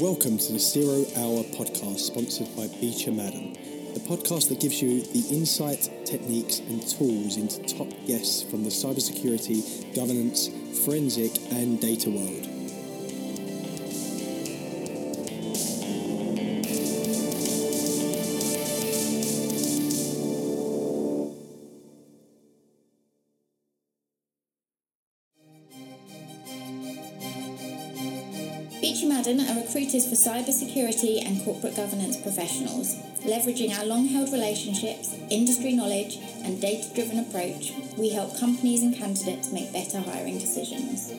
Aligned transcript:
Welcome 0.00 0.38
to 0.38 0.52
the 0.54 0.58
Zero 0.58 1.04
Hour 1.14 1.44
podcast, 1.52 1.98
sponsored 1.98 2.56
by 2.56 2.68
Beecher 2.80 3.12
Madden, 3.12 3.52
the 3.92 4.00
podcast 4.00 4.48
that 4.48 4.58
gives 4.58 4.80
you 4.80 5.02
the 5.02 5.28
insight, 5.28 5.90
techniques, 6.06 6.60
and 6.60 6.80
tools 6.88 7.36
into 7.36 7.62
top 7.64 7.88
guests 8.06 8.42
from 8.42 8.64
the 8.64 8.70
cybersecurity, 8.70 9.94
governance, 9.94 10.48
forensic, 10.86 11.36
and 11.52 11.82
data 11.82 12.08
world. 12.08 12.49
Cybersecurity 30.20 31.24
and 31.24 31.42
corporate 31.46 31.74
governance 31.74 32.18
professionals. 32.20 32.94
Leveraging 33.24 33.74
our 33.78 33.86
long 33.86 34.06
held 34.06 34.30
relationships, 34.30 35.14
industry 35.30 35.72
knowledge, 35.72 36.18
and 36.44 36.60
data 36.60 36.86
driven 36.94 37.20
approach, 37.20 37.72
we 37.96 38.10
help 38.10 38.38
companies 38.38 38.82
and 38.82 38.94
candidates 38.94 39.50
make 39.50 39.72
better 39.72 39.98
hiring 39.98 40.38
decisions. 40.38 41.10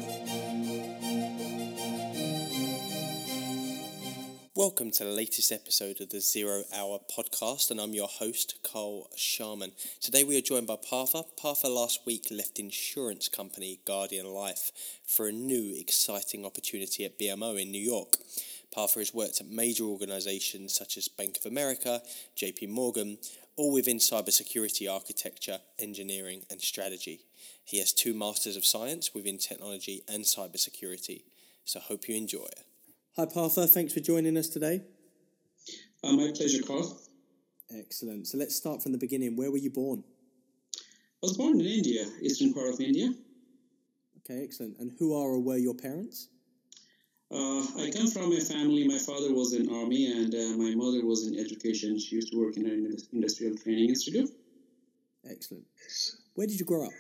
Welcome 4.54 4.92
to 4.92 5.06
the 5.06 5.10
latest 5.10 5.52
episode 5.52 6.00
of 6.02 6.12
the 6.12 6.20
Zero 6.20 6.62
Hour 6.72 7.00
podcast, 7.18 7.72
and 7.72 7.82
I'm 7.82 7.96
your 7.96 8.08
host, 8.08 8.60
Carl 8.62 9.10
Sharman. 9.16 9.72
Today 10.00 10.24
we 10.24 10.38
are 10.38 10.42
joined 10.42 10.68
by 10.68 10.76
Partha. 10.76 11.24
Partha 11.42 11.68
last 11.68 12.02
week 12.06 12.28
left 12.30 12.60
insurance 12.60 13.30
company 13.30 13.80
Guardian 13.86 14.28
Life 14.28 14.72
for 15.04 15.28
a 15.28 15.32
new 15.32 15.74
exciting 15.76 16.46
opportunity 16.46 17.04
at 17.04 17.18
BMO 17.18 17.60
in 17.60 17.72
New 17.72 17.82
York. 17.82 18.18
Partha 18.74 19.00
has 19.00 19.14
worked 19.14 19.42
at 19.42 19.48
major 19.48 19.84
organizations 19.84 20.74
such 20.74 20.98
as 20.98 21.08
Bank 21.08 21.38
of 21.38 21.46
America, 21.46 22.02
JP 22.38 22.70
Morgan, 22.70 23.18
all 23.58 23.74
within 23.74 23.98
cybersecurity 23.98 24.92
architecture, 24.92 25.60
engineering, 25.78 26.44
and 26.50 26.62
strategy. 26.62 27.22
He 27.64 27.80
has 27.80 27.94
two 27.94 28.14
Masters 28.14 28.56
of 28.56 28.66
Science 28.66 29.14
within 29.14 29.38
technology 29.38 30.04
and 30.08 30.24
cybersecurity. 30.24 31.24
So, 31.66 31.80
hope 31.80 32.08
you 32.08 32.16
enjoy 32.16 32.46
it. 32.46 32.64
Hi, 33.18 33.26
Partha. 33.26 33.68
Thanks 33.68 33.94
for 33.94 34.00
joining 34.00 34.38
us 34.38 34.48
today. 34.48 34.82
Uh, 36.04 36.14
my 36.14 36.32
pleasure, 36.34 36.64
Carl. 36.64 36.98
Excellent. 37.78 38.28
So 38.28 38.38
let's 38.38 38.56
start 38.56 38.82
from 38.82 38.92
the 38.92 38.98
beginning. 38.98 39.36
Where 39.36 39.52
were 39.52 39.58
you 39.58 39.70
born? 39.70 40.04
I 40.76 40.80
was 41.24 41.38
born 41.38 41.60
in 41.60 41.66
India, 41.66 42.06
eastern 42.22 42.54
part 42.54 42.74
of 42.74 42.80
India. 42.82 43.14
Okay, 44.20 44.44
excellent. 44.44 44.78
And 44.80 44.92
who 44.98 45.14
are 45.14 45.30
or 45.30 45.40
were 45.40 45.58
your 45.58 45.76
parents? 45.76 46.30
Uh, 47.32 47.64
I 47.80 47.90
come 47.96 48.08
from 48.08 48.34
a 48.34 48.42
family. 48.42 48.86
My 48.86 48.98
father 48.98 49.34
was 49.34 49.54
in 49.54 49.74
army, 49.74 50.12
and 50.12 50.36
uh, 50.36 50.58
my 50.58 50.76
mother 50.76 51.06
was 51.06 51.28
in 51.28 51.40
education. 51.40 51.98
She 51.98 52.16
used 52.16 52.32
to 52.32 52.38
work 52.38 52.58
in 52.58 52.66
an 52.66 52.98
industrial 53.14 53.56
training 53.56 53.90
institute. 53.90 54.30
Excellent. 55.30 55.64
Where 56.36 56.48
did 56.48 56.60
you 56.60 56.66
grow 56.66 56.88
up? 56.88 56.92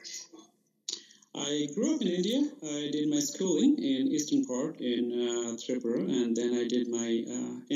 I 1.36 1.68
grew 1.76 1.96
up 1.96 2.02
in 2.02 2.08
India. 2.08 2.50
I 2.64 2.90
did 2.92 3.10
my 3.10 3.20
schooling 3.20 3.78
in 3.78 4.08
eastern 4.08 4.46
part 4.46 4.80
in 4.80 5.12
uh, 5.12 5.58
Tripura, 5.58 6.00
and 6.00 6.36
then 6.36 6.54
I 6.54 6.66
did 6.66 6.88
my 6.88 7.26
uh, 7.28 7.76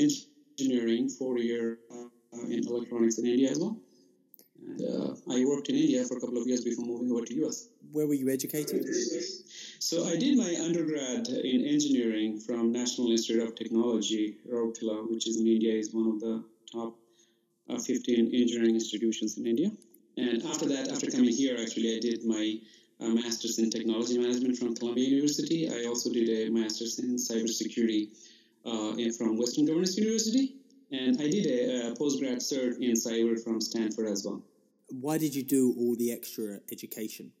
engineering 0.58 1.10
four 1.10 1.38
year 1.38 1.78
uh, 1.90 2.46
in 2.48 2.66
electronics 2.66 3.18
in 3.18 3.26
India 3.26 3.50
as 3.50 3.58
well. 3.58 3.76
And 4.66 4.80
uh, 4.80 5.14
I 5.30 5.44
worked 5.44 5.68
in 5.68 5.76
India 5.76 6.04
for 6.04 6.16
a 6.16 6.20
couple 6.20 6.38
of 6.38 6.46
years 6.46 6.64
before 6.64 6.86
moving 6.86 7.10
over 7.12 7.24
to 7.24 7.34
US. 7.46 7.68
Where 7.92 8.06
were 8.06 8.14
you 8.14 8.30
educated? 8.30 8.84
So 9.78 10.06
I 10.06 10.16
did 10.16 10.36
my 10.38 10.56
undergrad 10.62 11.28
in 11.28 11.64
engineering 11.66 12.40
from 12.40 12.72
National 12.72 13.10
Institute 13.10 13.42
of 13.42 13.54
Technology, 13.54 14.38
Rourkela, 14.50 15.10
which 15.10 15.26
is 15.26 15.38
in 15.40 15.46
India, 15.46 15.74
is 15.74 15.92
one 15.92 16.08
of 16.08 16.20
the 16.20 16.44
top 16.72 16.96
uh, 17.68 17.78
15 17.78 18.34
engineering 18.34 18.74
institutions 18.74 19.36
in 19.36 19.46
India. 19.46 19.70
And 20.16 20.42
after 20.44 20.66
that, 20.66 20.88
after 20.88 21.10
coming 21.10 21.34
here, 21.34 21.56
actually, 21.60 21.96
I 21.96 22.00
did 22.00 22.24
my 22.24 22.58
a 23.00 23.08
master's 23.08 23.58
in 23.58 23.68
technology 23.68 24.16
management 24.18 24.56
from 24.56 24.74
Columbia 24.74 25.06
University. 25.06 25.68
I 25.68 25.84
also 25.86 26.10
did 26.10 26.28
a 26.30 26.50
master's 26.50 26.98
in 26.98 27.16
cybersecurity 27.16 28.08
uh, 28.64 28.94
from 29.18 29.36
Western 29.36 29.66
Governors 29.66 29.98
University, 29.98 30.56
and 30.90 31.20
I 31.20 31.28
did 31.28 31.46
a, 31.46 31.88
a 31.88 31.94
postgrad 31.94 32.38
cert 32.38 32.80
in 32.80 32.92
cyber 32.92 33.38
from 33.42 33.60
Stanford 33.60 34.08
as 34.08 34.24
well. 34.24 34.42
Why 34.88 35.18
did 35.18 35.34
you 35.34 35.42
do 35.42 35.74
all 35.78 35.94
the 35.96 36.12
extra 36.12 36.60
education? 36.72 37.32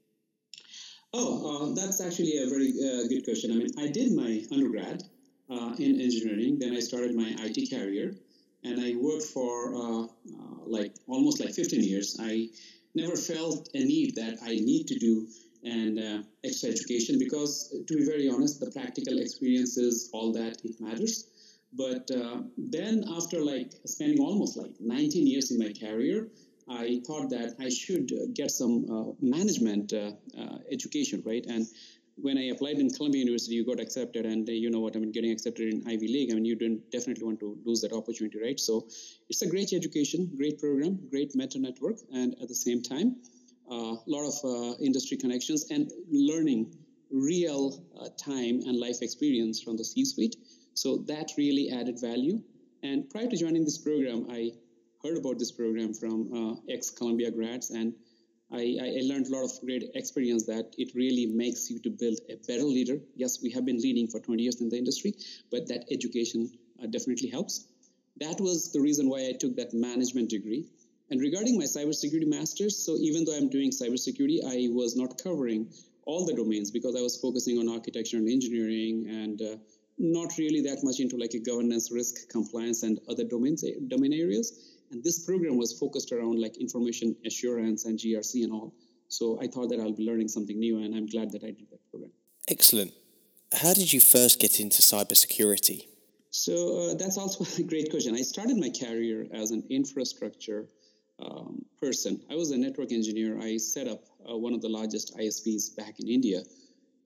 Oh, 1.12 1.70
uh, 1.70 1.74
that's 1.74 2.00
actually 2.00 2.38
a 2.38 2.46
very 2.48 2.70
uh, 2.70 3.08
good 3.08 3.24
question. 3.24 3.52
I 3.52 3.56
mean, 3.56 3.70
I 3.78 3.88
did 3.88 4.12
my 4.12 4.42
undergrad 4.52 5.02
uh, 5.48 5.74
in 5.78 6.00
engineering, 6.00 6.58
then 6.58 6.74
I 6.74 6.80
started 6.80 7.14
my 7.14 7.34
IT 7.38 7.70
career, 7.70 8.16
and 8.64 8.80
I 8.80 8.94
worked 8.96 9.24
for 9.24 9.74
uh, 9.74 10.02
uh, 10.04 10.08
like 10.66 10.94
almost 11.06 11.40
like 11.40 11.54
15 11.54 11.82
years. 11.82 12.16
I 12.20 12.48
never 12.94 13.16
felt 13.16 13.68
a 13.74 13.84
need 13.84 14.16
that 14.16 14.38
I 14.42 14.56
need 14.56 14.88
to 14.88 14.98
do 14.98 15.28
and 15.64 15.98
uh, 15.98 16.22
extra 16.44 16.70
education 16.70 17.18
because 17.18 17.74
to 17.86 17.96
be 17.96 18.04
very 18.04 18.28
honest 18.28 18.60
the 18.60 18.70
practical 18.70 19.18
experiences, 19.18 20.10
all 20.12 20.32
that 20.32 20.58
it 20.64 20.80
matters 20.80 21.30
but 21.72 22.08
then 22.56 23.04
after 23.16 23.40
like 23.40 23.72
spending 23.84 24.20
almost 24.20 24.56
like 24.56 24.72
19 24.80 25.26
years 25.26 25.50
in 25.50 25.58
my 25.58 25.72
career 25.72 26.28
i 26.68 27.00
thought 27.06 27.30
that 27.30 27.54
i 27.60 27.68
should 27.68 28.10
get 28.34 28.50
some 28.50 28.84
uh, 28.90 29.12
management 29.20 29.92
uh, 29.92 30.10
uh, 30.40 30.58
education 30.70 31.22
right 31.24 31.46
and 31.48 31.66
when 32.18 32.38
I 32.38 32.44
applied 32.44 32.78
in 32.78 32.88
Columbia 32.88 33.20
University, 33.20 33.56
you 33.56 33.64
got 33.66 33.78
accepted, 33.78 34.24
and 34.24 34.48
uh, 34.48 34.52
you 34.52 34.70
know 34.70 34.80
what 34.80 34.96
I 34.96 34.98
mean. 35.00 35.12
Getting 35.12 35.32
accepted 35.32 35.72
in 35.72 35.82
Ivy 35.86 36.08
League, 36.08 36.30
I 36.30 36.34
mean, 36.34 36.46
you 36.46 36.56
didn't 36.56 36.90
definitely 36.90 37.24
want 37.24 37.40
to 37.40 37.58
lose 37.64 37.82
that 37.82 37.92
opportunity, 37.92 38.40
right? 38.42 38.58
So, 38.58 38.88
it's 39.28 39.42
a 39.42 39.46
great 39.46 39.74
education, 39.74 40.30
great 40.34 40.58
program, 40.58 40.98
great 41.10 41.36
mentor 41.36 41.58
network, 41.58 41.96
and 42.12 42.34
at 42.40 42.48
the 42.48 42.54
same 42.54 42.82
time, 42.82 43.16
a 43.70 43.74
uh, 43.74 43.96
lot 44.06 44.26
of 44.26 44.34
uh, 44.44 44.74
industry 44.80 45.16
connections 45.16 45.70
and 45.70 45.90
learning 46.10 46.74
real 47.10 47.84
uh, 48.00 48.08
time 48.16 48.60
and 48.66 48.78
life 48.78 49.02
experience 49.02 49.60
from 49.60 49.76
the 49.76 49.84
C-suite. 49.84 50.36
So 50.74 50.98
that 51.08 51.32
really 51.36 51.70
added 51.70 52.00
value. 52.00 52.40
And 52.82 53.08
prior 53.10 53.26
to 53.26 53.36
joining 53.36 53.64
this 53.64 53.78
program, 53.78 54.26
I 54.30 54.52
heard 55.06 55.16
about 55.16 55.38
this 55.38 55.52
program 55.52 55.94
from 55.94 56.32
uh, 56.34 56.72
ex-Columbia 56.72 57.30
grads, 57.30 57.70
and 57.70 57.94
I, 58.52 58.76
I, 58.80 59.00
learned 59.02 59.26
a 59.26 59.30
lot 59.30 59.44
of 59.44 59.50
great 59.64 59.90
experience 59.94 60.46
that 60.46 60.74
it 60.78 60.94
really 60.94 61.26
makes 61.26 61.68
you 61.70 61.78
to 61.80 61.90
build 61.90 62.18
a 62.30 62.36
better 62.46 62.62
leader. 62.62 62.98
Yes, 63.16 63.42
we 63.42 63.50
have 63.50 63.64
been 63.64 63.78
leading 63.78 64.06
for 64.06 64.20
20 64.20 64.42
years 64.42 64.60
in 64.60 64.68
the 64.68 64.78
industry, 64.78 65.14
but 65.50 65.66
that 65.68 65.84
education 65.90 66.50
uh, 66.82 66.86
definitely 66.86 67.28
helps. 67.28 67.66
That 68.18 68.40
was 68.40 68.72
the 68.72 68.80
reason 68.80 69.08
why 69.08 69.26
I 69.28 69.32
took 69.32 69.56
that 69.56 69.74
management 69.74 70.30
degree. 70.30 70.66
And 71.10 71.20
regarding 71.20 71.58
my 71.58 71.64
cybersecurity 71.64 72.26
masters, 72.26 72.76
so 72.76 72.96
even 72.96 73.24
though 73.24 73.36
I'm 73.36 73.48
doing 73.48 73.70
cybersecurity, 73.70 74.38
I 74.44 74.68
was 74.72 74.96
not 74.96 75.22
covering 75.22 75.68
all 76.04 76.24
the 76.24 76.34
domains 76.34 76.70
because 76.70 76.96
I 76.96 77.02
was 77.02 77.16
focusing 77.16 77.58
on 77.58 77.68
architecture 77.68 78.16
and 78.16 78.28
engineering 78.28 79.06
and 79.08 79.42
uh, 79.42 79.56
not 79.98 80.36
really 80.38 80.60
that 80.62 80.82
much 80.82 81.00
into 81.00 81.16
like 81.16 81.34
a 81.34 81.40
governance, 81.40 81.90
risk, 81.90 82.28
compliance, 82.28 82.82
and 82.82 83.00
other 83.08 83.24
domains, 83.24 83.64
domain 83.88 84.12
areas. 84.12 84.75
And 84.90 85.02
this 85.02 85.24
program 85.24 85.56
was 85.56 85.78
focused 85.78 86.12
around 86.12 86.40
like 86.40 86.56
information 86.58 87.16
assurance 87.24 87.84
and 87.84 87.98
GRC 87.98 88.44
and 88.44 88.52
all. 88.52 88.74
So 89.08 89.38
I 89.40 89.46
thought 89.46 89.68
that 89.70 89.80
I'll 89.80 89.92
be 89.92 90.04
learning 90.04 90.28
something 90.28 90.58
new, 90.58 90.82
and 90.82 90.94
I'm 90.94 91.06
glad 91.06 91.30
that 91.32 91.44
I 91.44 91.52
did 91.52 91.70
that 91.70 91.80
program. 91.90 92.10
Excellent. 92.48 92.92
How 93.52 93.72
did 93.72 93.92
you 93.92 94.00
first 94.00 94.40
get 94.40 94.60
into 94.60 94.82
cybersecurity? 94.82 95.86
So 96.30 96.90
uh, 96.90 96.94
that's 96.94 97.16
also 97.16 97.44
a 97.62 97.64
great 97.64 97.90
question. 97.90 98.14
I 98.14 98.22
started 98.22 98.56
my 98.56 98.70
career 98.70 99.26
as 99.32 99.50
an 99.52 99.64
infrastructure 99.70 100.68
um, 101.18 101.64
person. 101.80 102.20
I 102.30 102.34
was 102.34 102.50
a 102.50 102.58
network 102.58 102.92
engineer. 102.92 103.40
I 103.40 103.56
set 103.56 103.88
up 103.88 104.04
uh, 104.28 104.36
one 104.36 104.52
of 104.52 104.60
the 104.60 104.68
largest 104.68 105.16
ISPs 105.16 105.74
back 105.76 105.98
in 106.00 106.08
India, 106.08 106.42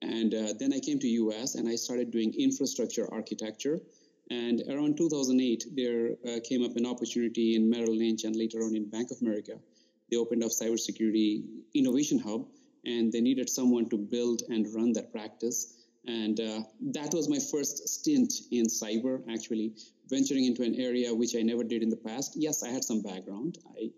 and 0.03 0.35
uh, 0.35 0.55
then 0.59 0.73
I 0.73 0.81
came 0.81 0.99
to 1.01 1.09
US 1.09 1.55
and 1.55 1.69
I 1.69 1.77
started 1.77 2.11
doing 2.11 2.35
infrastructure 2.39 3.07
architecture. 3.13 3.81
And 4.31 4.63
around 4.69 4.97
2008, 4.97 5.65
there 5.75 6.11
uh, 6.25 6.41
came 6.49 6.65
up 6.65 6.77
an 6.77 6.87
opportunity 6.87 7.57
in 7.57 7.69
Merrill 7.69 7.97
Lynch 7.97 8.23
and 8.23 8.37
later 8.37 8.63
on 8.63 8.77
in 8.77 8.89
Bank 8.89 9.11
of 9.11 9.19
America. 9.21 9.59
They 10.11 10.17
opened 10.17 10.45
up 10.45 10.51
cybersecurity 10.51 11.45
innovation 11.75 12.19
hub, 12.19 12.47
and 12.85 13.13
they 13.13 13.21
needed 13.21 13.49
someone 13.51 13.89
to 13.91 13.99
build 13.99 14.43
and 14.49 14.73
run 14.73 14.93
that 14.93 15.13
practice. 15.13 15.75
And 16.07 16.39
uh, 16.41 16.63
that 16.93 17.13
was 17.13 17.29
my 17.29 17.39
first 17.39 17.89
stint 17.89 18.33
in 18.51 18.67
cyber, 18.67 19.21
actually, 19.29 19.75
venturing 20.09 20.45
into 20.47 20.63
an 20.63 20.77
area 20.77 21.13
which 21.13 21.35
I 21.37 21.43
never 21.43 21.65
did 21.65 21.83
in 21.83 21.91
the 21.91 21.97
past. 21.97 22.33
Yes, 22.37 22.63
I 22.63 22.69
had 22.69 22.85
some 22.85 23.03
background. 23.03 23.59
I, 23.77 23.91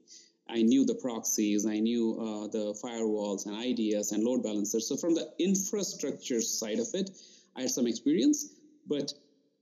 I 0.48 0.62
knew 0.62 0.84
the 0.84 0.96
proxies, 0.96 1.64
I 1.66 1.78
knew 1.78 2.18
uh, 2.18 2.48
the 2.48 2.74
firewalls 2.82 3.46
and 3.46 3.56
IDS 3.56 4.12
and 4.12 4.24
load 4.24 4.42
balancers. 4.42 4.88
So, 4.88 4.96
from 4.96 5.14
the 5.14 5.30
infrastructure 5.38 6.40
side 6.40 6.78
of 6.78 6.88
it, 6.94 7.10
I 7.54 7.62
had 7.62 7.70
some 7.70 7.86
experience. 7.86 8.48
But 8.86 9.12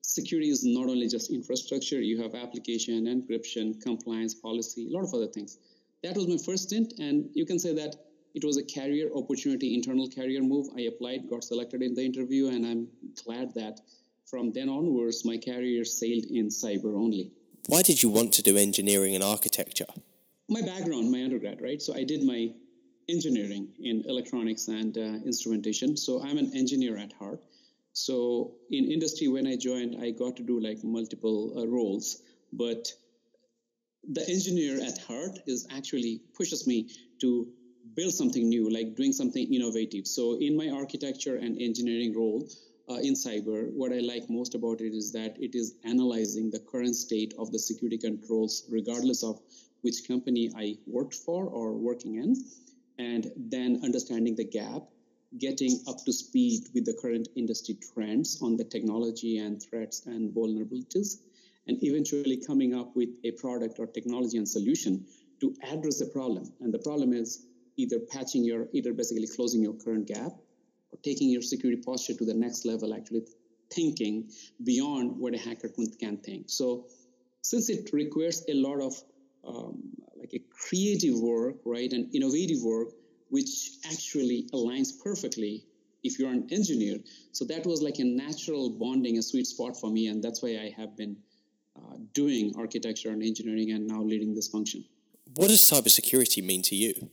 security 0.02 0.50
is 0.50 0.64
not 0.64 0.88
only 0.88 1.08
just 1.08 1.30
infrastructure, 1.30 2.00
you 2.00 2.20
have 2.22 2.34
application, 2.34 3.06
encryption, 3.06 3.80
compliance, 3.80 4.34
policy, 4.34 4.88
a 4.88 4.92
lot 4.96 5.04
of 5.04 5.14
other 5.14 5.26
things. 5.26 5.58
That 6.02 6.16
was 6.16 6.26
my 6.26 6.38
first 6.44 6.64
stint, 6.64 6.94
and 6.98 7.28
you 7.34 7.44
can 7.44 7.58
say 7.58 7.74
that 7.74 7.96
it 8.34 8.44
was 8.44 8.56
a 8.56 8.62
career 8.62 9.10
opportunity, 9.14 9.74
internal 9.74 10.08
career 10.08 10.42
move. 10.42 10.68
I 10.76 10.82
applied, 10.82 11.28
got 11.28 11.44
selected 11.44 11.82
in 11.82 11.94
the 11.94 12.04
interview, 12.04 12.48
and 12.48 12.64
I'm 12.64 12.88
glad 13.24 13.54
that 13.54 13.80
from 14.26 14.52
then 14.52 14.68
onwards, 14.68 15.24
my 15.24 15.36
career 15.36 15.84
sailed 15.84 16.24
in 16.30 16.48
cyber 16.48 16.96
only. 16.96 17.32
Why 17.66 17.82
did 17.82 18.02
you 18.02 18.08
want 18.08 18.32
to 18.34 18.42
do 18.42 18.56
engineering 18.56 19.14
and 19.14 19.24
architecture? 19.24 19.86
My 20.48 20.62
background, 20.62 21.10
my 21.10 21.22
undergrad, 21.22 21.60
right? 21.60 21.82
So 21.82 21.94
I 21.94 22.04
did 22.04 22.22
my 22.24 22.52
engineering 23.08 23.68
in 23.80 24.04
electronics 24.08 24.68
and 24.68 24.96
uh, 24.96 25.00
instrumentation. 25.26 25.96
So 25.96 26.22
I'm 26.22 26.38
an 26.38 26.52
engineer 26.54 26.96
at 26.96 27.12
heart. 27.12 27.40
So 28.06 28.54
in 28.70 28.90
industry, 28.90 29.28
when 29.28 29.46
I 29.46 29.56
joined, 29.56 29.96
I 30.00 30.10
got 30.10 30.36
to 30.36 30.42
do 30.42 30.58
like 30.58 30.82
multiple 30.82 31.52
uh, 31.58 31.66
roles, 31.66 32.22
but 32.52 32.88
the 34.12 34.26
engineer 34.26 34.80
at 34.82 34.96
heart 34.98 35.38
is 35.46 35.66
actually 35.70 36.22
pushes 36.34 36.66
me 36.66 36.88
to 37.20 37.46
build 37.94 38.14
something 38.14 38.48
new, 38.48 38.70
like 38.70 38.94
doing 38.94 39.12
something 39.12 39.52
innovative. 39.52 40.06
So 40.06 40.38
in 40.40 40.56
my 40.56 40.70
architecture 40.70 41.36
and 41.36 41.60
engineering 41.60 42.14
role 42.16 42.48
uh, 42.88 42.94
in 42.94 43.12
cyber, 43.12 43.70
what 43.74 43.92
I 43.92 43.98
like 43.98 44.30
most 44.30 44.54
about 44.54 44.80
it 44.80 44.94
is 44.94 45.12
that 45.12 45.36
it 45.38 45.54
is 45.54 45.74
analyzing 45.84 46.50
the 46.50 46.60
current 46.60 46.96
state 46.96 47.34
of 47.38 47.52
the 47.52 47.58
security 47.58 47.98
controls, 47.98 48.64
regardless 48.70 49.22
of 49.22 49.40
which 49.82 50.08
company 50.08 50.50
I 50.56 50.76
worked 50.86 51.14
for 51.14 51.44
or 51.44 51.76
working 51.76 52.14
in, 52.14 52.34
and 52.98 53.30
then 53.36 53.80
understanding 53.84 54.36
the 54.36 54.44
gap, 54.44 54.84
getting 55.38 55.80
up 55.86 55.96
to 56.04 56.12
speed 56.12 56.64
with 56.74 56.84
the 56.84 56.94
current 56.94 57.28
industry 57.36 57.76
trends 57.94 58.40
on 58.42 58.56
the 58.56 58.64
technology 58.64 59.38
and 59.38 59.62
threats 59.62 60.06
and 60.06 60.34
vulnerabilities, 60.34 61.18
and 61.68 61.82
eventually 61.84 62.36
coming 62.36 62.74
up 62.74 62.94
with 62.96 63.10
a 63.24 63.30
product 63.32 63.78
or 63.78 63.86
technology 63.86 64.38
and 64.38 64.48
solution 64.48 65.04
to 65.40 65.54
address 65.70 65.98
the 65.98 66.06
problem. 66.06 66.52
And 66.60 66.74
the 66.74 66.80
problem 66.80 67.12
is 67.12 67.46
either 67.76 67.98
patching 67.98 68.44
your, 68.44 68.66
either 68.72 68.92
basically 68.92 69.28
closing 69.28 69.62
your 69.62 69.74
current 69.74 70.06
gap 70.06 70.32
or 70.92 70.98
taking 71.02 71.30
your 71.30 71.42
security 71.42 71.80
posture 71.80 72.14
to 72.14 72.24
the 72.24 72.34
next 72.34 72.64
level, 72.64 72.92
actually 72.92 73.22
thinking 73.72 74.28
beyond 74.64 75.16
what 75.16 75.34
a 75.34 75.38
hacker 75.38 75.70
can 76.00 76.16
think. 76.18 76.50
So 76.50 76.86
since 77.42 77.70
it 77.70 77.90
requires 77.92 78.44
a 78.48 78.54
lot 78.54 78.80
of 78.80 78.94
um, 79.46 79.82
like 80.18 80.32
a 80.34 80.40
creative 80.50 81.18
work, 81.18 81.56
right, 81.64 81.90
and 81.92 82.14
innovative 82.14 82.62
work, 82.62 82.88
which 83.30 83.70
actually 83.86 84.48
aligns 84.52 84.90
perfectly 85.02 85.64
if 86.02 86.18
you're 86.18 86.30
an 86.30 86.48
engineer. 86.50 86.98
So 87.32 87.44
that 87.46 87.64
was 87.66 87.82
like 87.82 87.98
a 87.98 88.04
natural 88.04 88.70
bonding, 88.70 89.18
a 89.18 89.22
sweet 89.22 89.46
spot 89.46 89.78
for 89.78 89.90
me, 89.90 90.06
and 90.08 90.22
that's 90.22 90.42
why 90.42 90.50
I 90.50 90.74
have 90.76 90.96
been 90.96 91.16
uh, 91.76 91.96
doing 92.14 92.54
architecture 92.58 93.10
and 93.10 93.22
engineering 93.22 93.72
and 93.72 93.86
now 93.86 94.02
leading 94.02 94.34
this 94.34 94.48
function. 94.48 94.84
What 95.36 95.48
does 95.48 95.60
cybersecurity 95.60 96.44
mean 96.44 96.62
to 96.62 96.74
you? 96.74 97.10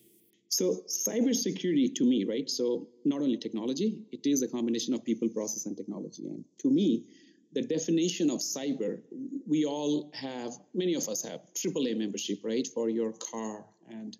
So 0.49 0.83
cybersecurity 0.87 1.93
to 1.95 2.03
me, 2.03 2.23
right? 2.23 2.49
So 2.49 2.87
not 3.05 3.21
only 3.21 3.37
technology, 3.37 4.03
it 4.11 4.25
is 4.25 4.41
a 4.41 4.47
combination 4.47 4.93
of 4.93 5.03
people, 5.03 5.29
process, 5.29 5.65
and 5.65 5.77
technology. 5.77 6.27
And 6.27 6.43
to 6.59 6.69
me, 6.69 7.05
the 7.53 7.61
definition 7.61 8.29
of 8.29 8.39
cyber, 8.39 8.99
we 9.45 9.65
all 9.65 10.11
have, 10.13 10.53
many 10.73 10.95
of 10.95 11.07
us 11.07 11.21
have 11.23 11.41
AAA 11.53 11.97
membership, 11.97 12.39
right, 12.43 12.65
for 12.65 12.89
your 12.89 13.13
car, 13.13 13.65
and 13.89 14.17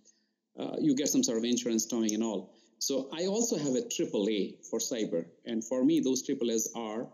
uh, 0.60 0.76
you 0.80 0.96
get 0.96 1.10
some 1.10 1.24
sort 1.24 1.38
of 1.38 1.44
insurance 1.44 1.86
towing 1.86 2.14
and 2.14 2.24
all. 2.24 2.54
So 2.80 3.10
I 3.14 3.26
also 3.26 3.58
have 3.58 3.76
a 3.76 3.82
AAA 3.82 4.66
for 4.70 4.80
cyber, 4.80 5.26
and 5.46 5.64
for 5.64 5.84
me, 5.84 6.00
those 6.00 6.24
triple 6.24 6.48
AAAs 6.48 6.68
are 6.76 7.08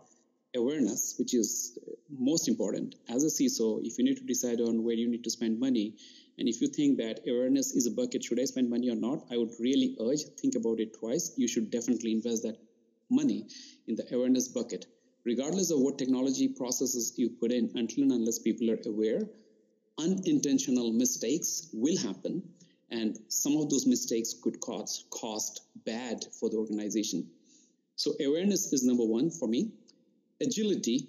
awareness, 0.56 1.16
which 1.18 1.34
is 1.34 1.78
most 2.10 2.48
important. 2.48 2.94
As 3.08 3.24
a 3.24 3.26
CISO, 3.26 3.80
if 3.84 3.98
you 3.98 4.04
need 4.04 4.18
to 4.18 4.24
decide 4.24 4.60
on 4.60 4.84
where 4.84 4.94
you 4.94 5.08
need 5.08 5.24
to 5.24 5.30
spend 5.30 5.58
money, 5.58 5.94
and 6.38 6.48
if 6.48 6.60
you 6.60 6.68
think 6.68 6.98
that 6.98 7.20
awareness 7.26 7.74
is 7.74 7.86
a 7.86 7.90
bucket, 7.90 8.24
should 8.24 8.40
I 8.40 8.44
spend 8.44 8.70
money 8.70 8.90
or 8.90 8.96
not? 8.96 9.24
I 9.30 9.36
would 9.36 9.52
really 9.58 9.96
urge 10.00 10.24
think 10.40 10.54
about 10.54 10.80
it 10.80 10.94
twice. 10.98 11.32
You 11.36 11.48
should 11.48 11.70
definitely 11.70 12.12
invest 12.12 12.42
that 12.42 12.58
money 13.10 13.46
in 13.86 13.96
the 13.96 14.06
awareness 14.14 14.48
bucket 14.48 14.86
regardless 15.24 15.70
of 15.70 15.80
what 15.80 15.98
technology 15.98 16.48
processes 16.48 17.14
you 17.16 17.30
put 17.30 17.50
in, 17.52 17.70
until 17.74 18.04
and 18.04 18.12
unless 18.12 18.38
people 18.38 18.70
are 18.70 18.78
aware, 18.86 19.20
unintentional 19.98 20.92
mistakes 20.92 21.70
will 21.72 21.96
happen. 21.98 22.42
And 22.94 23.18
some 23.28 23.56
of 23.56 23.70
those 23.70 23.86
mistakes 23.86 24.34
could 24.42 24.60
cause 24.60 25.04
cost 25.10 25.62
bad 25.84 26.24
for 26.38 26.48
the 26.48 26.56
organization. 26.56 27.26
So 27.96 28.14
awareness 28.24 28.72
is 28.72 28.84
number 28.84 29.04
one 29.04 29.30
for 29.30 29.48
me. 29.48 29.72
Agility 30.40 31.08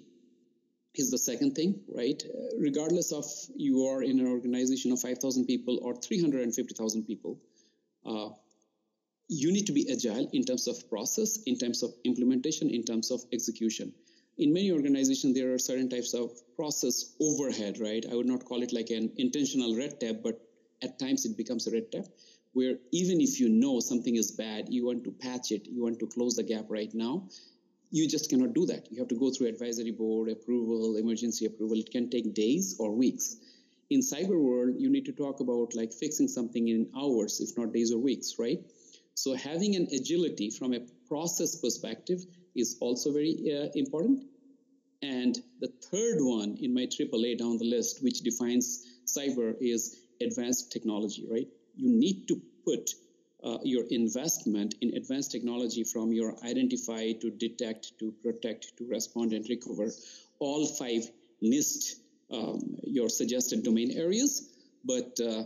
is 0.94 1.10
the 1.10 1.18
second 1.18 1.54
thing, 1.54 1.78
right? 1.94 2.20
Regardless 2.58 3.12
of 3.12 3.24
you 3.54 3.86
are 3.86 4.02
in 4.02 4.18
an 4.18 4.26
organization 4.26 4.90
of 4.92 5.00
5,000 5.00 5.46
people 5.46 5.78
or 5.82 5.94
350,000 5.94 7.04
people, 7.04 7.38
uh, 8.04 8.30
you 9.28 9.52
need 9.52 9.66
to 9.66 9.72
be 9.72 9.86
agile 9.92 10.28
in 10.32 10.44
terms 10.44 10.66
of 10.66 10.88
process, 10.90 11.38
in 11.46 11.56
terms 11.56 11.82
of 11.82 11.90
implementation, 12.04 12.70
in 12.70 12.82
terms 12.82 13.10
of 13.10 13.20
execution 13.32 13.92
in 14.38 14.52
many 14.52 14.70
organizations, 14.70 15.34
there 15.34 15.52
are 15.52 15.58
certain 15.58 15.88
types 15.88 16.12
of 16.12 16.30
process 16.56 17.16
overhead, 17.20 17.78
right? 17.80 18.04
I 18.10 18.14
would 18.14 18.26
not 18.26 18.44
call 18.44 18.62
it 18.62 18.72
like 18.72 18.90
an 18.90 19.10
intentional 19.16 19.76
red 19.76 19.98
tape, 19.98 20.22
but 20.22 20.40
at 20.82 20.98
times 20.98 21.24
it 21.24 21.36
becomes 21.36 21.66
a 21.66 21.70
red 21.70 21.90
tape 21.90 22.06
where 22.52 22.78
even 22.90 23.20
if 23.20 23.38
you 23.38 23.50
know 23.50 23.80
something 23.80 24.16
is 24.16 24.30
bad, 24.30 24.64
you 24.70 24.86
want 24.86 25.04
to 25.04 25.10
patch 25.10 25.52
it, 25.52 25.66
you 25.66 25.82
want 25.82 25.98
to 25.98 26.06
close 26.06 26.36
the 26.36 26.42
gap 26.42 26.64
right 26.70 26.94
now, 26.94 27.28
you 27.90 28.08
just 28.08 28.30
cannot 28.30 28.54
do 28.54 28.64
that. 28.64 28.90
You 28.90 28.98
have 28.98 29.08
to 29.08 29.14
go 29.14 29.30
through 29.30 29.48
advisory 29.48 29.90
board 29.90 30.30
approval, 30.30 30.96
emergency 30.96 31.44
approval. 31.44 31.78
It 31.78 31.90
can 31.90 32.08
take 32.08 32.34
days 32.34 32.76
or 32.78 32.92
weeks. 32.92 33.36
In 33.90 34.00
cyber 34.00 34.40
world, 34.40 34.74
you 34.78 34.88
need 34.88 35.04
to 35.04 35.12
talk 35.12 35.40
about 35.40 35.74
like 35.74 35.92
fixing 35.92 36.28
something 36.28 36.68
in 36.68 36.88
hours, 36.96 37.40
if 37.40 37.56
not 37.58 37.74
days 37.74 37.92
or 37.92 37.98
weeks, 37.98 38.36
right? 38.38 38.58
So 39.14 39.34
having 39.34 39.76
an 39.76 39.88
agility 39.92 40.50
from 40.50 40.72
a 40.72 40.80
process 41.08 41.56
perspective 41.56 42.20
is 42.54 42.76
also 42.80 43.12
very 43.12 43.36
uh, 43.52 43.68
important. 43.74 44.24
And 45.02 45.38
the 45.60 45.68
third 45.90 46.18
one 46.20 46.56
in 46.60 46.72
my 46.72 46.86
AAA 46.86 47.38
down 47.38 47.58
the 47.58 47.68
list, 47.68 48.02
which 48.02 48.20
defines 48.20 48.86
cyber, 49.06 49.54
is 49.60 50.05
advanced 50.20 50.72
technology, 50.72 51.26
right? 51.30 51.48
You 51.76 51.90
need 51.90 52.28
to 52.28 52.40
put 52.64 52.90
uh, 53.44 53.58
your 53.62 53.84
investment 53.90 54.74
in 54.80 54.94
advanced 54.94 55.30
technology 55.30 55.84
from 55.84 56.12
your 56.12 56.34
identify 56.44 57.12
to 57.12 57.30
detect 57.30 57.98
to 57.98 58.12
protect 58.22 58.76
to 58.78 58.86
respond 58.88 59.32
and 59.32 59.46
recover. 59.48 59.90
All 60.38 60.66
five 60.66 61.08
NIST 61.42 61.96
um, 62.32 62.76
your 62.82 63.08
suggested 63.08 63.62
domain 63.62 63.92
areas, 63.96 64.50
but 64.84 65.18
uh, 65.20 65.44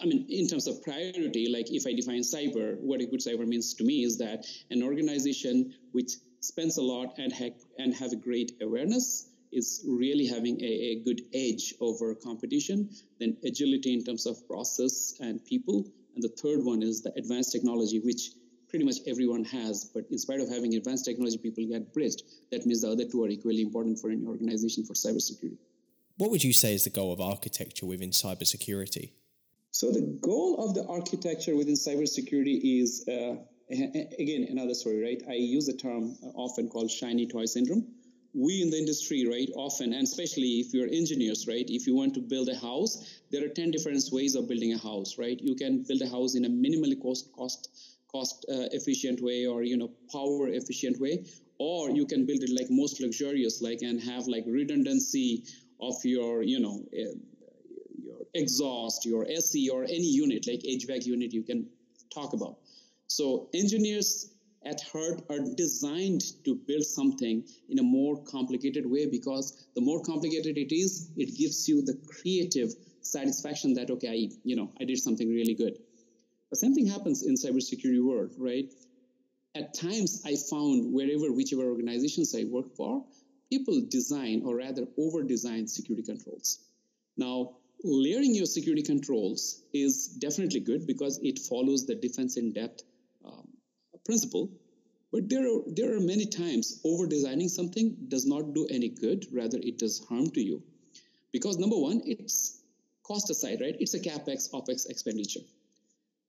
I 0.00 0.04
mean, 0.06 0.26
in 0.28 0.46
terms 0.48 0.66
of 0.66 0.82
priority, 0.82 1.48
like 1.52 1.70
if 1.70 1.86
I 1.86 1.92
define 1.92 2.20
cyber, 2.20 2.78
what 2.80 3.00
a 3.00 3.06
good 3.06 3.20
cyber 3.20 3.46
means 3.46 3.74
to 3.74 3.84
me 3.84 4.04
is 4.04 4.18
that 4.18 4.46
an 4.70 4.82
organization 4.82 5.74
which 5.92 6.12
spends 6.40 6.76
a 6.76 6.82
lot 6.82 7.18
and, 7.18 7.32
ha- 7.32 7.56
and 7.78 7.94
have 7.94 8.12
a 8.12 8.16
great 8.16 8.52
awareness 8.60 9.28
is 9.52 9.84
really 9.86 10.26
having 10.26 10.60
a, 10.60 10.72
a, 10.92 11.02
good 11.04 11.22
edge 11.34 11.74
over 11.80 12.14
competition. 12.14 12.88
Then 13.20 13.36
agility 13.44 13.92
in 13.92 14.04
terms 14.04 14.26
of 14.26 14.46
process 14.48 15.14
and 15.20 15.44
people. 15.44 15.86
And 16.14 16.22
the 16.22 16.28
third 16.28 16.64
one 16.64 16.82
is 16.82 17.02
the 17.02 17.12
advanced 17.16 17.52
technology, 17.52 18.00
which 18.00 18.30
pretty 18.68 18.84
much 18.84 18.96
everyone 19.06 19.44
has. 19.44 19.84
But 19.94 20.04
in 20.10 20.18
spite 20.18 20.40
of 20.40 20.48
having 20.48 20.74
advanced 20.74 21.04
technology, 21.04 21.38
people 21.38 21.66
get 21.66 21.92
bridged. 21.92 22.22
That 22.50 22.66
means 22.66 22.80
the 22.80 22.90
other 22.90 23.04
two 23.04 23.22
are 23.24 23.28
equally 23.28 23.60
important 23.60 23.98
for 23.98 24.10
any 24.10 24.24
organization 24.26 24.84
for 24.84 24.94
cybersecurity. 24.94 25.58
What 26.16 26.30
would 26.30 26.44
you 26.44 26.52
say 26.52 26.74
is 26.74 26.84
the 26.84 26.90
goal 26.90 27.12
of 27.12 27.20
architecture 27.20 27.86
within 27.86 28.10
cybersecurity? 28.10 29.12
So 29.70 29.90
the 29.90 30.18
goal 30.20 30.64
of 30.64 30.74
the 30.74 30.86
architecture 30.86 31.56
within 31.56 31.74
cybersecurity 31.74 32.82
is, 32.82 33.06
uh, 33.08 33.36
again, 33.70 34.46
another 34.50 34.74
story, 34.74 35.02
right? 35.02 35.22
I 35.28 35.34
use 35.34 35.66
the 35.66 35.72
term 35.72 36.16
often 36.34 36.68
called 36.68 36.90
shiny 36.90 37.26
toy 37.26 37.46
syndrome. 37.46 37.86
We 38.34 38.62
in 38.62 38.70
the 38.70 38.78
industry, 38.78 39.26
right, 39.26 39.50
often, 39.56 39.92
and 39.92 40.04
especially 40.04 40.60
if 40.60 40.72
you're 40.72 40.88
engineers, 40.88 41.46
right, 41.46 41.68
if 41.68 41.86
you 41.86 41.94
want 41.94 42.14
to 42.14 42.20
build 42.20 42.48
a 42.48 42.56
house, 42.56 43.20
there 43.30 43.44
are 43.44 43.48
10 43.48 43.70
different 43.70 44.02
ways 44.10 44.34
of 44.34 44.48
building 44.48 44.72
a 44.72 44.78
house, 44.78 45.18
right? 45.18 45.38
You 45.38 45.54
can 45.54 45.82
build 45.82 46.00
a 46.00 46.08
house 46.08 46.34
in 46.34 46.46
a 46.46 46.48
minimally 46.48 47.00
cost, 47.00 47.30
cost, 47.32 47.68
cost 48.10 48.46
uh, 48.48 48.72
efficient 48.72 49.22
way 49.22 49.46
or, 49.46 49.62
you 49.62 49.76
know, 49.76 49.90
power 50.10 50.48
efficient 50.48 50.98
way, 50.98 51.26
or 51.58 51.90
you 51.90 52.06
can 52.06 52.24
build 52.24 52.42
it 52.42 52.50
like 52.58 52.68
most 52.70 53.00
luxurious, 53.00 53.60
like, 53.60 53.82
and 53.82 54.00
have 54.00 54.26
like 54.26 54.44
redundancy 54.46 55.44
of 55.80 55.94
your, 56.02 56.42
you 56.42 56.58
know, 56.58 56.82
uh, 56.98 57.14
exhaust, 58.34 59.04
your 59.04 59.26
SE, 59.28 59.68
or 59.68 59.84
any 59.84 60.08
unit 60.08 60.46
like 60.46 60.60
HVAC 60.60 61.04
unit 61.04 61.34
you 61.34 61.42
can 61.42 61.68
talk 62.14 62.32
about. 62.32 62.56
So 63.08 63.50
engineers 63.52 64.31
at 64.64 64.80
heart 64.92 65.22
are 65.28 65.40
designed 65.56 66.22
to 66.44 66.54
build 66.54 66.84
something 66.84 67.44
in 67.68 67.78
a 67.78 67.82
more 67.82 68.22
complicated 68.24 68.86
way 68.86 69.06
because 69.06 69.66
the 69.74 69.80
more 69.80 70.00
complicated 70.02 70.56
it 70.56 70.72
is, 70.74 71.10
it 71.16 71.36
gives 71.36 71.68
you 71.68 71.82
the 71.82 71.98
creative 72.06 72.72
satisfaction 73.00 73.74
that 73.74 73.90
okay, 73.90 74.08
I, 74.08 74.34
you 74.44 74.56
know, 74.56 74.70
I 74.80 74.84
did 74.84 74.98
something 74.98 75.28
really 75.28 75.54
good. 75.54 75.78
The 76.50 76.56
same 76.56 76.74
thing 76.74 76.86
happens 76.86 77.22
in 77.22 77.34
cybersecurity 77.34 78.04
world, 78.04 78.32
right? 78.38 78.72
At 79.54 79.74
times, 79.74 80.22
I 80.24 80.36
found 80.36 80.92
wherever, 80.92 81.32
whichever 81.32 81.64
organizations 81.64 82.34
I 82.34 82.44
work 82.44 82.74
for, 82.76 83.04
people 83.50 83.82
design 83.88 84.42
or 84.44 84.56
rather 84.56 84.86
over-design 84.96 85.66
security 85.66 86.02
controls. 86.02 86.58
Now, 87.16 87.56
layering 87.84 88.34
your 88.34 88.46
security 88.46 88.82
controls 88.82 89.62
is 89.74 90.06
definitely 90.06 90.60
good 90.60 90.86
because 90.86 91.18
it 91.22 91.38
follows 91.38 91.84
the 91.84 91.94
defense 91.94 92.36
in 92.36 92.52
depth 92.52 92.82
principle. 94.04 94.50
But 95.12 95.28
there 95.28 95.46
are, 95.46 95.60
there 95.66 95.94
are 95.94 96.00
many 96.00 96.26
times 96.26 96.80
over 96.84 97.06
designing 97.06 97.48
something 97.48 97.96
does 98.08 98.26
not 98.26 98.54
do 98.54 98.66
any 98.70 98.88
good, 98.88 99.26
rather, 99.32 99.58
it 99.58 99.78
does 99.78 100.04
harm 100.08 100.30
to 100.30 100.42
you. 100.42 100.62
Because 101.32 101.58
number 101.58 101.76
one, 101.76 102.00
it's 102.06 102.62
cost 103.02 103.30
aside, 103.30 103.60
right? 103.60 103.76
It's 103.78 103.94
a 103.94 104.00
capex, 104.00 104.50
opex 104.52 104.88
expenditure. 104.88 105.40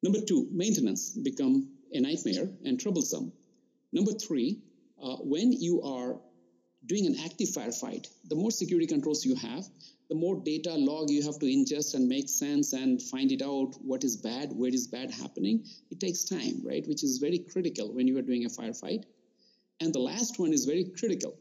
Number 0.02 0.20
two, 0.20 0.48
maintenance 0.52 1.12
become 1.12 1.70
a 1.94 2.00
nightmare 2.02 2.50
and 2.66 2.80
troublesome. 2.80 3.32
Number 3.94 4.12
three, 4.12 4.60
uh, 5.02 5.18
when 5.18 5.54
you 5.54 5.82
are 5.82 6.20
doing 6.86 7.06
an 7.06 7.16
active 7.24 7.50
firefight, 7.50 8.08
the 8.28 8.36
more 8.36 8.52
security 8.52 8.88
controls 8.88 9.24
you 9.26 9.36
have, 9.36 9.66
the 10.14 10.20
more 10.20 10.36
data 10.36 10.76
log 10.76 11.10
you 11.10 11.24
have 11.24 11.40
to 11.40 11.48
ingest 11.48 11.96
and 11.96 12.08
make 12.08 12.30
sense 12.30 12.74
and 12.74 13.02
find 13.02 13.32
it 13.32 13.42
out 13.42 13.74
what 13.82 14.04
is 14.04 14.16
bad, 14.16 14.54
where 14.54 14.70
is 14.72 14.86
bad 14.86 15.10
happening. 15.10 15.66
It 15.90 16.00
takes 16.00 16.24
time, 16.24 16.62
right? 16.64 16.88
Which 16.88 17.04
is 17.04 17.18
very 17.18 17.40
critical 17.40 17.92
when 17.92 18.08
you 18.08 18.16
are 18.20 18.22
doing 18.22 18.46
a 18.46 18.50
firefight. 18.50 19.06
And 19.80 19.92
the 19.92 20.06
last 20.12 20.38
one 20.38 20.54
is 20.54 20.66
very 20.66 20.84
critical. 20.84 21.34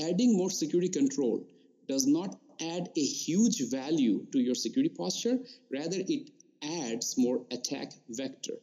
Adding 0.00 0.34
more 0.34 0.48
security 0.48 0.88
control 0.88 1.46
does 1.88 2.06
not 2.06 2.34
add 2.58 2.88
a 2.96 3.04
huge 3.04 3.60
value 3.70 4.24
to 4.32 4.38
your 4.38 4.54
security 4.54 4.94
posture, 4.96 5.38
rather, 5.70 5.98
it 5.98 6.30
adds 6.62 7.18
more 7.18 7.42
attack 7.50 7.92
vector. 8.08 8.54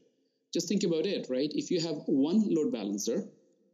Just 0.52 0.68
think 0.68 0.84
about 0.84 1.06
it, 1.06 1.28
right? 1.30 1.52
If 1.54 1.70
you 1.70 1.80
have 1.82 1.98
one 2.08 2.44
load 2.50 2.72
balancer, 2.72 3.24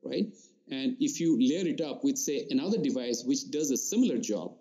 right, 0.04 0.28
and 0.70 0.98
if 1.00 1.22
you 1.22 1.38
layer 1.40 1.68
it 1.68 1.80
up 1.80 2.04
with, 2.04 2.18
say, 2.18 2.48
another 2.50 2.80
device 2.80 3.24
which 3.24 3.50
does 3.50 3.72
a 3.72 3.78
similar 3.78 4.18
job, 4.18 4.58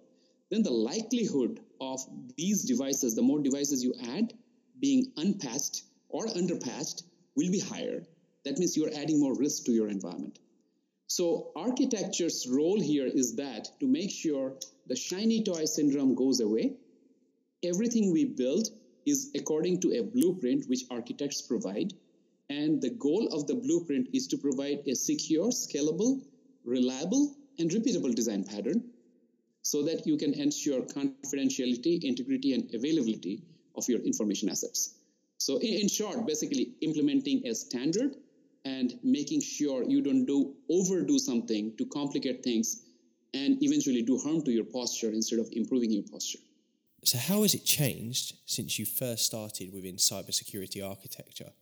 then 0.50 0.62
the 0.62 0.70
likelihood 0.70 1.60
of 1.80 2.00
these 2.36 2.64
devices, 2.64 3.14
the 3.14 3.22
more 3.22 3.40
devices 3.40 3.84
you 3.84 3.94
add, 4.16 4.32
being 4.80 5.12
unpatched 5.16 5.82
or 6.08 6.26
underpatched 6.26 7.02
will 7.36 7.50
be 7.50 7.60
higher. 7.60 8.06
That 8.44 8.58
means 8.58 8.76
you're 8.76 8.94
adding 8.94 9.20
more 9.20 9.34
risk 9.34 9.64
to 9.64 9.72
your 9.72 9.88
environment. 9.88 10.38
So 11.06 11.52
architecture's 11.54 12.46
role 12.48 12.80
here 12.80 13.06
is 13.06 13.36
that 13.36 13.68
to 13.80 13.86
make 13.86 14.10
sure 14.10 14.56
the 14.86 14.96
shiny 14.96 15.42
toy 15.42 15.64
syndrome 15.64 16.14
goes 16.14 16.40
away, 16.40 16.76
everything 17.62 18.12
we 18.12 18.24
build 18.24 18.68
is 19.06 19.30
according 19.34 19.80
to 19.80 19.98
a 19.98 20.02
blueprint 20.02 20.68
which 20.68 20.84
architects 20.90 21.42
provide. 21.42 21.92
And 22.50 22.80
the 22.80 22.90
goal 22.90 23.28
of 23.32 23.46
the 23.46 23.54
blueprint 23.54 24.08
is 24.14 24.26
to 24.28 24.38
provide 24.38 24.86
a 24.86 24.94
secure, 24.94 25.48
scalable, 25.48 26.22
reliable, 26.64 27.34
and 27.58 27.70
repeatable 27.70 28.14
design 28.14 28.44
pattern 28.44 28.82
so 29.70 29.82
that 29.82 30.06
you 30.06 30.16
can 30.16 30.32
ensure 30.32 30.80
confidentiality, 30.80 32.02
integrity, 32.02 32.54
and 32.54 32.74
availability 32.74 33.42
of 33.76 33.86
your 33.86 34.00
information 34.00 34.48
assets. 34.48 34.94
So, 35.36 35.58
in, 35.58 35.74
in 35.82 35.88
short, 35.88 36.26
basically 36.26 36.72
implementing 36.80 37.46
a 37.46 37.54
standard 37.54 38.16
and 38.64 38.94
making 39.02 39.42
sure 39.42 39.82
you 39.82 40.00
don't 40.00 40.24
do 40.24 40.54
overdo 40.70 41.18
something 41.18 41.76
to 41.76 41.84
complicate 41.84 42.42
things 42.42 42.82
and 43.34 43.62
eventually 43.62 44.00
do 44.00 44.16
harm 44.16 44.40
to 44.44 44.50
your 44.50 44.64
posture 44.64 45.10
instead 45.10 45.38
of 45.38 45.48
improving 45.52 45.90
your 45.90 46.04
posture. 46.10 46.38
So, 47.04 47.18
how 47.18 47.42
has 47.42 47.52
it 47.52 47.66
changed 47.66 48.36
since 48.46 48.78
you 48.78 48.86
first 48.86 49.26
started 49.26 49.74
within 49.74 49.96
cybersecurity 49.96 50.82
architecture? 50.82 51.52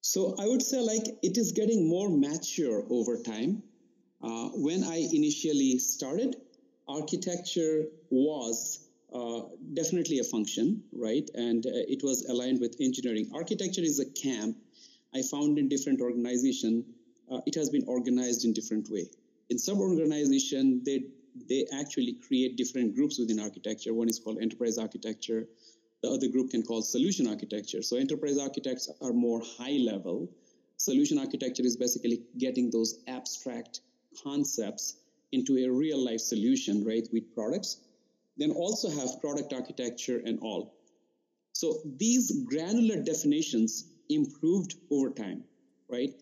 So, 0.00 0.36
I 0.38 0.46
would 0.46 0.62
say 0.62 0.78
like 0.78 1.06
it 1.24 1.36
is 1.36 1.50
getting 1.50 1.88
more 1.88 2.08
mature 2.08 2.84
over 2.88 3.20
time. 3.20 3.64
Uh, 4.22 4.50
when 4.66 4.84
I 4.84 5.08
initially 5.12 5.78
started, 5.78 6.36
architecture 6.88 7.86
was 8.10 8.88
uh, 9.12 9.40
definitely 9.74 10.18
a 10.18 10.24
function, 10.24 10.82
right? 10.92 11.28
And 11.34 11.64
uh, 11.66 11.70
it 11.72 12.02
was 12.02 12.24
aligned 12.26 12.60
with 12.60 12.76
engineering. 12.80 13.30
Architecture 13.34 13.82
is 13.82 14.00
a 14.00 14.06
camp 14.06 14.56
I 15.14 15.22
found 15.22 15.58
in 15.58 15.68
different 15.68 16.00
organization. 16.00 16.84
Uh, 17.30 17.40
it 17.46 17.54
has 17.54 17.70
been 17.70 17.84
organized 17.86 18.44
in 18.44 18.52
different 18.52 18.90
way. 18.90 19.06
In 19.50 19.58
some 19.58 19.80
organization, 19.80 20.82
they 20.84 21.04
they 21.48 21.66
actually 21.72 22.14
create 22.26 22.56
different 22.56 22.96
groups 22.96 23.18
within 23.18 23.38
architecture. 23.38 23.94
One 23.94 24.08
is 24.08 24.18
called 24.18 24.38
enterprise 24.42 24.76
architecture. 24.76 25.46
The 26.02 26.10
other 26.10 26.28
group 26.28 26.50
can 26.50 26.62
call 26.62 26.82
solution 26.82 27.28
architecture. 27.28 27.80
So 27.82 27.96
enterprise 27.96 28.38
architects 28.38 28.90
are 29.00 29.12
more 29.12 29.40
high 29.58 29.78
level. 29.78 30.28
Solution 30.76 31.18
architecture 31.18 31.64
is 31.64 31.76
basically 31.76 32.22
getting 32.38 32.70
those 32.70 33.00
abstract 33.06 33.80
concepts 34.22 34.96
into 35.32 35.58
a 35.58 35.68
real 35.70 36.02
life 36.04 36.20
solution, 36.20 36.84
right, 36.84 37.06
with 37.12 37.34
products. 37.34 37.80
Then 38.36 38.50
also 38.50 38.88
have 38.88 39.20
product 39.20 39.52
architecture 39.52 40.22
and 40.24 40.38
all. 40.40 40.74
So 41.52 41.80
these 41.96 42.44
granular 42.44 43.02
definitions 43.02 43.84
improved 44.08 44.76
over 44.90 45.10
time, 45.10 45.44
right? 45.88 46.14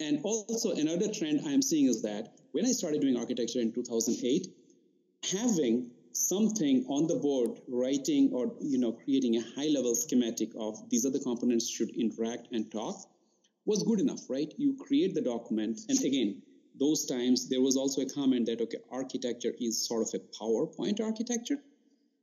And 0.00 0.20
also 0.22 0.72
another 0.72 1.08
trend 1.08 1.42
I'm 1.46 1.62
seeing 1.62 1.86
is 1.86 2.02
that 2.02 2.34
when 2.52 2.64
I 2.64 2.72
started 2.72 3.00
doing 3.00 3.16
architecture 3.16 3.60
in 3.60 3.72
2008, 3.72 4.46
having 5.30 5.90
something 6.12 6.84
on 6.88 7.06
the 7.08 7.16
board 7.16 7.60
writing 7.66 8.30
or 8.32 8.52
you 8.60 8.78
know 8.78 8.92
creating 8.92 9.36
a 9.36 9.42
high 9.56 9.66
level 9.74 9.94
schematic 9.94 10.50
of 10.56 10.88
these 10.88 11.04
other 11.04 11.18
components 11.18 11.68
should 11.68 11.90
interact 11.90 12.46
and 12.52 12.70
talk 12.70 12.96
was 13.64 13.82
good 13.82 13.98
enough 13.98 14.20
right 14.28 14.54
you 14.56 14.76
create 14.76 15.12
the 15.14 15.20
document 15.20 15.80
and 15.88 15.98
again 16.04 16.40
those 16.78 17.06
times 17.06 17.48
there 17.48 17.60
was 17.60 17.76
also 17.76 18.02
a 18.02 18.08
comment 18.08 18.46
that 18.46 18.60
okay 18.60 18.78
architecture 18.90 19.52
is 19.60 19.86
sort 19.86 20.02
of 20.02 20.20
a 20.20 20.22
powerpoint 20.42 21.00
architecture. 21.00 21.58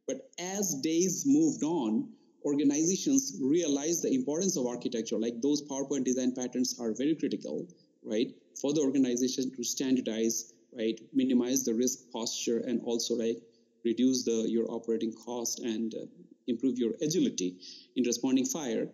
But 0.07 0.29
as 0.37 0.75
days 0.81 1.23
moved 1.25 1.63
on 1.63 2.09
organizations 2.43 3.37
realized 3.41 4.03
the 4.03 4.13
importance 4.13 4.57
of 4.57 4.65
architecture. 4.65 5.17
Like 5.17 5.41
those 5.41 5.61
powerpoint 5.61 6.05
design 6.05 6.33
patterns 6.33 6.79
are 6.79 6.93
very 6.93 7.15
critical 7.15 7.67
right 8.03 8.33
for 8.59 8.73
the 8.73 8.81
organization 8.81 9.51
to 9.55 9.63
standardize 9.63 10.53
right 10.75 10.99
minimize 11.13 11.63
the 11.63 11.73
risk 11.73 12.11
posture 12.11 12.59
and 12.59 12.81
also 12.83 13.15
like 13.15 13.37
reduce 13.85 14.23
the 14.23 14.45
your 14.49 14.71
operating 14.71 15.13
cost 15.13 15.59
and 15.59 15.93
uh, 15.93 16.05
improve 16.47 16.77
your 16.79 16.93
agility 17.01 17.57
in 17.95 18.03
responding 18.03 18.45
fire. 18.45 18.87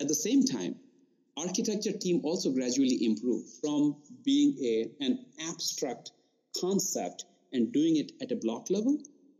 At 0.00 0.08
the 0.08 0.14
same 0.14 0.44
time 0.44 0.76
architecture 1.36 1.92
team 1.92 2.20
also 2.24 2.50
gradually 2.50 3.04
improved 3.04 3.48
from 3.60 3.96
being 4.24 4.56
a, 4.62 4.90
an 5.04 5.26
abstract 5.48 6.12
concept 6.60 7.24
and 7.52 7.72
doing 7.72 7.96
it 7.96 8.12
at 8.22 8.32
a 8.32 8.36
block 8.36 8.70
level 8.70 8.98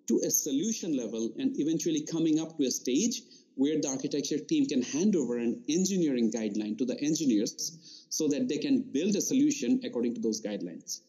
to 0.08 0.20
a 0.24 0.30
solution 0.30 0.96
level 0.96 1.32
and 1.38 1.58
eventually 1.58 2.02
coming 2.02 2.38
up 2.38 2.56
to 2.56 2.64
a 2.64 2.70
stage 2.70 3.22
where 3.54 3.80
the 3.80 3.88
architecture 3.88 4.38
team 4.38 4.66
can 4.66 4.82
hand 4.82 5.16
over 5.16 5.38
an 5.38 5.62
engineering 5.68 6.30
guideline 6.30 6.76
to 6.76 6.84
the 6.84 7.00
engineers 7.00 8.06
so 8.10 8.28
that 8.28 8.48
they 8.48 8.58
can 8.58 8.82
build 8.82 9.16
a 9.16 9.20
solution 9.20 9.80
according 9.84 10.14
to 10.14 10.20
those 10.20 10.42
guidelines. 10.42 11.00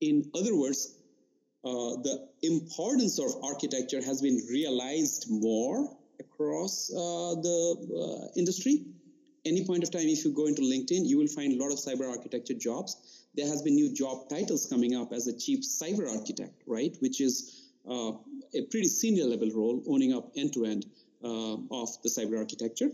In 0.00 0.30
other 0.34 0.56
words, 0.56 0.94
uh, 1.64 2.00
the 2.06 2.28
importance 2.42 3.18
of 3.18 3.44
architecture 3.44 4.02
has 4.02 4.22
been 4.22 4.40
realized 4.48 5.26
more 5.28 5.96
across 6.20 6.90
uh, 6.90 7.34
the 7.42 8.30
uh, 8.30 8.38
industry 8.38 8.86
any 9.44 9.64
point 9.64 9.82
of 9.82 9.90
time, 9.90 10.06
if 10.06 10.24
you 10.24 10.32
go 10.32 10.46
into 10.46 10.62
LinkedIn, 10.62 11.06
you 11.06 11.18
will 11.18 11.28
find 11.28 11.52
a 11.52 11.62
lot 11.62 11.72
of 11.72 11.78
cyber 11.78 12.08
architecture 12.08 12.54
jobs. 12.54 13.26
There 13.34 13.46
has 13.46 13.62
been 13.62 13.74
new 13.74 13.92
job 13.92 14.28
titles 14.28 14.66
coming 14.66 14.94
up 14.94 15.12
as 15.12 15.26
a 15.26 15.36
chief 15.36 15.60
cyber 15.60 16.10
architect, 16.10 16.62
right? 16.66 16.96
Which 17.00 17.20
is 17.20 17.70
uh, 17.88 18.12
a 18.54 18.62
pretty 18.70 18.88
senior 18.88 19.24
level 19.24 19.50
role, 19.54 19.82
owning 19.86 20.12
up 20.12 20.32
end 20.36 20.52
to 20.54 20.64
end 20.64 20.86
of 21.22 21.88
the 22.02 22.08
cyber 22.08 22.38
architecture. 22.38 22.90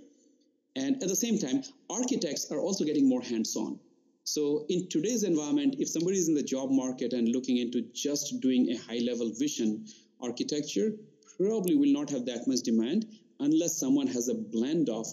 And 0.74 1.02
at 1.02 1.08
the 1.08 1.16
same 1.16 1.38
time, 1.38 1.62
architects 1.88 2.50
are 2.50 2.60
also 2.60 2.84
getting 2.84 3.08
more 3.08 3.22
hands 3.22 3.56
on. 3.56 3.78
So 4.24 4.66
in 4.68 4.88
today's 4.88 5.22
environment, 5.22 5.76
if 5.78 5.88
somebody 5.88 6.18
is 6.18 6.28
in 6.28 6.34
the 6.34 6.42
job 6.42 6.70
market 6.70 7.12
and 7.12 7.28
looking 7.28 7.58
into 7.58 7.82
just 7.94 8.40
doing 8.40 8.70
a 8.70 8.76
high 8.76 8.98
level 8.98 9.30
vision 9.32 9.86
architecture, 10.20 10.92
probably 11.38 11.76
will 11.76 11.92
not 11.92 12.10
have 12.10 12.26
that 12.26 12.46
much 12.46 12.60
demand 12.60 13.06
unless 13.38 13.78
someone 13.78 14.06
has 14.08 14.28
a 14.28 14.34
blend 14.34 14.88
of 14.88 15.06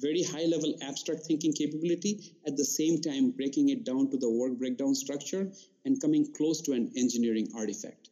very 0.00 0.22
high 0.22 0.44
level 0.44 0.74
abstract 0.82 1.22
thinking 1.26 1.52
capability, 1.52 2.34
at 2.46 2.56
the 2.56 2.64
same 2.64 3.00
time 3.00 3.30
breaking 3.30 3.68
it 3.70 3.84
down 3.84 4.10
to 4.10 4.16
the 4.16 4.30
work 4.30 4.58
breakdown 4.58 4.94
structure 4.94 5.50
and 5.84 6.00
coming 6.00 6.32
close 6.32 6.60
to 6.62 6.72
an 6.72 6.90
engineering 6.96 7.48
artifact. 7.56 8.10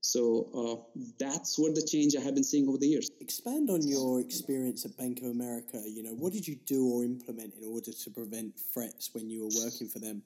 So 0.00 0.22
uh, 0.54 1.00
that's 1.18 1.58
what 1.58 1.74
the 1.74 1.82
change 1.82 2.14
I 2.14 2.20
have 2.20 2.34
been 2.34 2.44
seeing 2.44 2.68
over 2.68 2.78
the 2.78 2.86
years. 2.86 3.10
Expand 3.20 3.70
on 3.70 3.86
your 3.86 4.20
experience 4.20 4.84
at 4.84 4.96
Bank 4.96 5.18
of 5.18 5.30
America. 5.30 5.82
You 5.84 6.04
know, 6.04 6.14
what 6.14 6.32
did 6.32 6.46
you 6.46 6.56
do 6.64 6.86
or 6.88 7.04
implement 7.04 7.54
in 7.60 7.66
order 7.66 7.90
to 7.92 8.10
prevent 8.10 8.54
threats 8.72 9.10
when 9.12 9.28
you 9.28 9.42
were 9.42 9.64
working 9.64 9.88
for 9.88 9.98
them? 9.98 10.22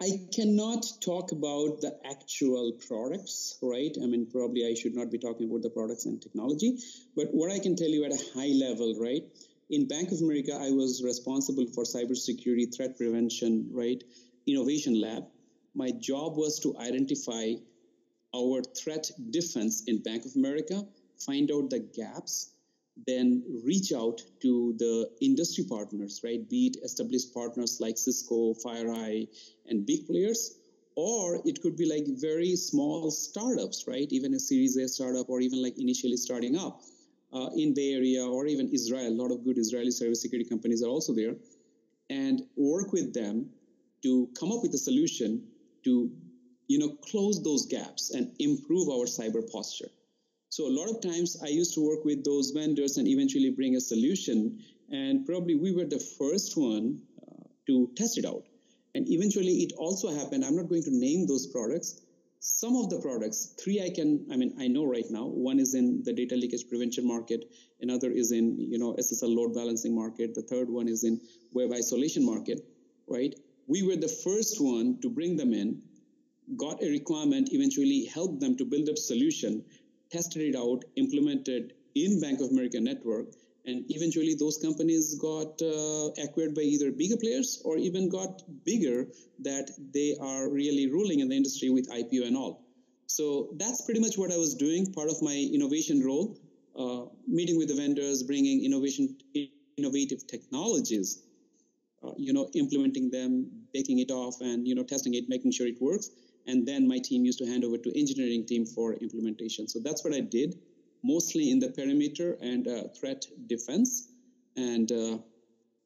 I 0.00 0.26
cannot 0.34 0.84
talk 1.00 1.30
about 1.30 1.80
the 1.80 1.96
actual 2.04 2.72
products, 2.88 3.58
right? 3.62 3.96
I 4.02 4.06
mean, 4.06 4.26
probably 4.26 4.66
I 4.66 4.74
should 4.74 4.94
not 4.94 5.10
be 5.10 5.18
talking 5.18 5.48
about 5.48 5.62
the 5.62 5.70
products 5.70 6.04
and 6.06 6.20
technology, 6.20 6.78
but 7.14 7.28
what 7.32 7.52
I 7.52 7.58
can 7.60 7.76
tell 7.76 7.88
you 7.88 8.04
at 8.04 8.12
a 8.12 8.24
high 8.34 8.52
level, 8.54 8.96
right? 8.98 9.22
In 9.74 9.88
Bank 9.88 10.12
of 10.12 10.20
America, 10.20 10.54
I 10.54 10.70
was 10.70 11.02
responsible 11.02 11.66
for 11.66 11.82
cybersecurity 11.82 12.72
threat 12.74 12.96
prevention, 12.96 13.68
right? 13.72 14.02
Innovation 14.46 15.00
lab. 15.00 15.24
My 15.74 15.90
job 15.90 16.36
was 16.36 16.60
to 16.60 16.76
identify 16.78 17.54
our 18.32 18.62
threat 18.62 19.10
defense 19.30 19.82
in 19.88 20.00
Bank 20.00 20.26
of 20.26 20.36
America, 20.36 20.86
find 21.18 21.50
out 21.50 21.70
the 21.70 21.80
gaps, 21.80 22.52
then 23.08 23.42
reach 23.64 23.92
out 23.92 24.22
to 24.42 24.74
the 24.78 25.10
industry 25.20 25.64
partners, 25.64 26.20
right? 26.22 26.48
Be 26.48 26.68
it 26.68 26.76
established 26.84 27.34
partners 27.34 27.78
like 27.80 27.98
Cisco, 27.98 28.54
FireEye, 28.54 29.26
and 29.66 29.84
big 29.84 30.06
players, 30.06 30.56
or 30.94 31.40
it 31.44 31.60
could 31.60 31.76
be 31.76 31.86
like 31.86 32.06
very 32.20 32.54
small 32.54 33.10
startups, 33.10 33.88
right? 33.88 34.06
Even 34.12 34.34
a 34.34 34.38
Series 34.38 34.76
A 34.76 34.86
startup, 34.86 35.28
or 35.28 35.40
even 35.40 35.60
like 35.60 35.76
initially 35.78 36.16
starting 36.16 36.56
up 36.56 36.80
uh, 37.34 37.50
in 37.56 37.74
Bay 37.74 37.92
Area 37.94 38.24
or 38.24 38.46
even 38.46 38.70
Israel. 38.72 39.08
A 39.08 39.20
lot 39.22 39.30
of 39.32 39.44
good 39.44 39.58
Israeli 39.58 39.90
cybersecurity 39.90 40.48
companies 40.48 40.82
are 40.82 40.88
also 40.88 41.12
there, 41.12 41.34
and 42.08 42.42
work 42.56 42.92
with 42.92 43.12
them 43.12 43.50
to 44.02 44.28
come 44.38 44.52
up 44.52 44.62
with 44.62 44.72
a 44.74 44.78
solution 44.78 45.42
to, 45.84 46.10
you 46.68 46.78
know, 46.78 46.90
close 47.10 47.42
those 47.42 47.66
gaps 47.66 48.10
and 48.10 48.30
improve 48.38 48.88
our 48.88 49.06
cyber 49.06 49.42
posture. 49.50 49.88
So 50.50 50.68
a 50.68 50.74
lot 50.78 50.88
of 50.88 51.00
times 51.00 51.36
I 51.42 51.48
used 51.48 51.74
to 51.74 51.80
work 51.84 52.04
with 52.04 52.24
those 52.24 52.52
vendors 52.52 52.96
and 52.96 53.08
eventually 53.08 53.50
bring 53.50 53.74
a 53.74 53.80
solution. 53.80 54.62
And 54.90 55.26
probably 55.26 55.56
we 55.56 55.72
were 55.72 55.84
the 55.84 55.98
first 55.98 56.56
one 56.56 57.00
uh, 57.20 57.42
to 57.66 57.90
test 57.96 58.18
it 58.18 58.24
out. 58.24 58.44
And 58.94 59.08
eventually 59.08 59.64
it 59.64 59.72
also 59.76 60.14
happened. 60.14 60.44
I'm 60.44 60.54
not 60.54 60.68
going 60.68 60.84
to 60.84 60.96
name 60.96 61.26
those 61.26 61.48
products. 61.48 62.00
Some 62.46 62.76
of 62.76 62.90
the 62.90 63.00
products, 63.00 63.54
three 63.58 63.80
I 63.80 63.88
can, 63.88 64.26
I 64.30 64.36
mean, 64.36 64.54
I 64.60 64.68
know 64.68 64.84
right 64.84 65.06
now. 65.08 65.24
One 65.24 65.58
is 65.58 65.74
in 65.74 66.02
the 66.04 66.12
data 66.12 66.36
leakage 66.36 66.68
prevention 66.68 67.06
market. 67.06 67.50
Another 67.80 68.10
is 68.10 68.32
in, 68.32 68.58
you 68.58 68.78
know, 68.78 68.94
SSL 68.98 69.34
load 69.34 69.54
balancing 69.54 69.94
market. 69.94 70.34
The 70.34 70.42
third 70.42 70.68
one 70.68 70.86
is 70.86 71.04
in 71.04 71.22
web 71.54 71.72
isolation 71.72 72.24
market, 72.24 72.60
right? 73.08 73.34
We 73.66 73.82
were 73.82 73.96
the 73.96 74.08
first 74.08 74.60
one 74.60 74.98
to 75.00 75.08
bring 75.08 75.36
them 75.38 75.54
in, 75.54 75.80
got 76.58 76.82
a 76.82 76.90
requirement, 76.90 77.48
eventually 77.52 78.04
helped 78.12 78.40
them 78.40 78.58
to 78.58 78.66
build 78.66 78.90
up 78.90 78.98
solution 78.98 79.64
tested 80.14 80.42
it 80.42 80.56
out, 80.56 80.84
implemented 80.96 81.72
in 81.94 82.20
Bank 82.20 82.40
of 82.40 82.50
America 82.50 82.80
network, 82.80 83.26
and 83.66 83.84
eventually 83.88 84.34
those 84.34 84.58
companies 84.58 85.14
got 85.20 85.60
uh, 85.62 86.10
acquired 86.22 86.54
by 86.54 86.62
either 86.62 86.90
bigger 86.90 87.16
players 87.16 87.62
or 87.64 87.78
even 87.78 88.08
got 88.08 88.42
bigger 88.64 89.06
that 89.40 89.70
they 89.92 90.16
are 90.20 90.50
really 90.50 90.90
ruling 90.90 91.20
in 91.20 91.28
the 91.28 91.36
industry 91.36 91.70
with 91.70 91.90
IPO 91.90 92.26
and 92.26 92.36
all. 92.36 92.64
So 93.06 93.50
that's 93.56 93.82
pretty 93.82 94.00
much 94.00 94.18
what 94.18 94.32
I 94.32 94.36
was 94.36 94.54
doing, 94.54 94.92
part 94.92 95.08
of 95.08 95.22
my 95.22 95.34
innovation 95.52 96.02
role, 96.04 96.38
uh, 96.78 97.04
meeting 97.26 97.56
with 97.56 97.68
the 97.68 97.74
vendors, 97.74 98.22
bringing 98.22 98.64
innovation, 98.64 99.16
innovative 99.78 100.26
technologies, 100.26 101.22
uh, 102.02 102.12
you 102.16 102.32
know, 102.32 102.50
implementing 102.54 103.10
them, 103.10 103.50
taking 103.74 103.98
it 103.98 104.10
off, 104.10 104.40
and 104.40 104.66
you 104.66 104.74
know, 104.74 104.82
testing 104.82 105.14
it, 105.14 105.24
making 105.28 105.52
sure 105.52 105.66
it 105.66 105.80
works 105.80 106.10
and 106.46 106.66
then 106.66 106.86
my 106.86 106.98
team 106.98 107.24
used 107.24 107.38
to 107.38 107.46
hand 107.46 107.64
over 107.64 107.78
to 107.78 107.98
engineering 107.98 108.44
team 108.46 108.66
for 108.66 108.94
implementation. 108.94 109.68
So 109.68 109.80
that's 109.82 110.04
what 110.04 110.14
I 110.14 110.20
did, 110.20 110.58
mostly 111.04 111.50
in 111.50 111.60
the 111.60 111.68
perimeter 111.68 112.36
and 112.40 112.66
uh, 112.66 112.88
threat 112.98 113.26
defense, 113.46 114.08
and 114.56 114.90
uh, 114.90 115.18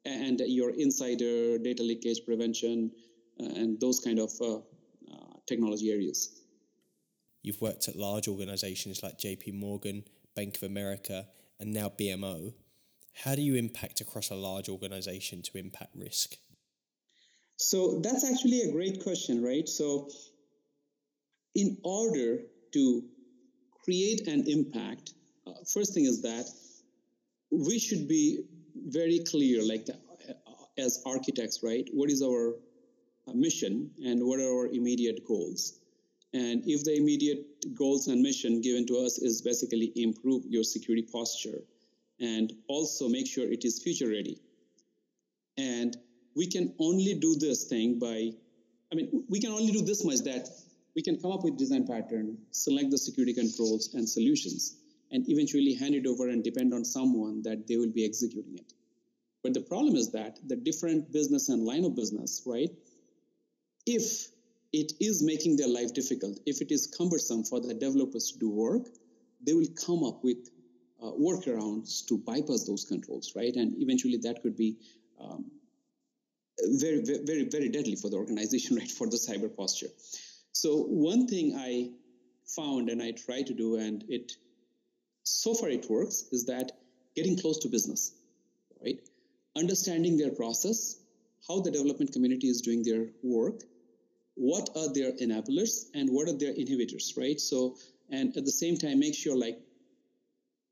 and 0.05 0.41
your 0.41 0.71
insider 0.71 1.59
data 1.59 1.83
leakage 1.83 2.25
prevention 2.25 2.91
uh, 3.41 3.45
and 3.45 3.81
those 3.81 4.01
kind 4.01 4.19
of 4.19 4.31
uh, 4.41 4.57
uh, 4.57 4.61
technology 5.47 5.91
areas. 5.91 6.41
You've 7.43 7.61
worked 7.61 7.89
at 7.89 7.97
large 7.97 8.29
organizations 8.29 9.03
like 9.03 9.19
JP 9.19 9.55
Morgan, 9.55 10.05
Bank 10.35 10.57
of 10.57 10.63
America, 10.63 11.27
and 11.61 11.73
now 11.73 11.89
BMO. 11.89 12.55
How 13.25 13.35
do 13.35 13.43
you 13.43 13.57
impact 13.57 14.01
across 14.01 14.31
a 14.31 14.35
large 14.35 14.69
organization 14.69 15.43
to 15.43 15.59
impact 15.59 15.91
risk? 15.97 16.37
So 17.57 18.01
that's 18.01 18.25
actually 18.25 18.63
a 18.63 18.71
great 18.71 19.03
question, 19.03 19.43
right? 19.43 19.69
So 19.69 20.09
in 21.55 21.77
order 21.83 22.43
to 22.73 23.03
create 23.89 24.29
an 24.29 24.45
impact, 24.47 25.15
uh, 25.47 25.53
first 25.73 25.95
thing 25.95 26.05
is 26.05 26.21
that 26.21 26.45
we 27.51 27.79
should 27.79 28.07
be 28.07 28.41
very 28.89 29.21
clear, 29.21 29.67
like 29.67 29.87
the, 29.87 29.95
uh, 29.95 30.53
as 30.77 31.03
architects, 31.07 31.61
right? 31.63 31.89
What 31.95 32.11
is 32.11 32.21
our 32.23 32.57
uh, 33.27 33.33
mission 33.33 33.91
and 34.05 34.23
what 34.23 34.41
are 34.41 34.53
our 34.59 34.67
immediate 34.67 35.25
goals? 35.27 35.81
And 36.35 36.63
if 36.67 36.85
the 36.85 36.99
immediate 36.99 37.47
goals 37.75 38.09
and 38.09 38.21
mission 38.21 38.61
given 38.61 38.87
to 38.89 38.99
us 38.99 39.17
is 39.17 39.41
basically 39.41 39.91
improve 39.97 40.45
your 40.47 40.65
security 40.65 41.07
posture 41.11 41.63
and 42.21 42.53
also 42.67 43.09
make 43.09 43.27
sure 43.27 43.51
it 43.51 43.65
is 43.65 43.83
future 43.83 44.09
ready. 44.09 44.39
And 45.57 45.97
we 46.37 46.47
can 46.47 46.75
only 46.79 47.15
do 47.15 47.37
this 47.37 47.65
thing 47.65 47.99
by, 47.99 48.33
I 48.93 48.97
mean, 48.97 49.25
we 49.31 49.41
can 49.41 49.53
only 49.53 49.73
do 49.73 49.81
this 49.81 50.05
much 50.05 50.19
that 50.25 50.47
we 50.99 51.03
can 51.03 51.17
come 51.17 51.31
up 51.31 51.45
with 51.45 51.57
design 51.57 51.87
pattern, 51.87 52.37
select 52.51 52.91
the 52.91 52.99
security 52.99 53.33
controls 53.33 53.95
and 53.95 54.09
solutions, 54.09 54.79
and 55.13 55.25
eventually 55.29 55.73
hand 55.73 55.95
it 55.95 56.09
over 56.09 56.29
and 56.29 56.43
depend 56.43 56.75
on 56.75 56.85
someone 56.85 57.41
that 57.41 57.69
they 57.69 57.77
will 57.77 57.93
be 57.93 58.05
executing 58.05 58.57
it. 58.57 58.73
But 59.45 59.55
the 59.55 59.61
problem 59.61 59.95
is 59.95 60.11
that 60.11 60.41
the 60.49 60.57
different 60.57 61.13
business 61.13 61.51
and 61.51 61.63
line 61.63 61.85
of 61.85 61.95
business, 61.95 62.43
right? 62.45 62.71
If 63.87 64.27
it 64.73 64.91
is 64.99 65.23
making 65.23 65.57
their 65.57 65.69
life 65.69 65.95
difficult, 65.95 66.41
if 66.47 66.61
it 66.61 66.73
is 66.73 66.93
cumbersome 66.99 67.45
for 67.45 67.61
the 67.61 67.75
developers 67.75 68.33
to 68.33 68.39
do 68.41 68.51
work, 68.51 68.89
they 69.47 69.55
will 69.55 69.71
come 69.87 70.03
up 70.03 70.25
with 70.25 70.51
uh, 71.01 71.13
workarounds 71.13 72.05
to 72.09 72.19
bypass 72.19 72.65
those 72.65 72.85
controls, 72.85 73.35
right? 73.37 73.55
And 73.55 73.81
eventually 73.81 74.17
that 74.25 74.43
could 74.43 74.57
be 74.57 74.79
um, 75.21 75.45
very, 76.81 77.05
very, 77.05 77.45
very 77.45 77.69
deadly 77.69 77.95
for 77.95 78.11
the 78.11 78.17
organization, 78.17 78.77
right? 78.81 78.91
For 78.91 79.07
the 79.07 79.17
cyber 79.17 79.55
posture. 79.57 79.91
So 80.53 80.83
one 80.83 81.27
thing 81.27 81.55
I 81.57 81.91
found 82.47 82.89
and 82.89 83.03
I 83.03 83.13
try 83.13 83.43
to 83.43 83.55
do, 83.55 83.77
and 83.77 84.05
it 84.09 84.33
so 85.25 85.55
far 85.55 85.69
it 85.69 85.89
works, 85.91 86.25
is 86.33 86.47
that 86.47 86.73
getting 87.15 87.39
close 87.39 87.59
to 87.59 87.69
business, 87.69 88.13
right? 88.83 88.99
Understanding 89.57 90.17
their 90.17 90.31
process, 90.31 90.97
how 91.47 91.61
the 91.61 91.71
development 91.71 92.13
community 92.13 92.49
is 92.49 92.61
doing 92.61 92.83
their 92.83 93.07
work, 93.23 93.63
what 94.35 94.71
are 94.77 94.93
their 94.93 95.13
enablers, 95.13 95.87
and 95.95 96.11
what 96.11 96.29
are 96.29 96.39
their 96.39 96.55
inhibitors, 96.55 97.17
right? 97.17 97.41
So, 97.41 97.77
and 98.11 98.37
at 98.37 98.45
the 98.45 98.53
same 98.53 98.77
time, 98.77 99.01
make 99.01 99.15
sure 99.15 99.37
like 99.37 99.59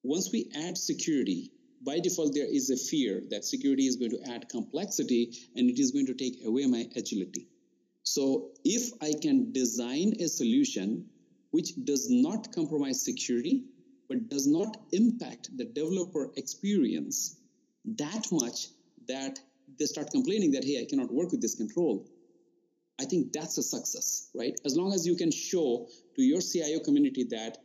once 0.03 0.31
we 0.33 0.51
add 0.55 0.79
security, 0.79 1.51
by 1.85 2.01
default, 2.01 2.33
there 2.35 2.47
is 2.47 2.71
a 2.71 2.77
fear 2.77 3.23
that 3.31 3.45
security 3.45 3.87
is 3.87 3.97
going 3.97 4.12
to 4.12 4.23
add 4.31 4.49
complexity 4.49 5.33
and 5.55 5.69
it 5.69 5.79
is 5.79 5.91
going 5.91 6.07
to 6.07 6.15
take 6.15 6.45
away 6.45 6.67
my 6.67 6.89
agility. 6.97 7.49
So 8.07 8.53
if 8.64 8.92
I 9.03 9.14
can 9.21 9.51
design 9.51 10.14
a 10.21 10.29
solution 10.29 11.07
which 11.51 11.73
does 11.85 12.09
not 12.09 12.53
compromise 12.53 13.03
security, 13.03 13.64
but 14.09 14.29
does 14.29 14.47
not 14.47 14.77
impact 14.92 15.51
the 15.57 15.64
developer 15.64 16.31
experience 16.37 17.37
that 17.85 18.31
much 18.31 18.69
that 19.09 19.40
they 19.77 19.87
start 19.87 20.12
complaining 20.12 20.53
that, 20.53 20.64
hey, 20.64 20.81
I 20.81 20.87
cannot 20.88 21.12
work 21.12 21.33
with 21.33 21.42
this 21.42 21.57
control. 21.57 22.07
I 23.01 23.07
think 23.07 23.33
that's 23.33 23.59
a 23.59 23.62
success, 23.62 24.31
right? 24.37 24.55
As 24.64 24.77
long 24.77 24.92
as 24.92 25.05
you 25.05 25.16
can 25.16 25.33
show 25.33 25.88
to 26.14 26.23
your 26.23 26.40
CIO 26.40 26.79
community 26.79 27.25
that 27.31 27.59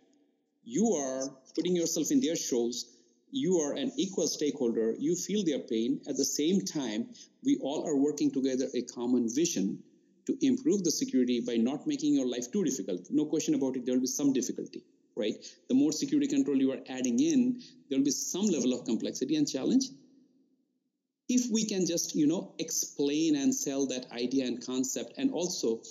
you 0.64 0.94
are 0.94 1.30
putting 1.56 1.76
yourself 1.76 2.10
in 2.10 2.20
their 2.20 2.36
shoes, 2.36 2.98
you 3.30 3.60
are 3.60 3.74
an 3.74 3.92
equal 3.96 4.28
stakeholder, 4.28 4.96
you 4.98 5.16
feel 5.16 5.46
their 5.46 5.60
pain. 5.60 6.02
At 6.10 6.18
the 6.18 6.26
same 6.26 6.62
time, 6.62 7.10
we 7.44 7.60
all 7.62 7.88
are 7.88 7.96
working 7.96 8.32
together 8.32 8.70
a 8.74 8.82
common 8.82 9.30
vision 9.30 9.84
to 10.32 10.46
improve 10.46 10.84
the 10.84 10.92
security 10.92 11.42
by 11.42 11.56
not 11.58 11.86
making 11.88 12.14
your 12.14 12.28
life 12.28 12.52
too 12.52 12.64
difficult. 12.64 13.08
No 13.10 13.26
question 13.26 13.56
about 13.56 13.76
it, 13.76 13.86
there 13.86 13.96
will 13.96 14.02
be 14.02 14.08
some 14.08 14.34
difficulty, 14.34 14.84
right? 15.16 15.36
The 15.68 15.76
more 15.76 15.92
security 15.92 16.28
control 16.28 16.58
you 16.58 16.72
are 16.72 16.80
adding 16.90 17.20
in, 17.20 17.62
there 17.90 18.00
will 18.00 18.06
be 18.06 18.12
some 18.12 18.46
level 18.46 18.74
of 18.74 18.86
complexity 18.86 19.36
and 19.36 19.50
challenge. 19.50 19.86
If 21.28 21.52
we 21.52 21.66
can 21.66 21.86
just, 21.86 22.16
you 22.16 22.28
know, 22.28 22.54
explain 22.60 23.36
and 23.36 23.54
sell 23.54 23.88
that 23.88 24.12
idea 24.12 24.46
and 24.46 24.66
concept 24.66 25.14
and 25.18 25.32
also 25.32 25.82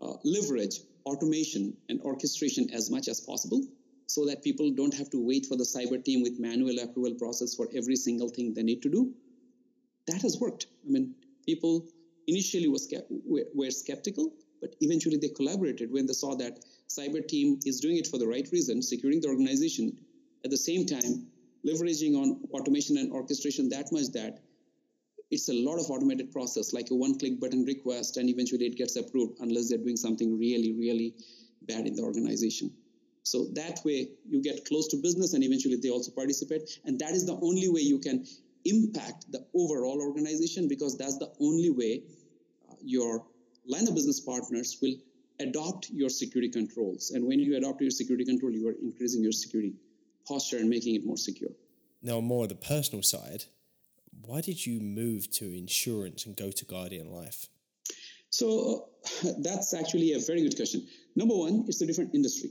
uh, 0.00 0.14
leverage 0.24 0.80
automation 1.04 1.76
and 1.88 2.00
orchestration 2.02 2.70
as 2.72 2.90
much 2.90 3.08
as 3.08 3.20
possible 3.20 3.62
so 4.06 4.24
that 4.26 4.42
people 4.42 4.70
don't 4.70 4.94
have 4.94 5.10
to 5.10 5.24
wait 5.24 5.46
for 5.46 5.56
the 5.56 5.64
cyber 5.64 6.02
team 6.02 6.22
with 6.22 6.38
manual 6.38 6.78
approval 6.82 7.14
process 7.14 7.54
for 7.54 7.68
every 7.74 7.96
single 7.96 8.28
thing 8.28 8.54
they 8.54 8.62
need 8.62 8.82
to 8.82 8.88
do. 8.88 9.12
That 10.06 10.22
has 10.22 10.38
worked. 10.40 10.66
I 10.86 10.90
mean, 10.90 11.14
people 11.44 11.86
initially 12.28 12.68
was 12.68 12.92
were 13.10 13.70
skeptical, 13.70 14.32
but 14.60 14.76
eventually 14.80 15.16
they 15.16 15.30
collaborated 15.30 15.90
when 15.90 16.06
they 16.06 16.12
saw 16.12 16.36
that 16.36 16.64
cyber 16.88 17.26
team 17.26 17.58
is 17.64 17.80
doing 17.80 17.96
it 17.96 18.06
for 18.06 18.18
the 18.18 18.26
right 18.26 18.48
reason, 18.52 18.82
securing 18.82 19.20
the 19.20 19.28
organization, 19.28 19.96
at 20.44 20.50
the 20.50 20.56
same 20.56 20.86
time 20.86 21.26
leveraging 21.66 22.14
on 22.16 22.40
automation 22.52 22.96
and 22.98 23.10
orchestration 23.12 23.68
that 23.68 23.90
much 23.90 24.08
that 24.12 24.38
it's 25.30 25.48
a 25.48 25.52
lot 25.52 25.78
of 25.78 25.90
automated 25.90 26.32
process, 26.32 26.72
like 26.72 26.90
a 26.90 26.94
one-click 26.94 27.38
button 27.40 27.64
request, 27.64 28.16
and 28.16 28.30
eventually 28.30 28.66
it 28.66 28.76
gets 28.76 28.96
approved 28.96 29.38
unless 29.40 29.68
they're 29.68 29.78
doing 29.78 29.96
something 29.96 30.38
really, 30.38 30.72
really 30.72 31.14
bad 31.62 31.86
in 31.86 31.94
the 31.94 32.02
organization. 32.02 32.72
So 33.24 33.48
that 33.52 33.80
way 33.84 34.08
you 34.26 34.40
get 34.42 34.64
close 34.64 34.88
to 34.88 34.96
business 34.96 35.34
and 35.34 35.44
eventually 35.44 35.76
they 35.76 35.90
also 35.90 36.12
participate. 36.12 36.80
And 36.86 36.98
that 37.00 37.12
is 37.12 37.26
the 37.26 37.38
only 37.42 37.68
way 37.68 37.82
you 37.82 37.98
can 37.98 38.24
impact 38.64 39.30
the 39.30 39.44
overall 39.54 40.00
organization 40.00 40.66
because 40.66 40.96
that's 40.96 41.18
the 41.18 41.30
only 41.40 41.70
way 41.70 42.04
your 42.82 43.24
line 43.66 43.86
of 43.88 43.94
business 43.94 44.20
partners 44.20 44.78
will 44.80 44.94
adopt 45.40 45.90
your 45.90 46.08
security 46.08 46.50
controls. 46.50 47.10
And 47.10 47.24
when 47.24 47.38
you 47.38 47.56
adopt 47.56 47.80
your 47.80 47.90
security 47.90 48.24
control, 48.24 48.52
you 48.52 48.68
are 48.68 48.76
increasing 48.82 49.22
your 49.22 49.32
security 49.32 49.74
posture 50.26 50.58
and 50.58 50.68
making 50.68 50.94
it 50.94 51.06
more 51.06 51.16
secure. 51.16 51.50
now 52.02 52.20
more 52.20 52.44
of 52.44 52.48
the 52.48 52.54
personal 52.54 53.02
side, 53.02 53.44
why 54.22 54.40
did 54.40 54.66
you 54.66 54.80
move 54.80 55.30
to 55.30 55.44
insurance 55.56 56.26
and 56.26 56.36
go 56.36 56.50
to 56.50 56.64
Guardian 56.64 57.10
Life? 57.10 57.46
So 58.30 58.88
uh, 59.24 59.32
that's 59.38 59.74
actually 59.74 60.12
a 60.12 60.20
very 60.20 60.42
good 60.42 60.56
question. 60.56 60.86
Number 61.16 61.34
one, 61.34 61.64
it's 61.66 61.80
a 61.80 61.86
different 61.86 62.14
industry, 62.14 62.50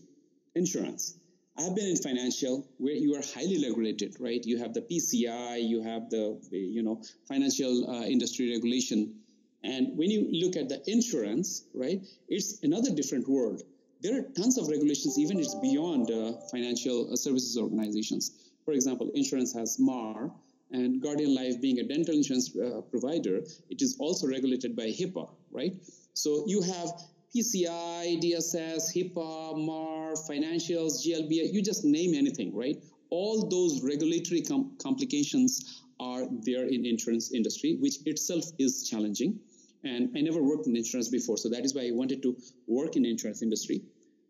insurance. 0.56 1.18
I've 1.60 1.76
been 1.76 1.88
in 1.88 1.96
financial 1.98 2.68
where 2.78 2.94
you 2.94 3.16
are 3.16 3.24
highly 3.34 3.58
regulated, 3.68 4.16
right? 4.20 4.44
You 4.46 4.60
have 4.60 4.74
the 4.74 4.82
PCI, 4.82 5.68
you 5.68 5.82
have 5.82 6.10
the 6.10 6.40
you 6.52 6.84
know 6.84 7.02
financial 7.28 7.90
uh, 7.90 8.04
industry 8.04 8.52
regulation, 8.52 9.16
and 9.64 9.98
when 9.98 10.10
you 10.10 10.30
look 10.32 10.56
at 10.56 10.70
the 10.70 10.82
insurance, 10.90 11.66
right, 11.74 12.02
it's 12.28 12.64
another 12.64 12.92
different 12.94 13.28
world. 13.28 13.64
There 14.02 14.20
are 14.20 14.22
tons 14.22 14.58
of 14.58 14.68
regulations, 14.68 15.18
even 15.18 15.40
it's 15.40 15.56
beyond 15.56 16.12
uh, 16.12 16.34
financial 16.52 17.12
uh, 17.12 17.16
services 17.16 17.58
organizations. 17.58 18.52
For 18.66 18.74
example, 18.74 19.10
insurance 19.16 19.54
has 19.54 19.78
MAR, 19.80 20.32
and 20.72 21.02
Guardian 21.02 21.34
Life 21.34 21.62
being 21.62 21.80
a 21.80 21.84
dental 21.84 22.16
insurance 22.16 22.56
uh, 22.56 22.82
provider, 22.92 23.42
it 23.70 23.82
is 23.82 23.96
also 24.00 24.28
regulated 24.28 24.76
by 24.76 24.88
HIPAA, 24.88 25.30
right? 25.52 25.74
So 26.14 26.44
you 26.48 26.62
have 26.62 26.90
PCI, 27.36 28.22
DSS, 28.22 28.94
HIPAA, 28.94 29.66
MAR, 29.66 30.14
financials, 30.14 31.06
GLBA, 31.06 31.54
you 31.54 31.62
just 31.62 31.86
name 31.86 32.14
anything, 32.14 32.56
right? 32.56 32.78
All 33.10 33.48
those 33.48 33.82
regulatory 33.84 34.42
com- 34.42 34.76
complications 34.82 35.84
are 36.00 36.26
there 36.44 36.66
in 36.68 36.86
insurance 36.86 37.32
industry, 37.32 37.78
which 37.80 37.96
itself 38.06 38.46
is 38.58 38.88
challenging. 38.90 39.40
And 39.84 40.10
I 40.18 40.22
never 40.22 40.42
worked 40.42 40.68
in 40.68 40.76
insurance 40.76 41.10
before, 41.10 41.38
so 41.38 41.50
that 41.50 41.64
is 41.64 41.74
why 41.74 41.88
I 41.88 41.92
wanted 41.92 42.22
to 42.24 42.36
work 42.68 42.96
in 42.96 43.06
insurance 43.06 43.42
industry. 43.42 43.82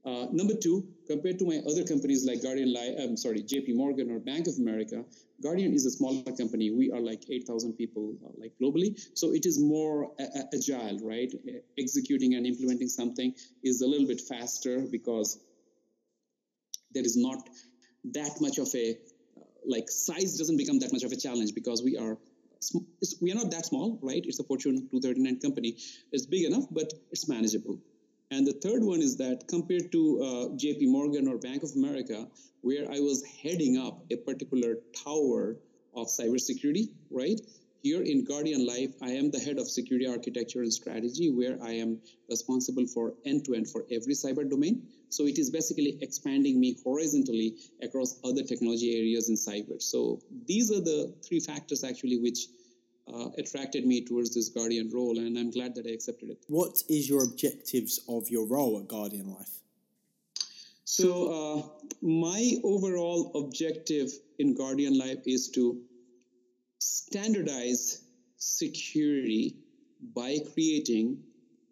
Uh, 0.05 0.27
number 0.31 0.53
two, 0.53 0.87
compared 1.05 1.37
to 1.39 1.45
my 1.45 1.57
other 1.69 1.83
companies 1.83 2.25
like 2.25 2.41
Guardian 2.41 2.73
I'm 3.01 3.17
sorry, 3.17 3.43
JP 3.43 3.75
Morgan 3.75 4.09
or 4.09 4.19
Bank 4.19 4.47
of 4.47 4.57
America, 4.57 5.03
Guardian 5.43 5.73
is 5.73 5.85
a 5.85 5.91
smaller 5.91 6.23
company. 6.37 6.71
We 6.71 6.91
are 6.91 7.01
like 7.01 7.23
8,000 7.29 7.73
people 7.73 8.15
uh, 8.25 8.29
like 8.37 8.53
globally. 8.61 8.97
So 9.15 9.33
it 9.33 9.45
is 9.45 9.59
more 9.59 10.11
a- 10.17 10.55
agile, 10.55 10.99
right? 11.03 11.31
Executing 11.77 12.35
and 12.35 12.45
implementing 12.45 12.87
something 12.87 13.33
is 13.63 13.81
a 13.81 13.87
little 13.87 14.07
bit 14.07 14.21
faster 14.21 14.85
because 14.89 15.39
there 16.93 17.03
is 17.03 17.17
not 17.17 17.37
that 18.13 18.31
much 18.39 18.57
of 18.59 18.69
a, 18.75 18.91
uh, 18.91 18.93
like 19.67 19.89
size 19.89 20.37
doesn't 20.37 20.57
become 20.57 20.79
that 20.79 20.91
much 20.93 21.03
of 21.03 21.11
a 21.11 21.15
challenge 21.15 21.53
because 21.53 21.83
we 21.83 21.97
are 21.97 22.17
we 23.21 23.31
are 23.31 23.35
not 23.35 23.51
that 23.51 23.65
small, 23.65 23.99
right? 24.01 24.23
It's 24.25 24.39
a 24.39 24.43
Fortune 24.43 24.87
239 24.89 25.39
company. 25.39 25.77
It's 26.11 26.25
big 26.25 26.45
enough, 26.45 26.65
but 26.71 26.91
it's 27.11 27.27
manageable. 27.29 27.79
And 28.31 28.45
the 28.45 28.53
third 28.53 28.83
one 28.83 29.01
is 29.01 29.15
that 29.17 29.47
compared 29.47 29.91
to 29.91 30.21
uh, 30.21 30.25
JP 30.55 30.87
Morgan 30.89 31.27
or 31.27 31.37
Bank 31.37 31.63
of 31.63 31.71
America, 31.75 32.27
where 32.61 32.85
I 32.91 32.99
was 32.99 33.23
heading 33.41 33.77
up 33.77 34.03
a 34.11 34.17
particular 34.17 34.79
tower 35.05 35.57
of 35.95 36.07
cybersecurity, 36.07 36.89
right? 37.09 37.39
Here 37.83 38.01
in 38.01 38.25
Guardian 38.25 38.65
Life, 38.65 38.95
I 39.01 39.11
am 39.11 39.29
the 39.31 39.39
head 39.39 39.59
of 39.59 39.67
security 39.69 40.07
architecture 40.07 40.61
and 40.61 40.73
strategy, 40.73 41.29
where 41.29 41.57
I 41.63 41.73
am 41.73 41.99
responsible 42.29 42.87
for 42.87 43.13
end 43.25 43.45
to 43.45 43.53
end 43.53 43.69
for 43.69 43.85
every 43.91 44.13
cyber 44.13 44.49
domain. 44.49 44.87
So 45.09 45.25
it 45.25 45.37
is 45.37 45.49
basically 45.49 45.97
expanding 46.01 46.59
me 46.59 46.77
horizontally 46.83 47.55
across 47.81 48.19
other 48.23 48.43
technology 48.43 48.97
areas 48.97 49.29
in 49.29 49.35
cyber. 49.35 49.81
So 49.81 50.21
these 50.45 50.71
are 50.71 50.81
the 50.81 51.13
three 51.25 51.39
factors 51.39 51.83
actually 51.83 52.17
which 52.17 52.47
uh, 53.13 53.29
attracted 53.37 53.85
me 53.85 54.03
towards 54.03 54.33
this 54.33 54.49
Guardian 54.49 54.91
role, 54.93 55.17
and 55.17 55.37
I'm 55.37 55.51
glad 55.51 55.75
that 55.75 55.85
I 55.87 55.91
accepted 55.91 56.29
it. 56.29 56.39
What 56.47 56.83
is 56.89 57.07
your 57.07 57.23
objectives 57.23 58.01
of 58.09 58.29
your 58.29 58.45
role 58.45 58.79
at 58.79 58.87
Guardian 58.87 59.31
Life? 59.31 59.61
So, 60.83 61.09
uh, 61.31 61.87
my 62.01 62.53
overall 62.63 63.31
objective 63.35 64.11
in 64.39 64.55
Guardian 64.55 64.97
Life 64.97 65.23
is 65.25 65.49
to 65.49 65.81
standardize 66.87 68.01
security 68.37 69.57
by 70.15 70.37
creating, 70.53 71.19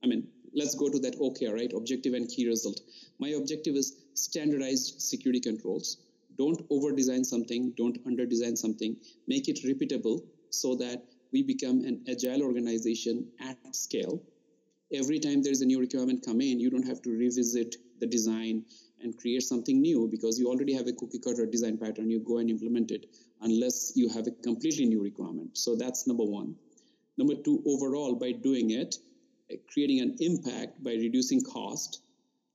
I 0.04 0.08
mean, 0.08 0.28
let's 0.54 0.75
go 0.75 0.89
to 0.89 0.99
that 0.99 1.17
OKR, 1.19 1.54
right? 1.54 1.71
Objective 1.73 2.13
and 2.13 2.28
key 2.28 2.47
result. 2.47 2.82
My 3.19 3.30
objective 3.30 3.75
is 3.75 3.95
standardized 4.13 5.01
security 5.01 5.39
controls. 5.39 5.97
Don't 6.38 6.65
over 6.69 6.91
design 6.91 7.23
something, 7.23 7.73
don't 7.78 7.97
under 8.06 8.25
design 8.25 8.58
something, 8.58 8.97
make 9.28 9.47
it 9.47 9.60
repeatable 9.63 10.21
so 10.49 10.75
that 10.75 11.04
we 11.32 11.43
become 11.43 11.82
an 11.86 12.04
agile 12.10 12.43
organization 12.43 13.28
at 13.39 13.58
scale. 13.73 14.21
Every 14.93 15.19
time 15.19 15.41
there's 15.41 15.62
a 15.62 15.65
new 15.65 15.80
requirement 15.80 16.25
come 16.25 16.41
in, 16.41 16.60
you 16.60 16.69
don't 16.69 16.88
have 16.88 17.01
to 17.04 17.10
revisit 17.10 17.75
the 17.99 18.08
design 18.08 18.65
and 19.02 19.18
create 19.18 19.44
something 19.44 19.82
new 19.82 20.08
because 20.10 20.40
you 20.40 20.48
already 20.48 20.74
have 20.74 20.88
a 20.88 20.94
cookie 20.94 21.20
cutter 21.20 21.46
design 21.46 21.78
pattern. 21.78 22.10
You 22.10 22.20
go 22.20 22.38
and 22.38 22.50
implement 22.50 22.92
it 22.92 23.08
unless 23.42 23.94
you 23.96 24.10
have 24.10 24.28
a 24.28 24.32
completely 24.32 24.86
new 24.86 25.02
requirement. 25.02 25.58
So 25.58 25.76
that's 25.76 26.08
number 26.08 26.24
one. 26.24 26.56
Number 27.18 27.36
two, 27.36 27.62
overall, 27.66 28.16
by 28.16 28.32
doing 28.32 28.72
it, 28.72 28.98
uh, 29.52 29.56
creating 29.72 30.02
an 30.02 30.18
impact 30.20 30.84
by 30.84 30.92
reducing 30.92 31.42
cost. 31.42 32.02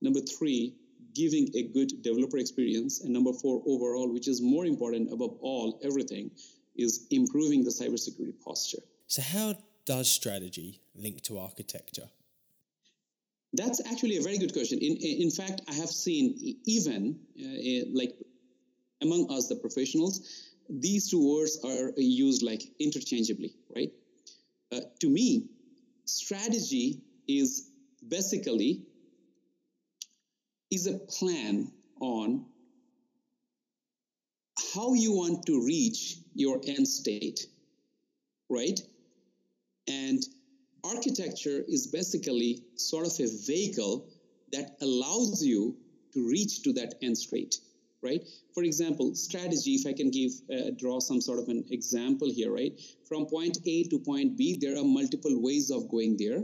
Number 0.01 0.19
three, 0.19 0.75
giving 1.13 1.49
a 1.55 1.63
good 1.63 2.01
developer 2.01 2.37
experience. 2.37 3.01
And 3.01 3.11
number 3.13 3.33
four, 3.33 3.61
overall, 3.65 4.11
which 4.11 4.27
is 4.27 4.41
more 4.41 4.65
important 4.65 5.11
above 5.11 5.37
all, 5.41 5.79
everything, 5.83 6.31
is 6.75 7.07
improving 7.11 7.63
the 7.63 7.69
cybersecurity 7.69 8.39
posture. 8.43 8.81
So, 9.07 9.21
how 9.21 9.55
does 9.85 10.09
strategy 10.09 10.81
link 10.95 11.21
to 11.23 11.39
architecture? 11.39 12.09
That's 13.53 13.81
actually 13.85 14.17
a 14.17 14.21
very 14.21 14.37
good 14.37 14.53
question. 14.53 14.79
In, 14.79 14.95
in 14.97 15.29
fact, 15.29 15.61
I 15.67 15.73
have 15.73 15.89
seen 15.89 16.55
even 16.65 17.19
uh, 17.37 17.89
like 17.93 18.13
among 19.01 19.31
us, 19.31 19.47
the 19.47 19.55
professionals, 19.55 20.21
these 20.69 21.09
two 21.09 21.35
words 21.35 21.59
are 21.65 21.91
used 21.97 22.43
like 22.43 22.61
interchangeably, 22.79 23.53
right? 23.75 23.91
Uh, 24.71 24.79
to 24.99 25.09
me, 25.09 25.49
strategy 26.05 27.01
is 27.27 27.69
basically 28.07 28.83
is 30.71 30.87
a 30.87 30.97
plan 30.97 31.69
on 31.99 32.45
how 34.73 34.93
you 34.93 35.11
want 35.11 35.45
to 35.45 35.65
reach 35.65 36.17
your 36.33 36.61
end 36.65 36.87
state, 36.87 37.47
right? 38.49 38.79
And 39.87 40.23
architecture 40.83 41.63
is 41.67 41.87
basically 41.87 42.63
sort 42.75 43.05
of 43.05 43.13
a 43.19 43.27
vehicle 43.45 44.07
that 44.51 44.77
allows 44.81 45.43
you 45.43 45.75
to 46.13 46.27
reach 46.27 46.63
to 46.63 46.73
that 46.73 46.95
end 47.01 47.17
state, 47.17 47.57
right? 48.01 48.21
For 48.53 48.63
example, 48.63 49.15
strategy, 49.15 49.75
if 49.75 49.85
I 49.87 49.93
can 49.93 50.11
give, 50.11 50.31
uh, 50.51 50.71
draw 50.77 50.99
some 50.99 51.21
sort 51.21 51.39
of 51.39 51.47
an 51.47 51.63
example 51.69 52.29
here, 52.29 52.51
right? 52.51 52.79
From 53.07 53.25
point 53.27 53.57
A 53.65 53.83
to 53.85 53.99
point 53.99 54.37
B, 54.37 54.57
there 54.59 54.77
are 54.77 54.83
multiple 54.83 55.41
ways 55.41 55.71
of 55.71 55.89
going 55.89 56.17
there, 56.17 56.43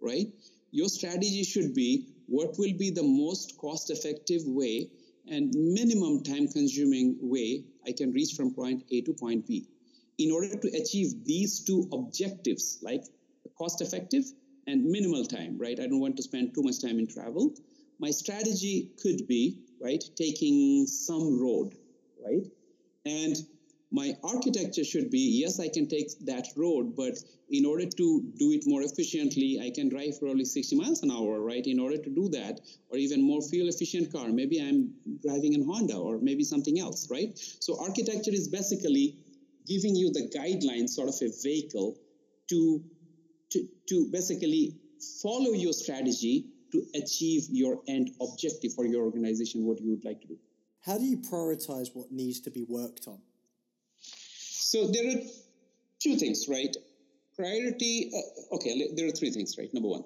right? 0.00 0.32
Your 0.70 0.88
strategy 0.88 1.42
should 1.44 1.74
be 1.74 2.06
what 2.26 2.58
will 2.58 2.74
be 2.74 2.90
the 2.90 3.02
most 3.02 3.56
cost 3.56 3.90
effective 3.90 4.42
way 4.44 4.90
and 5.28 5.54
minimum 5.54 6.22
time 6.22 6.48
consuming 6.48 7.16
way 7.20 7.64
I 7.86 7.92
can 7.92 8.12
reach 8.12 8.34
from 8.34 8.52
point 8.54 8.84
A 8.90 9.00
to 9.02 9.12
point 9.12 9.46
B. 9.46 9.66
In 10.18 10.30
order 10.30 10.56
to 10.56 10.68
achieve 10.68 11.24
these 11.24 11.60
two 11.60 11.88
objectives, 11.92 12.78
like 12.82 13.04
cost 13.58 13.80
effective 13.80 14.24
and 14.66 14.84
minimal 14.84 15.24
time, 15.24 15.56
right? 15.58 15.78
I 15.78 15.86
don't 15.86 16.00
want 16.00 16.16
to 16.16 16.22
spend 16.22 16.54
too 16.54 16.62
much 16.62 16.80
time 16.80 16.98
in 16.98 17.06
travel. 17.06 17.54
My 17.98 18.10
strategy 18.10 18.90
could 19.00 19.26
be, 19.26 19.58
right, 19.80 20.02
taking 20.16 20.86
some 20.86 21.40
road, 21.40 21.74
right? 22.24 22.46
And 23.04 23.36
my 23.92 24.16
architecture 24.24 24.84
should 24.84 25.10
be 25.10 25.40
yes 25.42 25.60
i 25.60 25.68
can 25.68 25.86
take 25.86 26.08
that 26.20 26.48
road 26.56 26.96
but 26.96 27.16
in 27.50 27.64
order 27.64 27.86
to 27.86 28.06
do 28.36 28.50
it 28.50 28.64
more 28.66 28.82
efficiently 28.82 29.60
i 29.62 29.70
can 29.70 29.88
drive 29.88 30.14
only 30.22 30.44
60 30.44 30.76
miles 30.76 31.02
an 31.02 31.10
hour 31.10 31.40
right 31.40 31.66
in 31.66 31.78
order 31.78 31.96
to 31.96 32.10
do 32.10 32.28
that 32.28 32.60
or 32.90 32.98
even 32.98 33.22
more 33.22 33.40
fuel 33.40 33.68
efficient 33.68 34.12
car 34.12 34.28
maybe 34.28 34.60
i'm 34.60 34.92
driving 35.22 35.52
in 35.52 35.64
honda 35.64 35.96
or 35.96 36.18
maybe 36.18 36.42
something 36.42 36.80
else 36.80 37.08
right 37.10 37.38
so 37.60 37.78
architecture 37.80 38.32
is 38.32 38.48
basically 38.48 39.14
giving 39.66 39.94
you 39.94 40.10
the 40.10 40.28
guidelines 40.36 40.90
sort 40.90 41.08
of 41.08 41.14
a 41.22 41.30
vehicle 41.42 41.96
to 42.48 42.82
to, 43.50 43.66
to 43.88 44.08
basically 44.12 44.76
follow 45.22 45.52
your 45.52 45.72
strategy 45.72 46.46
to 46.72 46.84
achieve 46.94 47.44
your 47.50 47.80
end 47.88 48.10
objective 48.20 48.72
for 48.74 48.86
your 48.86 49.04
organization 49.04 49.64
what 49.64 49.80
you 49.80 49.90
would 49.90 50.04
like 50.04 50.20
to 50.20 50.28
do 50.28 50.38
how 50.84 50.98
do 50.98 51.04
you 51.04 51.18
prioritize 51.18 51.88
what 51.94 52.10
needs 52.10 52.40
to 52.40 52.50
be 52.50 52.64
worked 52.68 53.06
on 53.06 53.18
so 54.68 54.88
there 54.88 55.08
are 55.08 55.20
two 56.02 56.16
things, 56.16 56.46
right? 56.48 56.76
Priority, 57.36 58.10
uh, 58.12 58.56
okay, 58.56 58.90
there 58.96 59.06
are 59.06 59.12
three 59.12 59.30
things, 59.30 59.56
right? 59.56 59.72
Number 59.72 59.88
one, 59.88 60.04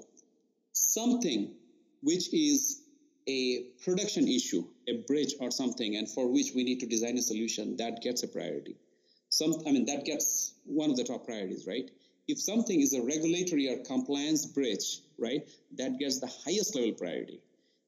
something 0.72 1.54
which 2.02 2.32
is 2.34 2.82
a 3.26 3.64
production 3.84 4.28
issue, 4.28 4.64
a 4.88 5.02
bridge 5.06 5.34
or 5.40 5.50
something, 5.50 5.96
and 5.96 6.08
for 6.08 6.26
which 6.30 6.52
we 6.54 6.64
need 6.64 6.80
to 6.80 6.86
design 6.86 7.16
a 7.18 7.22
solution, 7.22 7.76
that 7.78 8.02
gets 8.02 8.22
a 8.22 8.28
priority. 8.28 8.76
Some, 9.28 9.54
I 9.66 9.72
mean, 9.72 9.86
that 9.86 10.04
gets 10.04 10.54
one 10.64 10.90
of 10.90 10.96
the 10.96 11.04
top 11.04 11.24
priorities, 11.24 11.66
right? 11.66 11.90
If 12.30 12.40
something 12.40 12.80
is 12.80 12.94
a 12.94 13.02
regulatory 13.02 13.68
or 13.68 13.78
compliance 13.78 14.46
bridge, 14.46 15.00
right, 15.18 15.48
that 15.76 15.98
gets 15.98 16.20
the 16.20 16.28
highest 16.28 16.76
level 16.76 16.92
priority. 16.92 17.40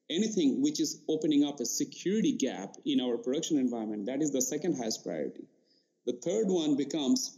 Anything 0.09 0.61
which 0.61 0.81
is 0.81 1.01
opening 1.07 1.45
up 1.45 1.61
a 1.61 1.65
security 1.65 2.33
gap 2.33 2.75
in 2.83 2.99
our 2.99 3.17
production 3.17 3.57
environment, 3.57 4.05
that 4.07 4.21
is 4.21 4.31
the 4.31 4.41
second 4.41 4.75
highest 4.75 5.01
priority 5.05 5.47
The 6.05 6.19
third 6.21 6.49
one 6.49 6.75
becomes 6.75 7.37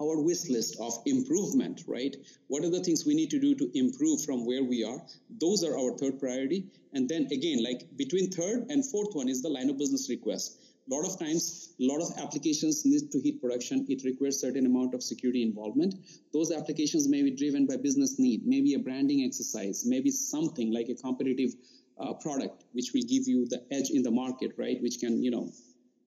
our 0.00 0.18
wish 0.18 0.48
list 0.48 0.80
of 0.80 1.02
improvement, 1.04 1.84
right? 1.86 2.16
What 2.48 2.64
are 2.64 2.70
the 2.70 2.82
things 2.82 3.04
we 3.04 3.14
need 3.14 3.28
to 3.32 3.38
do 3.38 3.54
to 3.54 3.70
improve 3.78 4.22
from 4.22 4.46
where 4.46 4.64
we 4.64 4.84
are? 4.84 5.02
Those 5.28 5.62
are 5.64 5.78
our 5.78 5.98
third 5.98 6.18
priority. 6.18 6.70
And 6.94 7.10
then 7.10 7.28
again, 7.30 7.62
like 7.62 7.94
between 7.94 8.30
third 8.30 8.70
and 8.70 8.86
fourth 8.86 9.14
one 9.14 9.28
is 9.28 9.42
the 9.42 9.50
line 9.50 9.68
of 9.68 9.76
business 9.76 10.08
request. 10.08 10.58
A 10.88 10.94
lot 10.94 11.04
of 11.04 11.18
times, 11.18 11.74
a 11.80 11.84
lot 11.84 12.00
of 12.00 12.16
applications 12.22 12.84
need 12.84 13.10
to 13.10 13.20
hit 13.20 13.40
production. 13.40 13.84
It 13.88 14.04
requires 14.04 14.40
certain 14.40 14.66
amount 14.66 14.94
of 14.94 15.02
security 15.02 15.42
involvement. 15.42 15.96
Those 16.32 16.52
applications 16.52 17.08
may 17.08 17.22
be 17.22 17.32
driven 17.32 17.66
by 17.66 17.76
business 17.76 18.20
need, 18.20 18.46
maybe 18.46 18.74
a 18.74 18.78
branding 18.78 19.24
exercise, 19.24 19.84
maybe 19.84 20.10
something 20.10 20.72
like 20.72 20.88
a 20.88 20.94
competitive 20.94 21.54
uh, 21.98 22.12
product, 22.14 22.64
which 22.72 22.92
will 22.94 23.02
give 23.02 23.26
you 23.26 23.46
the 23.48 23.64
edge 23.72 23.90
in 23.90 24.02
the 24.02 24.10
market, 24.10 24.52
right? 24.56 24.80
Which 24.80 25.00
can, 25.00 25.22
you 25.22 25.30
know, 25.30 25.50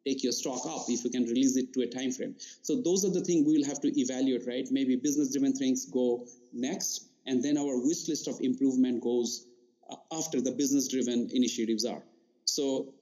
take 0.06 0.24
your 0.24 0.32
stock 0.32 0.66
up 0.66 0.86
if 0.88 1.04
you 1.04 1.10
can 1.10 1.26
release 1.26 1.58
it 1.58 1.74
to 1.74 1.82
a 1.82 1.88
time 1.88 2.12
frame. 2.12 2.36
So 2.62 2.82
those 2.82 3.04
are 3.04 3.12
the 3.12 3.22
things 3.22 3.46
we 3.46 3.58
will 3.58 3.66
have 3.66 3.82
to 3.82 4.00
evaluate, 4.00 4.48
right? 4.48 4.66
Maybe 4.72 4.96
business 4.96 5.32
driven 5.32 5.54
things 5.54 5.86
go 5.88 6.26
next, 6.54 7.10
and 7.26 7.44
then 7.44 7.58
our 7.58 7.78
wish 7.86 8.08
list 8.08 8.28
of 8.30 8.40
improvement 8.40 9.02
goes 9.02 9.46
uh, 9.90 9.96
after 10.14 10.40
the 10.40 10.52
business 10.52 10.88
driven 10.88 11.30
initiatives 11.34 11.84
are. 11.84 12.02
So, 12.46 12.94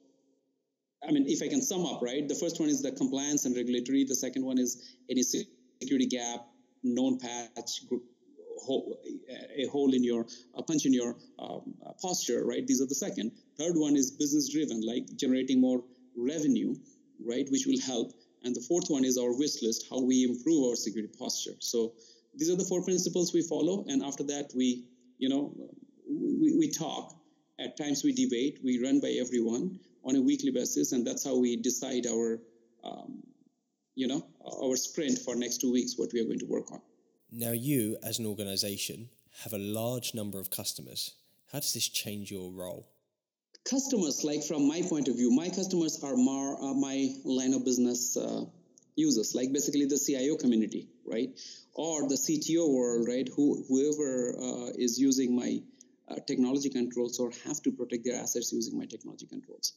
I 1.06 1.12
mean, 1.12 1.26
if 1.28 1.42
I 1.42 1.48
can 1.48 1.62
sum 1.62 1.86
up, 1.86 2.02
right? 2.02 2.26
The 2.28 2.34
first 2.34 2.58
one 2.58 2.68
is 2.68 2.82
the 2.82 2.92
compliance 2.92 3.44
and 3.44 3.54
regulatory. 3.56 4.04
The 4.04 4.16
second 4.16 4.44
one 4.44 4.58
is 4.58 4.96
any 5.08 5.22
security 5.22 6.06
gap, 6.06 6.46
known 6.82 7.18
patch, 7.18 7.86
group, 7.88 8.02
a 9.56 9.66
hole 9.70 9.94
in 9.94 10.02
your 10.02 10.26
a 10.54 10.62
punch 10.62 10.84
in 10.86 10.92
your 10.92 11.16
um, 11.38 11.74
posture, 12.02 12.44
right? 12.44 12.66
These 12.66 12.82
are 12.82 12.86
the 12.86 12.94
second. 12.94 13.32
Third 13.56 13.76
one 13.76 13.96
is 13.96 14.10
business 14.10 14.48
driven, 14.48 14.84
like 14.84 15.04
generating 15.16 15.60
more 15.60 15.84
revenue, 16.16 16.74
right, 17.24 17.46
which 17.50 17.66
will 17.66 17.80
help. 17.80 18.12
And 18.42 18.54
the 18.54 18.60
fourth 18.60 18.88
one 18.88 19.04
is 19.04 19.16
our 19.16 19.36
wish 19.36 19.62
list, 19.62 19.86
how 19.90 20.00
we 20.00 20.24
improve 20.24 20.70
our 20.70 20.76
security 20.76 21.12
posture. 21.18 21.54
So 21.60 21.94
these 22.34 22.50
are 22.50 22.56
the 22.56 22.64
four 22.64 22.82
principles 22.82 23.32
we 23.32 23.42
follow. 23.42 23.84
And 23.88 24.02
after 24.02 24.24
that, 24.24 24.50
we, 24.54 24.84
you 25.18 25.28
know, 25.28 25.54
we, 26.08 26.56
we 26.56 26.70
talk. 26.70 27.14
At 27.60 27.76
times 27.76 28.04
we 28.04 28.12
debate. 28.12 28.60
We 28.62 28.80
run 28.82 29.00
by 29.00 29.16
everyone 29.20 29.80
on 30.04 30.16
a 30.16 30.20
weekly 30.20 30.50
basis, 30.50 30.92
and 30.92 31.06
that's 31.06 31.24
how 31.24 31.36
we 31.36 31.56
decide 31.56 32.06
our, 32.06 32.40
um, 32.84 33.22
you 33.94 34.06
know, 34.06 34.26
our 34.62 34.76
sprint 34.76 35.18
for 35.18 35.34
next 35.34 35.60
two 35.60 35.72
weeks, 35.72 35.94
what 35.96 36.12
we 36.12 36.20
are 36.20 36.24
going 36.24 36.38
to 36.38 36.46
work 36.46 36.70
on. 36.72 36.80
Now, 37.30 37.52
you 37.52 37.98
as 38.02 38.18
an 38.18 38.26
organization 38.26 39.10
have 39.42 39.52
a 39.52 39.58
large 39.58 40.14
number 40.14 40.38
of 40.38 40.50
customers. 40.50 41.14
How 41.52 41.60
does 41.60 41.74
this 41.74 41.88
change 41.88 42.30
your 42.30 42.50
role? 42.50 42.88
customers, 43.68 44.24
like 44.24 44.42
from 44.44 44.66
my 44.66 44.82
point 44.82 45.08
of 45.08 45.16
view, 45.16 45.30
my 45.30 45.48
customers 45.48 46.02
are 46.02 46.16
more 46.16 46.56
uh, 46.62 46.74
my 46.74 47.14
line 47.24 47.54
of 47.54 47.64
business 47.64 48.16
uh, 48.16 48.44
users, 48.96 49.34
like 49.34 49.52
basically 49.52 49.84
the 49.84 49.98
CIO 49.98 50.36
community, 50.36 50.88
right, 51.06 51.30
or 51.74 52.08
the 52.08 52.14
CTO 52.14 52.72
world, 52.72 53.06
right, 53.08 53.28
who 53.34 53.64
whoever 53.68 54.34
uh, 54.38 54.70
is 54.76 54.98
using 54.98 55.36
my 55.36 55.60
Uh, 56.10 56.16
technology 56.26 56.70
controls 56.70 57.18
or 57.18 57.30
have 57.44 57.62
to 57.62 57.70
protect 57.70 58.04
their 58.04 58.20
assets 58.20 58.52
using 58.52 58.78
my 58.78 58.86
technology 58.86 59.26
controls. 59.26 59.74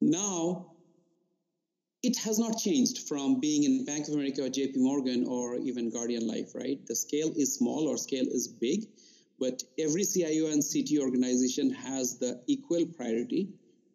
Now, 0.00 0.72
it 2.02 2.16
has 2.18 2.38
not 2.38 2.58
changed 2.58 3.08
from 3.08 3.40
being 3.40 3.64
in 3.64 3.84
Bank 3.84 4.08
of 4.08 4.14
America 4.14 4.44
or 4.44 4.48
JP 4.48 4.76
Morgan 4.76 5.24
or 5.26 5.56
even 5.56 5.90
Guardian 5.90 6.26
Life, 6.26 6.54
right? 6.54 6.84
The 6.86 6.96
scale 6.96 7.32
is 7.36 7.54
small 7.54 7.88
or 7.88 7.96
scale 7.96 8.26
is 8.26 8.48
big 8.48 8.86
but 9.38 9.62
every 9.78 10.04
CIO 10.04 10.46
and 10.46 10.62
CT 10.62 10.98
organization 11.00 11.70
has 11.70 12.18
the 12.18 12.40
equal 12.46 12.86
priority, 12.86 13.48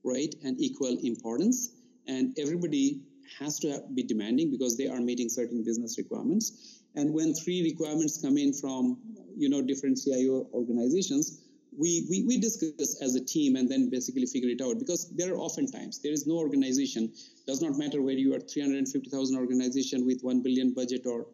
right, 0.04 0.34
and 0.44 0.60
equal 0.60 0.98
importance. 1.02 1.70
And 2.08 2.38
everybody 2.38 3.02
has 3.40 3.60
to 3.60 3.84
be 3.94 4.04
demanding 4.04 4.52
because 4.52 4.78
they 4.78 4.88
are 4.88 5.00
meeting 5.00 5.30
certain 5.30 5.64
business 5.64 5.98
requirements. 5.98 6.84
And 6.96 7.14
when 7.14 7.34
three 7.34 7.64
requirements 7.64 8.22
come 8.22 8.38
in 8.38 8.54
from, 8.54 8.98
you 9.42 9.50
know, 9.50 9.62
different 9.62 9.98
CIO 9.98 10.48
organizations, 10.54 11.42
we, 11.76 12.06
we, 12.10 12.24
we 12.28 12.38
discuss 12.38 13.02
as 13.02 13.16
a 13.16 13.26
team 13.26 13.56
and 13.56 13.70
then 13.70 13.90
basically 13.90 14.26
figure 14.26 14.50
it 14.50 14.62
out 14.62 14.78
because 14.78 15.08
there 15.16 15.34
are 15.34 15.38
often 15.38 15.66
times 15.72 16.00
there 16.04 16.12
is 16.12 16.28
no 16.28 16.36
organization 16.36 17.10
does 17.48 17.62
not 17.62 17.78
matter 17.78 18.02
whether 18.02 18.20
you 18.20 18.36
are 18.36 18.40
350000 18.40 19.38
organization 19.38 20.06
with 20.06 20.20
1 20.22 20.42
billion 20.42 20.74
budget 20.74 21.02
or 21.06 21.26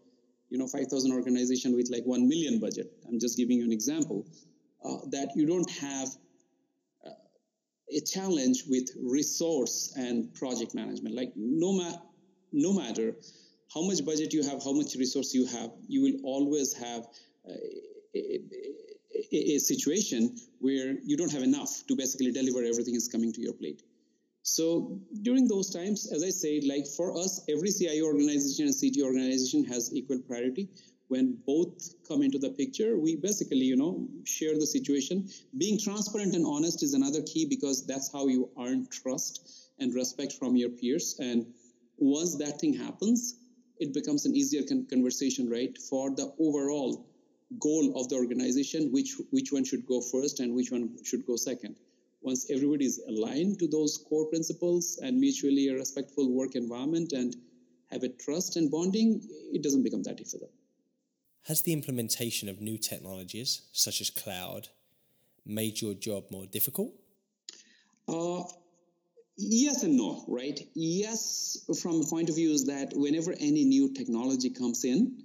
you 0.50 0.58
know 0.58 0.67
5000 0.67 1.12
organization 1.12 1.76
with 1.76 1.89
like 1.91 2.06
1 2.06 2.28
million 2.28 2.60
budget. 2.60 2.88
I'm 3.08 3.20
just 3.20 3.36
giving 3.36 3.58
you 3.58 3.65
an 3.65 3.72
example 3.72 4.26
uh, 4.86 4.98
that 5.12 5.30
you 5.36 5.46
don't 5.46 5.70
have 5.72 6.08
uh, 7.06 7.10
a 7.91 8.02
challenge 8.02 8.63
with 8.67 8.88
resource 9.02 9.91
and 9.98 10.34
project 10.36 10.76
management. 10.76 11.15
Like 11.15 11.32
no, 11.36 11.74
ma- 11.74 11.98
no 12.54 12.72
matter 12.74 13.15
how 13.74 13.82
much 13.82 14.06
budget 14.06 14.34
you 14.34 14.43
have 14.43 14.63
how 14.63 14.72
much 14.72 14.96
resource 14.96 15.34
you 15.34 15.46
have 15.46 15.72
you 15.88 16.02
will 16.02 16.20
always 16.24 16.74
have 16.74 17.04
uh, 17.50 17.54
a, 18.15 18.39
a, 19.34 19.56
a 19.56 19.58
situation 19.60 20.36
where 20.60 20.96
you 21.04 21.17
don't 21.17 21.32
have 21.32 21.43
enough 21.43 21.84
to 21.88 21.96
basically 21.96 22.32
deliver 22.32 22.63
everything 22.63 22.96
is 22.96 23.08
coming 23.08 23.34
to 23.34 23.41
your 23.41 23.54
plate 23.54 23.84
so 24.48 25.02
during 25.24 25.46
those 25.50 25.70
times, 25.72 26.10
as 26.10 26.24
I 26.24 26.30
said, 26.30 26.63
like 26.63 26.88
for 26.88 27.17
us, 27.20 27.41
every 27.50 27.70
CIO 27.70 28.06
organization 28.06 28.67
and 28.67 28.74
CT 28.80 29.04
organization 29.04 29.65
has 29.65 29.93
equal 29.93 30.20
priority. 30.20 30.70
When 31.10 31.38
both 31.46 31.93
come 32.08 32.22
into 32.22 32.39
the 32.39 32.52
picture, 32.52 32.98
we 32.98 33.17
basically, 33.17 33.65
you 33.65 33.76
know, 33.76 34.08
share 34.24 34.58
the 34.58 34.65
situation. 34.65 35.28
Being 35.58 35.78
transparent 35.78 36.34
and 36.34 36.46
honest 36.46 36.82
is 36.82 36.93
another 36.93 37.22
key 37.24 37.46
because 37.46 37.86
that's 37.86 38.10
how 38.10 38.28
you 38.28 38.50
earn 38.58 38.88
trust 38.89 39.70
and 39.80 39.93
respect 39.93 40.32
from 40.32 40.56
your 40.56 40.70
peers. 40.70 41.17
And 41.20 41.54
once 41.98 42.38
that 42.38 42.62
thing 42.62 42.74
happens, 42.74 43.36
it 43.80 43.93
becomes 43.93 44.26
an 44.26 44.34
easier 44.34 44.63
con- 44.63 44.88
conversation, 44.89 45.50
right, 45.50 45.78
for 45.78 46.10
the 46.12 46.34
overall 46.39 47.06
goal 47.60 47.93
of 47.99 48.10
the 48.10 48.15
organization, 48.15 48.91
which 48.91 49.15
which 49.31 49.51
one 49.51 49.63
should 49.63 49.86
go 49.86 50.01
first 50.01 50.39
and 50.39 50.53
which 50.53 50.71
one 50.71 50.97
should 51.03 51.25
go 51.25 51.36
second 51.36 51.75
once 52.21 52.49
everybody 52.51 52.86
is 52.86 53.01
aligned 53.07 53.60
to 53.60 53.67
those 53.67 53.97
core 54.10 54.25
principles 54.25 54.99
and 55.01 55.19
mutually 55.19 55.69
a 55.69 55.73
respectful 55.73 56.29
work 56.29 56.55
environment 56.55 57.13
and 57.13 57.36
have 57.91 58.03
a 58.03 58.10
trust 58.10 58.57
and 58.57 58.69
bonding, 58.69 59.21
it 59.53 59.63
doesn't 59.63 59.83
become 59.83 60.03
that 60.03 60.17
difficult. 60.17 60.51
Has 61.43 61.62
the 61.62 61.71
implementation 61.71 62.49
of 62.49 62.60
new 62.60 62.77
technologies, 62.77 63.62
such 63.71 64.01
as 64.01 64.10
cloud, 64.10 64.67
made 65.45 65.81
your 65.81 65.93
job 65.93 66.25
more 66.29 66.45
difficult? 66.45 66.91
Uh, 68.10 68.43
yes 69.38 69.83
and 69.83 69.95
no, 69.95 70.25
right? 70.27 70.60
Yes, 70.73 71.63
from 71.81 72.01
a 72.01 72.05
point 72.05 72.29
of 72.29 72.36
view 72.36 72.51
is 72.51 72.65
that 72.65 72.91
whenever 72.93 73.31
any 73.39 73.63
new 73.63 73.93
technology 73.93 74.49
comes 74.49 74.83
in, 74.83 75.23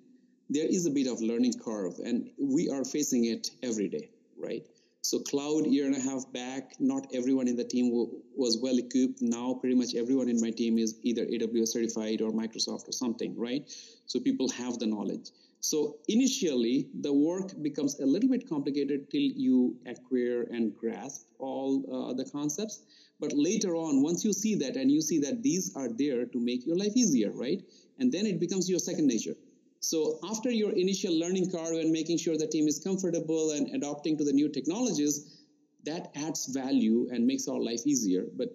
there 0.53 0.67
is 0.67 0.87
a 0.87 0.91
bit 0.91 1.07
of 1.07 1.21
learning 1.21 1.59
curve, 1.59 1.99
and 2.05 2.31
we 2.39 2.69
are 2.69 2.85
facing 2.85 3.25
it 3.25 3.51
every 3.63 3.89
day, 3.89 4.11
right? 4.39 4.67
So 5.05 5.19
cloud 5.19 5.67
year 5.67 5.87
and 5.87 5.97
a 5.97 6.01
half 6.01 6.31
back, 6.33 6.75
not 6.79 7.09
everyone 7.13 7.49
in 7.49 7.57
the 7.57 7.65
team 7.65 7.91
was 8.37 8.59
well 8.63 8.79
equipped. 8.79 9.21
Now 9.21 9.55
pretty 9.55 9.75
much 9.75 9.97
everyone 9.97 10.29
in 10.29 10.41
my 10.41 10.51
team 10.51 10.79
is 10.79 10.95
either 11.03 11.27
AWS 11.27 11.69
certified 11.69 12.21
or 12.21 12.31
Microsoft 12.31 12.89
or 12.89 12.93
something, 12.93 13.37
right? 13.37 13.65
So 14.07 14.21
people 14.21 14.49
have 14.51 14.79
the 14.79 14.87
knowledge. 14.87 15.31
So 15.61 15.97
initially, 16.07 16.89
the 17.01 17.13
work 17.13 17.51
becomes 17.63 17.99
a 17.99 18.07
little 18.07 18.29
bit 18.29 18.49
complicated 18.49 19.11
till 19.11 19.21
you 19.21 19.77
acquire 19.87 20.43
and 20.43 20.77
grasp 20.77 21.27
all 21.39 21.83
uh, 21.91 22.15
the 22.15 22.25
concepts. 22.31 22.83
But 23.19 23.33
later 23.33 23.75
on, 23.75 24.03
once 24.03 24.25
you 24.25 24.33
see 24.33 24.55
that 24.57 24.77
and 24.77 24.91
you 24.91 25.01
see 25.03 25.19
that 25.21 25.43
these 25.43 25.75
are 25.75 25.89
there 25.89 26.27
to 26.27 26.39
make 26.39 26.67
your 26.67 26.77
life 26.77 26.97
easier, 26.97 27.31
right? 27.33 27.61
And 27.99 28.13
then 28.13 28.27
it 28.27 28.39
becomes 28.39 28.69
your 28.69 28.79
second 28.79 29.07
nature. 29.07 29.35
So 29.83 30.21
after 30.23 30.51
your 30.51 30.71
initial 30.73 31.13
learning 31.19 31.51
curve 31.51 31.75
and 31.75 31.91
making 31.91 32.19
sure 32.19 32.39
the 32.39 32.47
team 32.47 32.69
is 32.69 32.79
comfortable 32.79 33.51
and 33.51 33.75
adopting 33.75 34.17
to 34.19 34.25
the 34.25 34.33
new 34.33 34.49
technologies, 34.49 35.43
that 35.85 36.13
adds 36.15 36.47
value 36.47 37.09
and 37.13 37.27
makes 37.27 37.49
our 37.49 37.61
life 37.61 37.81
easier. 37.85 38.25
But 38.37 38.55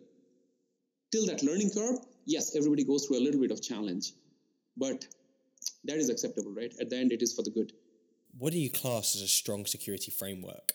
till 1.12 1.26
that 1.26 1.44
learning 1.44 1.72
curve, 1.72 1.98
yes, 2.26 2.56
everybody 2.56 2.86
goes 2.86 3.06
through 3.06 3.20
a 3.20 3.26
little 3.26 3.42
bit 3.42 3.52
of 3.52 3.62
challenge, 3.62 4.14
but 4.78 5.06
that 5.84 5.98
is 5.98 6.10
acceptable, 6.10 6.52
right? 6.52 6.74
At 6.80 6.90
the 6.90 6.98
end, 6.98 7.12
it 7.12 7.22
is 7.22 7.34
for 7.34 7.42
the 7.42 7.52
good. 7.52 7.74
What 8.38 8.54
do 8.54 8.60
you 8.60 8.70
class 8.70 9.16
as 9.16 9.22
a 9.22 9.28
strong 9.28 9.66
security 9.66 10.12
framework? 10.12 10.74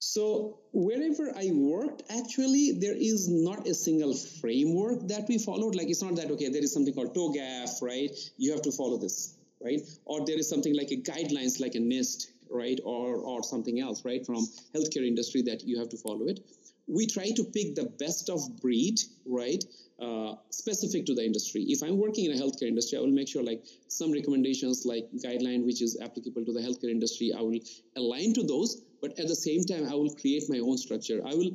So 0.00 0.60
wherever 0.72 1.32
I 1.36 1.50
worked, 1.52 2.04
actually, 2.08 2.72
there 2.72 2.94
is 2.94 3.28
not 3.28 3.66
a 3.66 3.74
single 3.74 4.14
framework 4.14 5.08
that 5.08 5.26
we 5.28 5.38
followed. 5.38 5.74
Like 5.74 5.88
it's 5.88 6.02
not 6.02 6.14
that 6.16 6.30
okay, 6.32 6.48
there 6.48 6.62
is 6.62 6.72
something 6.72 6.94
called 6.94 7.14
TOGAF, 7.14 7.82
right? 7.82 8.10
You 8.36 8.52
have 8.52 8.62
to 8.62 8.72
follow 8.72 8.96
this, 8.96 9.34
right? 9.62 9.80
Or 10.04 10.24
there 10.24 10.38
is 10.38 10.48
something 10.48 10.76
like 10.76 10.92
a 10.92 10.96
guidelines, 10.96 11.60
like 11.60 11.74
a 11.74 11.80
NIST, 11.80 12.28
right? 12.48 12.78
Or 12.84 13.16
or 13.16 13.42
something 13.42 13.80
else, 13.80 14.04
right? 14.04 14.24
From 14.24 14.46
healthcare 14.74 15.06
industry 15.06 15.42
that 15.42 15.64
you 15.64 15.78
have 15.80 15.88
to 15.88 15.96
follow 15.96 16.28
it. 16.28 16.40
We 16.86 17.06
try 17.06 17.30
to 17.32 17.44
pick 17.44 17.74
the 17.74 17.84
best 17.98 18.30
of 18.30 18.40
breed, 18.62 19.00
right? 19.26 19.62
Uh, 20.00 20.36
specific 20.50 21.06
to 21.06 21.14
the 21.14 21.24
industry. 21.24 21.62
If 21.68 21.82
I'm 21.82 21.98
working 21.98 22.26
in 22.26 22.38
a 22.38 22.40
healthcare 22.40 22.68
industry, 22.68 22.98
I 22.98 23.00
will 23.00 23.10
make 23.10 23.26
sure 23.26 23.42
like 23.42 23.64
some 23.88 24.12
recommendations 24.12 24.86
like 24.86 25.08
guideline 25.24 25.66
which 25.66 25.82
is 25.82 25.98
applicable 26.00 26.44
to 26.44 26.52
the 26.52 26.60
healthcare 26.60 26.90
industry, 26.90 27.32
I 27.36 27.40
will 27.40 27.58
align 27.96 28.32
to 28.34 28.44
those 28.44 28.80
but 29.00 29.18
at 29.18 29.28
the 29.28 29.36
same 29.36 29.64
time, 29.64 29.86
I 29.88 29.94
will 29.94 30.14
create 30.14 30.44
my 30.48 30.58
own 30.58 30.78
structure. 30.78 31.20
I 31.26 31.34
will 31.34 31.52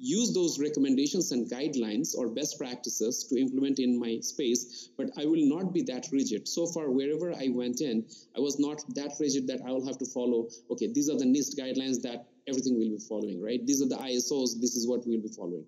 use 0.00 0.32
those 0.32 0.58
recommendations 0.58 1.30
and 1.30 1.48
guidelines 1.50 2.16
or 2.16 2.28
best 2.28 2.58
practices 2.58 3.24
to 3.24 3.38
implement 3.38 3.78
in 3.78 3.98
my 3.98 4.18
space, 4.20 4.88
but 4.96 5.10
I 5.18 5.26
will 5.26 5.46
not 5.46 5.74
be 5.74 5.82
that 5.82 6.06
rigid. 6.10 6.48
So 6.48 6.66
far, 6.66 6.90
wherever 6.90 7.32
I 7.34 7.48
went 7.52 7.82
in, 7.82 8.06
I 8.36 8.40
was 8.40 8.58
not 8.58 8.82
that 8.94 9.12
rigid 9.20 9.46
that 9.48 9.60
I 9.66 9.70
will 9.70 9.84
have 9.86 9.98
to 9.98 10.06
follow, 10.06 10.48
okay, 10.70 10.90
these 10.90 11.10
are 11.10 11.18
the 11.18 11.26
NIST 11.26 11.58
guidelines 11.58 12.00
that 12.02 12.26
everything 12.48 12.78
will 12.78 12.88
be 12.88 13.04
following, 13.08 13.42
right? 13.42 13.64
These 13.64 13.82
are 13.82 13.88
the 13.88 13.96
ISOs, 13.96 14.58
this 14.60 14.74
is 14.74 14.88
what 14.88 15.06
we'll 15.06 15.20
be 15.20 15.28
following. 15.28 15.64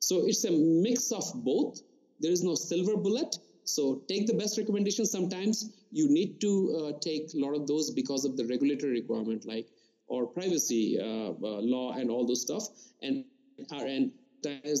So 0.00 0.26
it's 0.26 0.44
a 0.44 0.50
mix 0.50 1.12
of 1.12 1.24
both. 1.44 1.80
There 2.20 2.32
is 2.32 2.42
no 2.42 2.54
silver 2.54 2.96
bullet. 2.96 3.36
So 3.64 4.02
take 4.08 4.26
the 4.26 4.34
best 4.34 4.58
recommendations. 4.58 5.10
Sometimes 5.10 5.72
you 5.92 6.08
need 6.08 6.40
to 6.40 6.52
uh, 6.94 6.98
take 7.00 7.34
a 7.34 7.38
lot 7.38 7.54
of 7.54 7.66
those 7.66 7.90
because 7.90 8.24
of 8.24 8.36
the 8.36 8.46
regulatory 8.46 8.92
requirement, 8.92 9.46
like 9.46 9.66
or 10.08 10.26
privacy 10.26 10.98
uh, 11.00 11.04
uh, 11.04 11.60
law 11.60 11.92
and 11.92 12.10
all 12.10 12.26
those 12.26 12.42
stuff. 12.42 12.68
And 13.02 13.24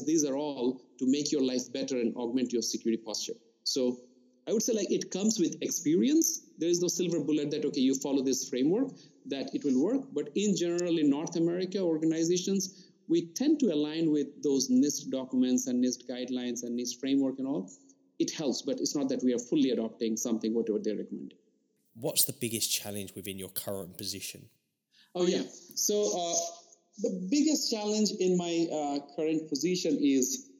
these 0.06 0.24
are 0.24 0.36
all 0.36 0.82
to 0.98 1.10
make 1.10 1.32
your 1.32 1.42
life 1.42 1.72
better 1.72 1.96
and 1.96 2.14
augment 2.16 2.52
your 2.52 2.62
security 2.62 3.02
posture. 3.02 3.34
So 3.64 3.98
I 4.48 4.52
would 4.52 4.62
say 4.62 4.74
like 4.74 4.90
it 4.90 5.10
comes 5.10 5.40
with 5.40 5.56
experience. 5.60 6.42
There 6.58 6.68
is 6.68 6.80
no 6.80 6.88
silver 6.88 7.20
bullet 7.20 7.50
that 7.50 7.64
okay 7.64 7.80
you 7.80 7.94
follow 7.94 8.22
this 8.22 8.48
framework 8.48 8.92
that 9.26 9.52
it 9.54 9.64
will 9.64 9.82
work. 9.82 10.06
But 10.12 10.30
in 10.36 10.56
general, 10.56 10.98
in 10.98 11.10
North 11.10 11.36
America, 11.36 11.80
organizations 11.80 12.86
we 13.08 13.26
tend 13.34 13.60
to 13.60 13.72
align 13.72 14.10
with 14.10 14.42
those 14.42 14.68
NIST 14.68 15.10
documents 15.10 15.66
and 15.68 15.82
NIST 15.84 16.08
guidelines 16.08 16.64
and 16.64 16.78
NIST 16.78 16.98
framework 16.98 17.38
and 17.38 17.46
all. 17.46 17.70
It 18.18 18.32
helps, 18.32 18.62
but 18.62 18.80
it's 18.80 18.96
not 18.96 19.08
that 19.10 19.22
we 19.22 19.34
are 19.34 19.38
fully 19.38 19.70
adopting 19.70 20.16
something 20.16 20.54
whatever 20.54 20.78
they 20.78 20.94
recommend. 20.94 21.34
What's 21.94 22.24
the 22.24 22.32
biggest 22.32 22.70
challenge 22.72 23.14
within 23.14 23.38
your 23.38 23.48
current 23.48 23.96
position? 23.96 24.48
Oh 25.16 25.26
yeah. 25.26 25.44
So 25.74 25.94
uh, 25.94 26.36
the 26.98 27.26
biggest 27.30 27.70
challenge 27.70 28.10
in 28.20 28.36
my 28.36 28.68
uh, 28.70 29.16
current 29.16 29.48
position 29.48 29.98
is, 29.98 30.50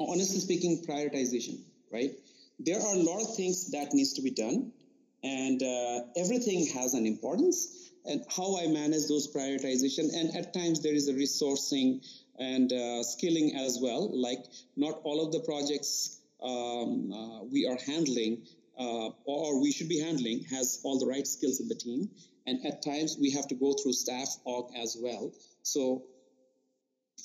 honestly 0.00 0.40
speaking, 0.40 0.82
prioritization. 0.88 1.60
Right? 1.92 2.12
There 2.58 2.80
are 2.80 2.94
a 2.94 2.98
lot 2.98 3.20
of 3.20 3.36
things 3.36 3.70
that 3.72 3.92
needs 3.92 4.14
to 4.14 4.22
be 4.22 4.30
done, 4.30 4.72
and 5.22 5.62
uh, 5.62 6.00
everything 6.16 6.66
has 6.74 6.94
an 6.94 7.04
importance. 7.04 7.90
And 8.04 8.24
how 8.34 8.58
I 8.58 8.66
manage 8.66 9.06
those 9.06 9.30
prioritization, 9.32 10.12
and 10.16 10.34
at 10.34 10.54
times 10.54 10.82
there 10.82 10.94
is 10.94 11.08
a 11.08 11.12
resourcing 11.12 12.04
and 12.38 12.72
uh, 12.72 13.02
skilling 13.04 13.54
as 13.54 13.78
well. 13.80 14.10
Like 14.18 14.44
not 14.76 15.00
all 15.04 15.24
of 15.24 15.30
the 15.30 15.40
projects 15.40 16.18
um, 16.42 17.12
uh, 17.12 17.44
we 17.44 17.66
are 17.66 17.78
handling 17.86 18.46
uh, 18.78 19.10
or 19.24 19.60
we 19.60 19.70
should 19.70 19.88
be 19.88 20.00
handling 20.00 20.44
has 20.50 20.80
all 20.82 20.98
the 20.98 21.06
right 21.06 21.26
skills 21.26 21.60
in 21.60 21.68
the 21.68 21.74
team 21.74 22.08
and 22.46 22.64
at 22.66 22.82
times 22.82 23.16
we 23.20 23.30
have 23.30 23.46
to 23.48 23.54
go 23.54 23.74
through 23.74 23.92
staff 23.92 24.28
aug 24.46 24.70
as 24.76 24.96
well. 25.00 25.32
So 25.62 26.04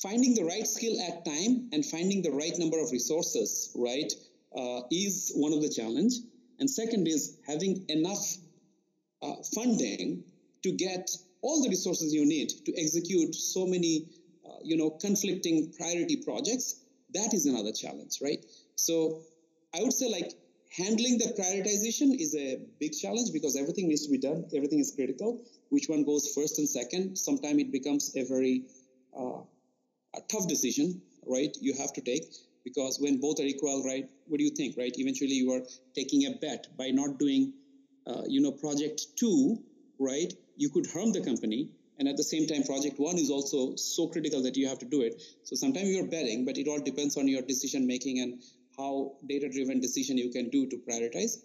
finding 0.02 0.36
the 0.36 0.44
right 0.44 0.68
skill 0.68 1.00
at 1.02 1.26
time 1.26 1.70
and 1.72 1.86
finding 1.86 2.22
the 2.22 2.32
right 2.32 2.58
number 2.58 2.80
of 2.80 2.92
resources, 2.92 3.72
right, 3.76 4.12
uh, 4.56 4.82
is 4.92 5.32
one 5.36 5.54
of 5.54 5.62
the 5.62 5.70
challenge. 5.70 6.14
And 6.60 6.70
second 6.70 7.08
is 7.08 7.38
having 7.46 7.86
enough 7.90 8.38
uh, 9.22 9.36
funding 9.56 10.24
to 10.64 10.72
get 10.72 11.10
all 11.42 11.62
the 11.64 11.70
resources 11.70 12.14
you 12.14 12.26
need 12.26 12.50
to 12.66 12.74
execute 12.80 13.34
so 13.36 13.66
many, 13.66 14.08
uh, 14.46 14.58
you 14.64 14.78
know, 14.78 14.90
conflicting 14.90 15.72
priority 15.78 16.18
projects. 16.18 16.84
That 17.14 17.34
is 17.34 17.46
another 17.46 17.72
challenge, 17.72 18.20
right? 18.22 18.44
So 18.76 19.22
I 19.74 19.82
would 19.82 19.94
say 19.94 20.10
like 20.10 20.34
handling 20.76 21.18
the 21.18 21.34
prioritization 21.38 22.20
is 22.20 22.36
a 22.36 22.60
big 22.80 22.94
challenge 22.94 23.32
because 23.32 23.56
everything 23.56 23.88
needs 23.88 24.06
to 24.06 24.12
be 24.12 24.18
done. 24.18 24.46
Everything 24.56 24.80
is 24.80 24.92
critical. 24.96 25.42
Which 25.70 25.88
one 25.88 26.04
goes 26.04 26.34
first 26.34 26.58
and 26.60 26.68
second? 26.68 27.18
Sometimes 27.18 27.62
it 27.62 27.72
becomes 27.72 28.16
a 28.16 28.24
very 28.26 28.64
uh, 29.18 29.42
a 30.16 30.22
tough 30.30 30.48
decision 30.48 31.02
right 31.26 31.56
you 31.62 31.74
have 31.74 31.94
to 31.94 32.02
take. 32.02 32.26
Because 32.64 33.00
when 33.00 33.20
both 33.20 33.40
are 33.40 33.44
equal 33.44 33.84
right 33.84 34.10
what 34.28 34.38
do 34.38 34.44
you 34.44 34.52
think 34.52 34.78
right? 34.78 34.94
Eventually 34.96 35.34
you 35.34 35.52
are 35.54 35.62
taking 35.96 36.26
a 36.26 36.32
bet 36.32 36.68
by 36.78 36.90
not 36.90 37.18
doing 37.18 37.54
uh, 38.06 38.24
you 38.28 38.42
know 38.42 38.52
project 38.52 39.08
two 39.18 39.60
right? 40.00 40.34
You 40.56 40.70
could 40.70 40.88
harm 40.88 41.12
the 41.12 41.22
company. 41.22 41.70
And 42.00 42.08
at 42.08 42.16
the 42.16 42.24
same 42.24 42.46
time 42.46 42.64
project 42.64 43.00
one 43.00 43.18
is 43.18 43.32
also 43.32 43.76
so 43.76 44.08
critical 44.08 44.44
that 44.44 44.56
you 44.56 44.68
have 44.68 44.78
to 44.80 44.86
do 44.86 45.02
it. 45.02 45.20
So 45.44 45.56
sometimes 45.56 45.90
you're 45.90 46.06
betting 46.08 46.46
but 46.46 46.58
it 46.58 46.68
all 46.68 46.80
depends 46.80 47.18
on 47.18 47.28
your 47.28 47.42
decision 47.42 47.88
making 47.88 48.20
and 48.20 48.42
how 48.78 49.16
data 49.28 49.50
driven 49.50 49.80
decision 49.80 50.18
you 50.18 50.30
can 50.30 50.50
do 50.50 50.68
to 50.68 50.78
prioritize. 50.78 51.38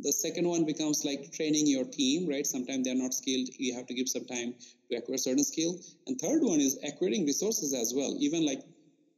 The 0.00 0.12
second 0.12 0.48
one 0.48 0.64
becomes 0.64 1.04
like 1.04 1.32
training 1.32 1.66
your 1.66 1.84
team 1.84 2.28
right? 2.28 2.46
Sometimes 2.46 2.84
they're 2.84 2.94
not 2.94 3.14
skilled 3.14 3.48
you 3.58 3.74
have 3.74 3.86
to 3.86 3.94
give 3.94 4.08
some 4.08 4.24
time 4.24 4.54
to 4.90 4.96
acquire 4.96 5.18
certain 5.18 5.44
skill. 5.44 5.78
And 6.06 6.20
third 6.20 6.42
one 6.42 6.60
is 6.60 6.78
acquiring 6.82 7.26
resources 7.26 7.72
as 7.74 7.94
well. 7.94 8.16
Even 8.18 8.44
like 8.44 8.62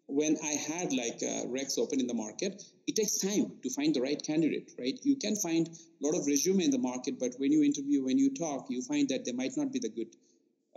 when 0.08 0.36
i 0.44 0.52
had 0.52 0.92
like 0.92 1.20
uh, 1.22 1.42
open 1.82 1.98
in 2.00 2.06
the 2.06 2.14
market 2.14 2.62
it 2.86 2.94
takes 2.94 3.18
time 3.18 3.50
to 3.62 3.70
find 3.70 3.94
the 3.94 4.00
right 4.00 4.22
candidate 4.22 4.72
right? 4.78 4.98
You 5.02 5.16
can 5.16 5.34
find 5.36 5.68
a 5.68 6.06
lot 6.06 6.16
of 6.16 6.26
resume 6.26 6.62
in 6.62 6.70
the 6.70 6.78
market 6.78 7.18
but 7.18 7.34
when 7.38 7.50
you 7.50 7.64
interview 7.64 8.04
when 8.04 8.18
you 8.18 8.32
talk 8.34 8.66
you 8.68 8.82
find 8.82 9.08
that 9.08 9.24
they 9.24 9.32
might 9.32 9.56
not 9.56 9.72
be 9.72 9.80
the 9.80 9.88
good 9.88 10.14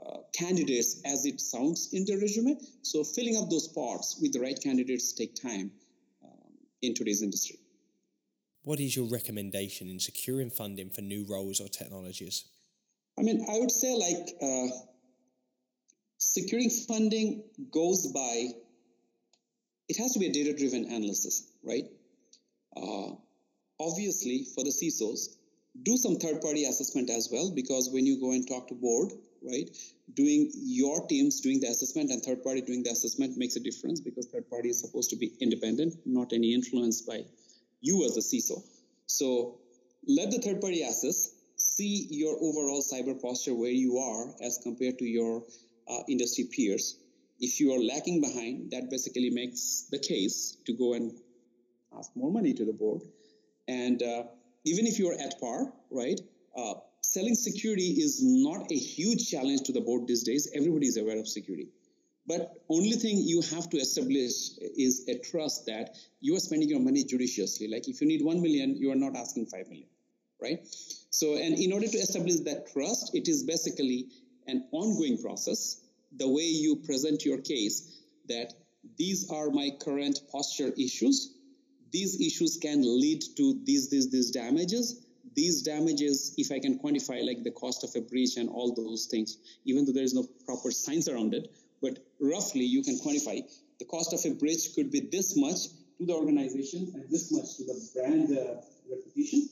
uh, 0.03 0.19
candidates 0.33 1.01
as 1.05 1.25
it 1.25 1.39
sounds 1.41 1.89
in 1.93 2.05
the 2.05 2.15
resume. 2.17 2.57
So 2.81 3.03
filling 3.03 3.37
up 3.37 3.49
those 3.49 3.65
spots 3.65 4.17
with 4.21 4.33
the 4.33 4.39
right 4.39 4.59
candidates 4.61 5.13
take 5.13 5.35
time 5.35 5.71
in 6.81 6.93
today's 6.93 7.21
industry. 7.21 7.57
What 8.63 8.79
is 8.79 8.95
your 8.95 9.05
recommendation 9.05 9.89
in 9.89 9.99
securing 9.99 10.49
funding 10.49 10.89
for 10.89 11.01
new 11.01 11.25
roles 11.29 11.59
or 11.59 11.67
technologies? 11.67 12.45
I 13.17 13.21
mean, 13.21 13.45
I 13.49 13.59
would 13.59 13.71
say 13.71 13.95
like 13.95 14.29
uh, 14.41 14.67
securing 16.17 16.69
funding 16.69 17.43
goes 17.71 18.07
by, 18.13 18.49
it 19.87 19.97
has 19.97 20.13
to 20.13 20.19
be 20.19 20.27
a 20.27 20.31
data 20.31 20.55
driven 20.55 20.85
analysis, 20.85 21.51
right? 21.63 21.85
Uh, 22.75 23.15
obviously, 23.79 24.45
for 24.55 24.63
the 24.63 24.69
CISOs, 24.69 25.35
do 25.83 25.97
some 25.97 26.17
third 26.17 26.41
party 26.41 26.65
assessment 26.65 27.09
as 27.09 27.29
well 27.31 27.51
because 27.53 27.89
when 27.91 28.05
you 28.05 28.19
go 28.19 28.31
and 28.31 28.47
talk 28.47 28.67
to 28.67 28.75
board, 28.75 29.11
right? 29.41 29.69
Doing 30.15 30.51
your 30.53 31.05
teams 31.07 31.39
doing 31.41 31.59
the 31.59 31.67
assessment 31.67 32.09
and 32.11 32.23
third 32.23 32.43
party 32.43 32.61
doing 32.61 32.83
the 32.83 32.91
assessment 32.91 33.37
makes 33.37 33.55
a 33.55 33.59
difference 33.59 33.99
because 33.99 34.27
third 34.27 34.49
party 34.49 34.69
is 34.69 34.79
supposed 34.79 35.09
to 35.11 35.15
be 35.15 35.31
independent, 35.39 35.95
not 36.05 36.33
any 36.33 36.53
influence 36.53 37.01
by 37.01 37.25
you 37.81 38.05
as 38.05 38.17
a 38.17 38.21
CISO. 38.21 38.63
So 39.05 39.59
let 40.07 40.31
the 40.31 40.39
third 40.39 40.61
party 40.61 40.81
assess, 40.83 41.31
see 41.55 42.07
your 42.09 42.35
overall 42.35 42.81
cyber 42.81 43.21
posture 43.21 43.53
where 43.53 43.71
you 43.71 43.97
are 43.97 44.33
as 44.41 44.59
compared 44.63 44.97
to 44.99 45.05
your 45.05 45.43
uh, 45.87 45.99
industry 46.07 46.45
peers. 46.45 46.97
If 47.39 47.59
you 47.59 47.73
are 47.73 47.83
lacking 47.83 48.21
behind, 48.21 48.71
that 48.71 48.89
basically 48.89 49.29
makes 49.29 49.87
the 49.91 49.99
case 49.99 50.57
to 50.65 50.73
go 50.73 50.93
and 50.93 51.11
ask 51.97 52.11
more 52.15 52.31
money 52.31 52.53
to 52.53 52.65
the 52.65 52.73
board. 52.73 53.01
And 53.67 54.01
uh, 54.01 54.23
even 54.65 54.87
if 54.87 54.99
you're 54.99 55.13
at 55.19 55.39
par, 55.39 55.71
right, 55.89 56.19
uh, 56.55 56.73
selling 57.11 57.33
security 57.33 57.95
is 57.97 58.21
not 58.21 58.71
a 58.71 58.75
huge 58.75 59.29
challenge 59.31 59.61
to 59.61 59.71
the 59.71 59.81
board 59.81 60.05
these 60.05 60.21
days. 60.23 60.47
Everybody 60.53 60.85
is 60.85 60.97
aware 60.97 61.17
of 61.17 61.27
security. 61.27 61.69
But 62.27 62.61
only 62.69 62.91
thing 62.91 63.17
you 63.17 63.41
have 63.41 63.67
to 63.71 63.77
establish 63.77 64.35
is 64.77 65.07
a 65.07 65.17
trust 65.17 65.65
that 65.65 65.97
you 66.19 66.35
are 66.35 66.39
spending 66.39 66.69
your 66.69 66.79
money 66.79 67.03
judiciously. 67.03 67.67
Like 67.67 67.89
if 67.89 67.99
you 67.99 68.07
need 68.07 68.23
1 68.23 68.43
million, 68.43 68.77
you 68.77 68.91
are 68.91 68.95
not 68.95 69.15
asking 69.15 69.47
5 69.47 69.69
million, 69.69 69.87
right? 70.39 70.59
So, 71.09 71.33
and 71.33 71.57
in 71.57 71.73
order 71.73 71.87
to 71.87 71.97
establish 71.97 72.41
that 72.41 72.71
trust, 72.71 73.15
it 73.15 73.27
is 73.27 73.43
basically 73.43 74.09
an 74.45 74.67
ongoing 74.71 75.17
process. 75.17 75.81
The 76.15 76.29
way 76.29 76.43
you 76.43 76.75
present 76.75 77.25
your 77.25 77.39
case 77.39 78.03
that 78.27 78.53
these 78.99 79.31
are 79.31 79.49
my 79.49 79.71
current 79.83 80.19
posture 80.31 80.71
issues. 80.77 81.33
These 81.91 82.21
issues 82.21 82.57
can 82.61 82.83
lead 82.83 83.23
to 83.37 83.59
these, 83.63 83.89
these, 83.89 84.11
these 84.11 84.29
damages 84.29 85.07
these 85.39 85.61
damages, 85.61 86.33
if 86.37 86.51
I 86.51 86.59
can 86.59 86.79
quantify 86.79 87.25
like 87.25 87.43
the 87.43 87.51
cost 87.51 87.85
of 87.85 87.91
a 87.95 88.01
breach 88.01 88.35
and 88.35 88.49
all 88.49 88.75
those 88.75 89.07
things, 89.11 89.37
even 89.63 89.85
though 89.85 89.93
there 89.93 90.03
is 90.03 90.13
no 90.13 90.23
proper 90.45 90.69
science 90.69 91.07
around 91.07 91.33
it, 91.33 91.49
but 91.81 91.93
roughly 92.19 92.65
you 92.65 92.81
can 92.83 92.97
quantify 92.99 93.37
the 93.79 93.85
cost 93.85 94.11
of 94.11 94.19
a 94.29 94.35
breach 94.35 94.63
could 94.75 94.91
be 94.91 94.99
this 94.99 95.37
much 95.37 95.59
to 95.97 96.05
the 96.05 96.13
organization 96.13 96.91
and 96.93 97.09
this 97.09 97.31
much 97.31 97.55
to 97.57 97.63
the 97.69 97.77
brand 97.95 98.37
uh, 98.37 98.59
reputation. 98.93 99.47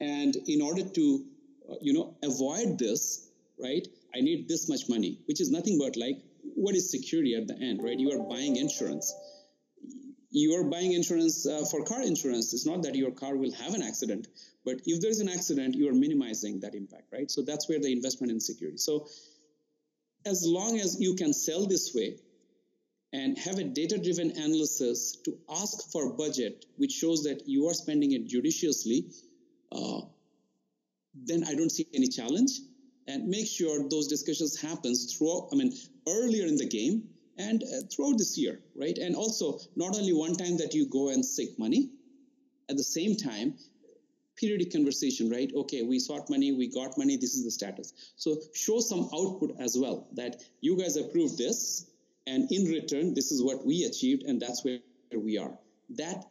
And 0.00 0.36
in 0.54 0.60
order 0.60 0.84
to, 0.98 1.24
uh, 1.70 1.74
you 1.80 1.94
know, 1.94 2.14
avoid 2.22 2.78
this, 2.78 3.30
right, 3.58 3.88
I 4.14 4.20
need 4.20 4.48
this 4.48 4.68
much 4.68 4.82
money, 4.90 5.18
which 5.28 5.40
is 5.40 5.50
nothing 5.50 5.78
but 5.78 5.96
like 5.96 6.18
what 6.42 6.74
is 6.74 6.90
security 6.90 7.34
at 7.36 7.48
the 7.48 7.54
end, 7.54 7.82
right? 7.82 7.98
You 7.98 8.10
are 8.12 8.22
buying 8.28 8.56
insurance 8.56 9.14
you 10.36 10.52
are 10.58 10.64
buying 10.64 10.92
insurance 10.92 11.46
uh, 11.46 11.64
for 11.70 11.82
car 11.82 12.02
insurance. 12.02 12.52
It's 12.52 12.66
not 12.66 12.82
that 12.82 12.94
your 12.94 13.10
car 13.10 13.36
will 13.36 13.52
have 13.52 13.72
an 13.72 13.82
accident, 13.82 14.28
but 14.66 14.80
if 14.84 15.00
there's 15.00 15.20
an 15.20 15.28
accident, 15.28 15.76
you 15.76 15.88
are 15.88 15.94
minimizing 15.94 16.58
that 16.60 16.74
impact, 16.74 17.04
right? 17.12 17.30
So 17.30 17.40
that's 17.40 17.68
where 17.68 17.78
the 17.78 17.92
investment 17.92 18.32
in 18.32 18.40
security. 18.40 18.78
So 18.78 19.06
as 20.26 20.44
long 20.44 20.80
as 20.80 21.00
you 21.00 21.14
can 21.14 21.32
sell 21.32 21.66
this 21.66 21.94
way 21.94 22.18
and 23.12 23.38
have 23.38 23.58
a 23.58 23.64
data 23.64 23.96
driven 23.96 24.32
analysis 24.32 25.18
to 25.24 25.38
ask 25.48 25.90
for 25.92 26.12
budget, 26.14 26.66
which 26.76 26.90
shows 26.90 27.22
that 27.22 27.42
you 27.46 27.68
are 27.68 27.74
spending 27.74 28.12
it 28.12 28.26
judiciously, 28.26 29.06
uh, 29.70 30.00
then 31.14 31.44
I 31.44 31.54
don't 31.54 31.70
see 31.70 31.86
any 31.94 32.08
challenge. 32.08 32.50
And 33.06 33.28
make 33.28 33.46
sure 33.46 33.88
those 33.88 34.08
discussions 34.08 34.60
happens 34.60 35.14
throughout, 35.14 35.50
I 35.52 35.54
mean, 35.54 35.72
earlier 36.08 36.44
in 36.44 36.56
the 36.56 36.66
game 36.68 37.04
and 37.38 37.62
uh, 37.62 37.86
throughout 37.88 38.18
this 38.18 38.36
year, 38.36 38.58
right? 38.74 38.98
And 38.98 39.14
also, 39.14 39.60
not 39.76 39.96
only 39.96 40.12
one 40.12 40.34
time 40.34 40.56
that 40.56 40.74
you 40.74 40.88
go 40.88 41.10
and 41.10 41.24
seek 41.24 41.56
money, 41.56 41.90
at 42.68 42.76
the 42.76 42.82
same 42.82 43.14
time, 43.14 43.54
periodic 44.36 44.72
conversation, 44.72 45.30
right? 45.30 45.50
Okay, 45.54 45.82
we 45.82 45.98
sought 45.98 46.28
money, 46.28 46.52
we 46.52 46.68
got 46.68 46.96
money, 46.98 47.16
this 47.16 47.34
is 47.34 47.44
the 47.44 47.50
status. 47.50 48.12
So 48.16 48.36
show 48.54 48.80
some 48.80 49.08
output 49.14 49.56
as 49.58 49.76
well 49.78 50.08
that 50.14 50.42
you 50.60 50.76
guys 50.76 50.96
approved 50.96 51.38
this, 51.38 51.90
and 52.26 52.50
in 52.50 52.64
return, 52.64 53.14
this 53.14 53.32
is 53.32 53.42
what 53.42 53.64
we 53.64 53.84
achieved, 53.84 54.24
and 54.24 54.40
that's 54.40 54.64
where 54.64 54.78
we 55.14 55.38
are. 55.38 55.56
That 55.90 56.24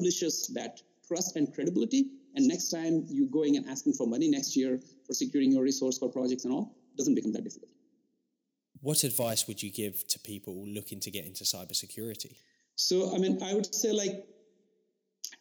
establishes 0.00 0.48
that 0.54 0.82
trust 1.06 1.36
and 1.36 1.52
credibility. 1.54 2.06
And 2.34 2.48
next 2.48 2.70
time 2.70 3.04
you 3.08 3.26
going 3.26 3.56
and 3.56 3.68
asking 3.68 3.92
for 3.92 4.06
money 4.06 4.28
next 4.28 4.56
year 4.56 4.80
for 5.06 5.12
securing 5.12 5.52
your 5.52 5.62
resource 5.62 5.98
for 5.98 6.08
projects 6.08 6.44
and 6.44 6.52
all, 6.52 6.74
doesn't 6.96 7.14
become 7.14 7.32
that 7.32 7.44
difficult. 7.44 7.70
What 8.80 9.04
advice 9.04 9.46
would 9.46 9.62
you 9.62 9.70
give 9.70 10.06
to 10.08 10.18
people 10.18 10.66
looking 10.66 11.00
to 11.00 11.10
get 11.10 11.24
into 11.24 11.44
cybersecurity? 11.44 12.36
So, 12.76 13.14
I 13.14 13.18
mean, 13.18 13.40
I 13.42 13.54
would 13.54 13.72
say 13.72 13.92
like 13.92 14.26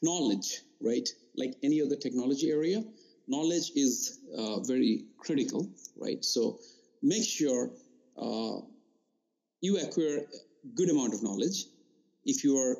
knowledge, 0.04 0.62
right? 0.82 1.08
Like 1.36 1.56
any 1.64 1.82
other 1.82 1.96
technology 1.96 2.52
area, 2.52 2.84
knowledge 3.28 3.72
is 3.76 4.20
uh, 4.38 4.60
very 4.60 5.06
critical, 5.18 5.68
right? 5.98 6.24
So, 6.24 6.60
make 7.02 7.24
sure 7.24 7.72
uh, 8.18 8.60
you 9.62 9.78
acquire 9.78 10.18
a 10.18 10.68
good 10.76 10.90
amount 10.90 11.14
of 11.14 11.24
knowledge. 11.24 11.66
If 12.26 12.44
you 12.44 12.58
are 12.58 12.78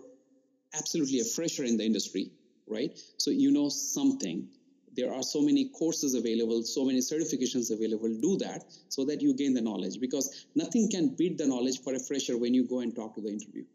absolutely 0.74 1.20
a 1.20 1.26
fresher 1.26 1.64
in 1.64 1.78
the 1.78 1.86
industry, 1.86 2.32
right? 2.68 2.98
So 3.18 3.32
you 3.32 3.52
know 3.52 3.70
something. 3.70 4.48
There 4.96 5.12
are 5.12 5.24
so 5.24 5.42
many 5.42 5.70
courses 5.70 6.14
available, 6.14 6.62
so 6.64 6.86
many 6.86 7.00
certifications 7.00 7.72
available. 7.72 8.10
Do 8.22 8.38
that 8.38 8.64
so 8.90 9.06
that 9.06 9.22
you 9.22 9.34
gain 9.34 9.54
the 9.54 9.62
knowledge 9.62 10.00
because 10.00 10.46
nothing 10.56 10.90
can 10.90 11.16
beat 11.16 11.38
the 11.38 11.48
knowledge 11.48 11.82
for 11.82 11.96
a 11.96 12.00
fresher 12.00 12.38
when 12.38 12.54
you 12.54 12.64
go 12.68 12.80
and 12.82 12.96
talk 12.96 13.16
to 13.16 13.22
the 13.22 13.30
interview, 13.30 13.66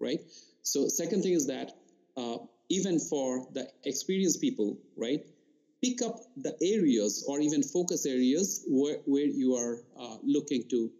right? 0.00 0.20
So, 0.62 0.88
second 0.88 1.22
thing 1.22 1.34
is 1.34 1.46
that 1.46 1.72
uh, 2.16 2.38
even 2.68 2.98
for 2.98 3.46
the 3.52 3.68
experienced 3.84 4.40
people, 4.40 4.78
right? 4.96 5.24
Pick 5.82 6.02
up 6.02 6.20
the 6.36 6.56
areas 6.62 7.24
or 7.28 7.40
even 7.40 7.62
focus 7.62 8.06
areas 8.06 8.64
where, 8.66 8.98
where 9.04 9.26
you 9.26 9.54
are 9.54 9.82
uh, 9.98 10.16
looking 10.24 10.68
to, 10.70 10.90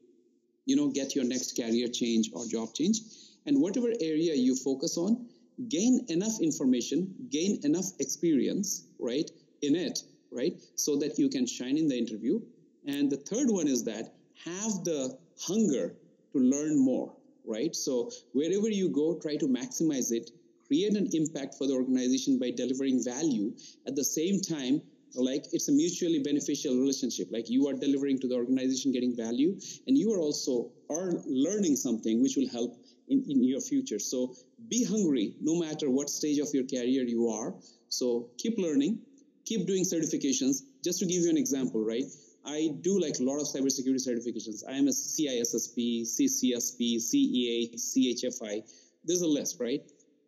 you 0.64 0.76
know, 0.76 0.88
get 0.88 1.14
your 1.14 1.24
next 1.24 1.56
career 1.56 1.88
change 1.88 2.30
or 2.32 2.46
job 2.46 2.74
change. 2.74 3.00
And 3.46 3.60
whatever 3.60 3.88
area 4.00 4.34
you 4.34 4.54
focus 4.56 4.96
on, 4.96 5.26
gain 5.68 6.04
enough 6.08 6.40
information, 6.40 7.14
gain 7.30 7.60
enough 7.64 7.86
experience, 7.98 8.86
right, 8.98 9.30
in 9.62 9.74
it, 9.74 10.00
right, 10.30 10.60
so 10.74 10.96
that 10.96 11.18
you 11.18 11.28
can 11.28 11.46
shine 11.46 11.78
in 11.78 11.88
the 11.88 11.96
interview. 11.96 12.40
And 12.86 13.10
the 13.10 13.16
third 13.16 13.48
one 13.50 13.66
is 13.66 13.84
that 13.84 14.12
have 14.44 14.84
the 14.84 15.16
hunger 15.40 15.94
to 16.32 16.38
learn 16.38 16.78
more, 16.78 17.12
right? 17.44 17.74
So 17.74 18.10
wherever 18.32 18.68
you 18.68 18.90
go, 18.90 19.18
try 19.18 19.36
to 19.36 19.48
maximize 19.48 20.12
it, 20.12 20.30
create 20.66 20.94
an 20.96 21.08
impact 21.12 21.54
for 21.56 21.66
the 21.66 21.74
organization 21.74 22.38
by 22.38 22.50
delivering 22.50 23.02
value. 23.04 23.52
At 23.86 23.96
the 23.96 24.04
same 24.04 24.40
time, 24.40 24.82
like 25.14 25.46
it's 25.52 25.68
a 25.68 25.72
mutually 25.72 26.18
beneficial 26.18 26.74
relationship 26.76 27.28
like 27.30 27.48
you 27.48 27.66
are 27.68 27.72
delivering 27.72 28.18
to 28.18 28.28
the 28.28 28.34
organization 28.34 28.92
getting 28.92 29.16
value 29.16 29.56
and 29.86 29.96
you 29.96 30.12
are 30.12 30.18
also 30.18 30.70
are 30.90 31.12
learning 31.26 31.76
something 31.76 32.22
which 32.22 32.36
will 32.36 32.48
help 32.48 32.76
in, 33.08 33.24
in 33.28 33.44
your 33.44 33.60
future. 33.60 33.98
So 33.98 34.34
be 34.68 34.84
hungry 34.84 35.36
no 35.40 35.58
matter 35.58 35.90
what 35.90 36.10
stage 36.10 36.38
of 36.38 36.48
your 36.52 36.64
career 36.64 37.04
you 37.04 37.28
are. 37.28 37.54
So 37.88 38.30
keep 38.36 38.58
learning, 38.58 38.98
keep 39.44 39.66
doing 39.66 39.84
certifications. 39.84 40.62
Just 40.84 40.98
to 41.00 41.06
give 41.06 41.22
you 41.22 41.30
an 41.30 41.38
example, 41.38 41.84
right? 41.84 42.04
I 42.44 42.70
do 42.80 43.00
like 43.00 43.18
a 43.18 43.24
lot 43.24 43.40
of 43.40 43.46
cybersecurity 43.46 44.06
certifications. 44.06 44.62
I 44.68 44.74
am 44.74 44.86
a 44.86 44.92
CISSP, 44.92 46.02
CCSP, 46.02 46.96
CEH, 46.96 47.74
CHFI. 47.74 48.62
There's 49.04 49.22
a 49.22 49.26
list, 49.26 49.56
right? 49.60 49.82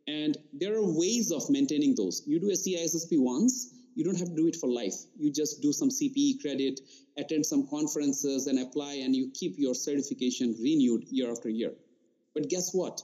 And 0.08 0.38
there 0.54 0.74
are 0.74 0.82
ways 0.82 1.30
of 1.30 1.50
maintaining 1.50 1.94
those. 1.94 2.22
You 2.26 2.40
do 2.40 2.48
a 2.48 2.54
CISSP 2.54 3.20
once, 3.20 3.74
you 3.94 4.04
don't 4.04 4.18
have 4.18 4.30
to 4.30 4.34
do 4.34 4.46
it 4.46 4.56
for 4.56 4.66
life. 4.66 4.94
You 5.18 5.30
just 5.30 5.60
do 5.60 5.70
some 5.70 5.90
CPE 5.90 6.40
credit, 6.40 6.80
attend 7.18 7.44
some 7.44 7.68
conferences, 7.68 8.46
and 8.46 8.58
apply, 8.58 8.94
and 9.04 9.14
you 9.14 9.30
keep 9.34 9.58
your 9.58 9.74
certification 9.74 10.56
renewed 10.58 11.04
year 11.10 11.30
after 11.30 11.50
year. 11.50 11.72
But 12.32 12.48
guess 12.48 12.72
what? 12.72 13.02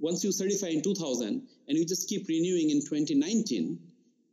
Once 0.00 0.24
you 0.24 0.32
certify 0.32 0.68
in 0.68 0.82
2000 0.82 1.46
and 1.68 1.78
you 1.78 1.86
just 1.86 2.08
keep 2.08 2.26
renewing 2.26 2.70
in 2.70 2.80
2019, 2.80 3.78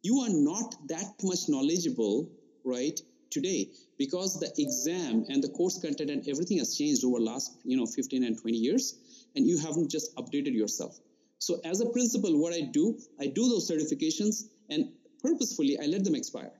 you 0.01 0.19
are 0.21 0.29
not 0.29 0.73
that 0.87 1.13
much 1.21 1.47
knowledgeable, 1.47 2.31
right, 2.63 2.99
today 3.29 3.69
because 3.99 4.39
the 4.39 4.51
exam 4.57 5.25
and 5.27 5.43
the 5.43 5.49
course 5.49 5.77
content 5.79 6.09
and 6.09 6.27
everything 6.27 6.57
has 6.57 6.75
changed 6.75 7.05
over 7.05 7.19
last, 7.19 7.59
you 7.63 7.77
know, 7.77 7.85
15 7.85 8.23
and 8.23 8.41
20 8.41 8.57
years 8.57 9.27
and 9.35 9.45
you 9.45 9.59
haven't 9.59 9.91
just 9.91 10.15
updated 10.15 10.55
yourself. 10.55 10.99
So 11.39 11.59
as 11.63 11.81
a 11.81 11.89
principle, 11.89 12.37
what 12.37 12.53
I 12.53 12.61
do, 12.61 12.97
I 13.19 13.27
do 13.27 13.49
those 13.49 13.69
certifications 13.69 14.43
and 14.69 14.89
purposefully 15.21 15.77
I 15.81 15.85
let 15.85 16.03
them 16.03 16.15
expire. 16.15 16.51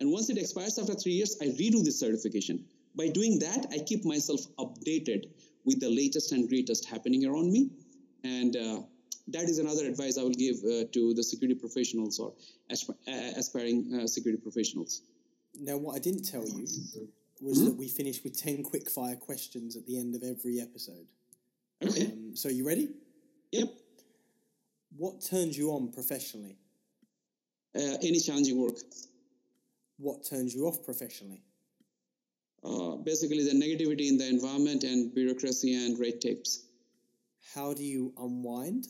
And 0.00 0.10
once 0.10 0.30
it 0.30 0.38
expires 0.38 0.78
after 0.78 0.94
three 0.94 1.12
years, 1.12 1.36
I 1.40 1.46
redo 1.46 1.84
this 1.84 2.00
certification. 2.00 2.64
By 2.96 3.08
doing 3.08 3.38
that, 3.40 3.66
I 3.72 3.78
keep 3.78 4.04
myself 4.04 4.40
updated 4.58 5.26
with 5.64 5.80
the 5.80 5.88
latest 5.88 6.32
and 6.32 6.48
greatest 6.48 6.88
happening 6.88 7.24
around 7.26 7.52
me. 7.52 7.70
And 8.24 8.56
uh, 8.56 8.80
that 9.28 9.44
is 9.44 9.58
another 9.58 9.86
advice 9.86 10.18
I 10.18 10.22
will 10.22 10.30
give 10.30 10.56
uh, 10.64 10.84
to 10.92 11.14
the 11.14 11.22
security 11.22 11.58
professionals 11.58 12.18
or 12.18 12.32
asp- 12.70 12.90
aspiring 13.06 14.00
uh, 14.02 14.06
security 14.06 14.40
professionals. 14.42 15.02
Now, 15.58 15.76
what 15.76 15.96
I 15.96 15.98
didn't 15.98 16.24
tell 16.24 16.46
you 16.46 16.62
was 16.62 17.58
mm-hmm. 17.58 17.64
that 17.66 17.76
we 17.76 17.88
finish 17.88 18.22
with 18.22 18.40
10 18.40 18.62
quick 18.62 18.90
fire 18.90 19.16
questions 19.16 19.76
at 19.76 19.86
the 19.86 19.98
end 19.98 20.14
of 20.14 20.22
every 20.22 20.60
episode. 20.60 21.06
Okay. 21.82 22.06
Um, 22.06 22.34
so, 22.34 22.48
you 22.48 22.66
ready? 22.66 22.88
Yep. 23.52 23.68
What 24.96 25.22
turns 25.22 25.56
you 25.56 25.70
on 25.70 25.90
professionally? 25.90 26.58
Uh, 27.74 27.96
any 28.02 28.20
challenging 28.20 28.60
work. 28.60 28.76
What 29.98 30.24
turns 30.28 30.54
you 30.54 30.66
off 30.66 30.84
professionally? 30.84 31.42
Uh, 32.62 32.96
basically 32.96 33.42
the 33.42 33.52
negativity 33.52 34.08
in 34.08 34.18
the 34.18 34.28
environment 34.28 34.84
and 34.84 35.14
bureaucracy 35.14 35.74
and 35.74 35.98
red 35.98 36.20
tapes. 36.20 36.66
How 37.54 37.72
do 37.72 37.82
you 37.82 38.12
unwind? 38.18 38.86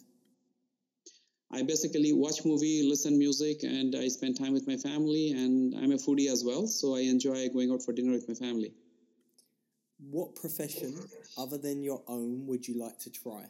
I 1.52 1.62
basically 1.62 2.12
watch 2.12 2.44
movie, 2.44 2.82
listen 2.82 3.18
music, 3.18 3.62
and 3.62 3.94
I 3.94 4.08
spend 4.08 4.38
time 4.38 4.52
with 4.52 4.66
my 4.66 4.76
family. 4.76 5.32
And 5.32 5.74
I'm 5.76 5.92
a 5.92 5.96
foodie 5.96 6.30
as 6.30 6.42
well, 6.44 6.66
so 6.66 6.96
I 6.96 7.00
enjoy 7.00 7.48
going 7.50 7.70
out 7.70 7.82
for 7.82 7.92
dinner 7.92 8.12
with 8.12 8.28
my 8.28 8.34
family. 8.34 8.72
What 10.10 10.34
profession, 10.34 10.98
other 11.38 11.58
than 11.58 11.82
your 11.82 12.02
own, 12.08 12.46
would 12.46 12.66
you 12.66 12.78
like 12.78 12.98
to 13.00 13.10
try? 13.10 13.44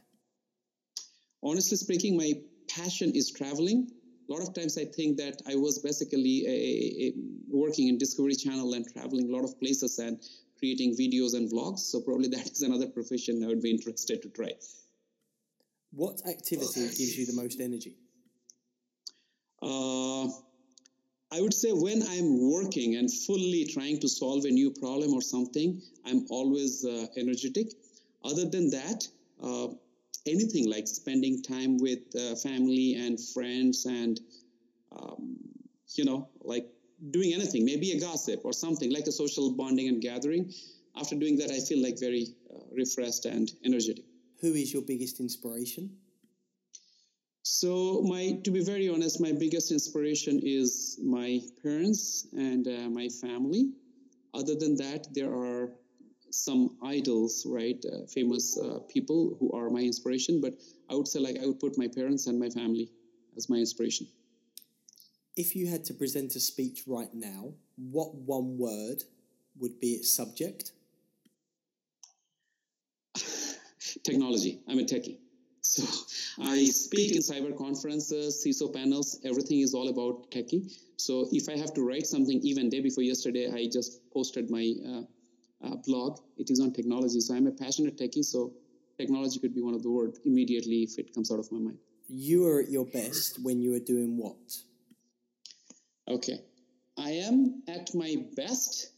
Honestly 1.43 1.77
speaking, 1.77 2.17
my 2.17 2.35
passion 2.69 3.13
is 3.13 3.31
traveling 3.31 3.91
a 4.29 4.33
lot 4.33 4.43
of 4.43 4.55
times 4.55 4.79
I 4.79 4.85
think 4.85 5.17
that 5.19 5.43
I 5.47 5.57
was 5.57 5.79
basically 5.79 6.45
a, 6.47 7.07
a, 7.07 7.13
working 7.49 7.89
in 7.89 7.99
Discovery 7.99 8.35
Channel 8.35 8.75
and 8.75 8.87
traveling 8.93 9.29
a 9.29 9.33
lot 9.33 9.45
of 9.45 9.59
places 9.59 9.99
and 9.99 10.19
creating 10.59 10.97
videos 10.97 11.35
and 11.35 11.51
vlogs. 11.51 11.81
So 11.81 12.01
probably 12.01 12.29
that 12.37 12.51
is 12.51 12.63
another 12.63 12.87
profession 12.87 13.43
I 13.45 13.49
would 13.49 13.63
be 13.63 13.71
interested 13.71 14.23
to 14.23 14.29
try. 14.29 14.53
What 15.93 16.23
activity 16.27 16.81
gives 16.81 17.19
you 17.19 17.27
the 17.27 17.35
most 17.35 17.61
energy? 17.61 17.97
Uh, 19.61 20.25
I 21.31 21.41
would 21.41 21.55
say 21.55 21.73
when 21.73 22.03
I'm 22.03 22.51
working 22.51 22.97
and 22.97 23.13
fully 23.13 23.67
trying 23.67 24.01
to 24.01 24.09
solve 24.09 24.45
a 24.45 24.51
new 24.51 24.71
problem 24.71 25.13
or 25.13 25.21
something, 25.21 25.81
I'm 26.07 26.27
always 26.31 26.85
uh, 26.85 27.07
energetic. 27.17 27.73
Other 28.25 28.49
than 28.49 28.71
that, 28.71 29.07
uh, 29.43 29.69
anything 30.27 30.69
like 30.71 30.87
spending 30.87 31.43
time 31.43 31.79
with 31.79 32.01
uh, 32.17 32.35
family 32.37 32.95
and 32.95 33.19
friends 33.35 33.87
and 33.87 34.21
um, 34.93 35.37
you 35.95 36.05
know 36.05 36.29
like 36.41 36.67
doing 37.11 37.33
anything 37.35 37.65
maybe 37.65 37.93
a 37.93 38.01
gossip 38.01 38.41
or 38.45 38.53
something 38.53 38.93
like 38.93 39.07
a 39.07 39.13
social 39.13 39.53
bonding 39.53 39.89
and 39.89 40.01
gathering. 40.01 40.53
After 40.97 41.17
doing 41.17 41.37
that 41.39 41.51
i 41.51 41.59
feel 41.59 41.83
like 41.83 41.99
very 41.99 42.27
uh, 42.53 42.65
refreshed 42.73 43.25
and 43.25 43.51
energetic. 43.65 44.05
Who 44.41 44.53
is 44.55 44.73
your 44.73 44.83
biggest 44.83 45.21
inspiration? 45.21 45.91
So 47.43 48.03
my 48.03 48.39
to 48.45 48.51
be 48.51 48.63
very 48.63 48.89
honest 48.89 49.21
my 49.21 49.33
biggest 49.33 49.73
inspiration 49.73 50.41
is 50.43 50.99
my 51.03 51.41
parents 51.63 52.29
and 52.33 52.67
uh, 52.69 52.89
my 52.91 53.09
family. 53.09 53.73
Other 54.35 54.55
than 54.55 54.77
that 54.77 55.13
there 55.13 55.33
are 55.33 55.73
some 56.33 56.77
idols, 56.83 57.45
right? 57.47 57.83
Uh, 57.85 58.07
famous 58.07 58.59
uh, 58.59 58.81
people 58.89 59.37
who 59.39 59.53
are 59.53 59.71
my 59.71 59.81
inspiration. 59.81 60.41
But 60.41 60.55
I 60.91 60.95
would 60.95 61.09
say, 61.09 61.21
like, 61.21 61.39
I 61.43 61.47
would 61.47 61.61
put 61.61 61.79
my 61.79 61.89
parents 61.89 62.27
and 62.27 62.39
my 62.39 62.49
family 62.49 62.91
as 63.37 63.49
my 63.49 63.57
inspiration. 63.57 64.07
If 65.37 65.57
you 65.57 65.67
had 65.69 65.85
to 65.87 65.95
present 65.95 66.35
a 66.37 66.41
speech 66.41 66.85
right 66.87 67.13
now, 67.15 67.55
what 67.77 68.15
one 68.15 68.59
word 68.59 69.05
would 69.59 69.81
be 69.81 69.93
its 69.93 70.13
subject? 70.13 70.73
Technology. 74.05 74.61
I'm 74.69 74.79
a 74.79 74.83
techie. 74.83 75.19
So 75.63 75.85
I 76.43 76.65
speak 76.65 77.13
in 77.13 77.19
cyber 77.19 77.57
conferences, 77.57 78.45
CISO 78.45 78.75
panels, 78.75 79.21
everything 79.25 79.61
is 79.61 79.75
all 79.75 79.89
about 79.89 80.31
techie. 80.31 80.73
So 80.97 81.29
if 81.31 81.49
I 81.49 81.57
have 81.57 81.73
to 81.75 81.87
write 81.87 82.07
something, 82.07 82.41
even 82.43 82.69
day 82.69 82.81
before 82.81 83.05
yesterday, 83.05 83.51
I 83.51 83.69
just 83.73 84.11
posted 84.11 84.51
my 84.51 84.75
uh, 84.87 85.03
uh, 85.63 85.77
blog. 85.87 86.21
It 86.37 86.51
is 86.51 86.61
on 86.61 86.73
technology. 86.73 87.21
So 87.21 87.35
I'm 87.35 87.47
a 87.47 87.53
passionate 87.53 87.97
techie. 87.97 88.25
So 88.25 88.53
technology 88.99 89.39
could 89.39 89.55
be 89.55 89.63
one 89.63 89.75
of 89.75 89.83
the 89.83 89.91
words 89.91 90.21
immediately 90.25 90.83
if 90.83 90.99
it 90.99 91.15
comes 91.15 91.31
out 91.31 91.39
of 91.39 91.51
my 91.53 91.59
mind. 91.59 91.79
You 92.09 92.47
are 92.47 92.61
at 92.61 92.71
your 92.71 92.85
best 92.85 93.39
when 93.43 93.63
you 93.63 93.75
are 93.75 93.81
doing 93.81 94.17
what? 94.17 94.37
Okay. 96.09 96.41
I 96.99 97.11
am 97.11 97.63
at 97.69 97.95
my 97.95 98.17
best 98.37 98.93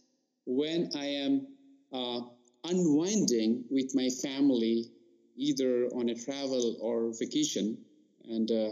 when 0.47 0.91
I 0.97 1.07
am 1.07 1.47
uh, 1.93 2.21
unwinding 2.65 3.65
with 3.71 3.95
my 3.95 4.09
family, 4.23 4.91
either 5.37 5.87
on 5.95 6.09
a 6.09 6.15
travel 6.15 6.77
or 6.81 7.12
vacation. 7.19 7.79
And 8.25 8.51
uh, 8.51 8.71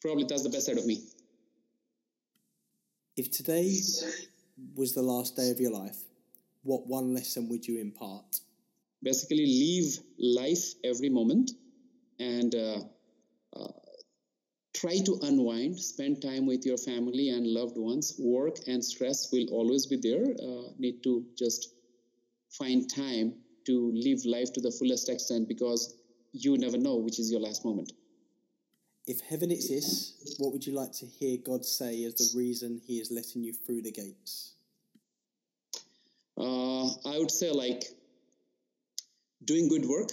probably 0.00 0.24
that's 0.28 0.42
the 0.42 0.50
best 0.50 0.66
side 0.66 0.78
of 0.78 0.86
me. 0.86 1.02
If 3.16 3.30
today 3.30 3.74
was 4.74 4.92
the 4.92 5.02
last 5.02 5.36
day 5.36 5.50
of 5.50 5.58
your 5.58 5.72
life, 5.72 5.96
what 6.66 6.86
one 6.86 7.14
lesson 7.14 7.48
would 7.48 7.66
you 7.66 7.80
impart? 7.80 8.40
Basically, 9.02 9.46
live 9.46 9.98
life 10.18 10.74
every 10.84 11.08
moment 11.08 11.52
and 12.18 12.54
uh, 12.54 12.80
uh, 13.56 13.72
try 14.74 14.98
to 14.98 15.18
unwind, 15.22 15.78
spend 15.78 16.20
time 16.20 16.46
with 16.46 16.66
your 16.66 16.76
family 16.76 17.30
and 17.30 17.46
loved 17.46 17.76
ones. 17.76 18.14
Work 18.18 18.56
and 18.66 18.84
stress 18.84 19.30
will 19.32 19.46
always 19.50 19.86
be 19.86 19.96
there. 19.96 20.24
Uh, 20.24 20.72
need 20.78 21.02
to 21.04 21.24
just 21.38 21.74
find 22.50 22.90
time 22.90 23.34
to 23.66 23.92
live 23.94 24.24
life 24.24 24.52
to 24.54 24.60
the 24.60 24.70
fullest 24.70 25.08
extent 25.08 25.48
because 25.48 25.94
you 26.32 26.58
never 26.58 26.78
know 26.78 26.96
which 26.96 27.18
is 27.18 27.30
your 27.30 27.40
last 27.40 27.64
moment. 27.64 27.92
If 29.06 29.20
heaven 29.20 29.52
exists, 29.52 30.34
what 30.38 30.52
would 30.52 30.66
you 30.66 30.74
like 30.74 30.92
to 30.94 31.06
hear 31.06 31.38
God 31.38 31.64
say 31.64 32.04
as 32.04 32.14
the 32.14 32.36
reason 32.36 32.80
He 32.84 32.98
is 32.98 33.12
letting 33.12 33.44
you 33.44 33.52
through 33.52 33.82
the 33.82 33.92
gates? 33.92 34.55
Uh, 36.36 36.86
I 37.06 37.18
would 37.18 37.30
say 37.30 37.50
like 37.50 37.84
doing 39.44 39.68
good 39.68 39.86
work, 39.86 40.10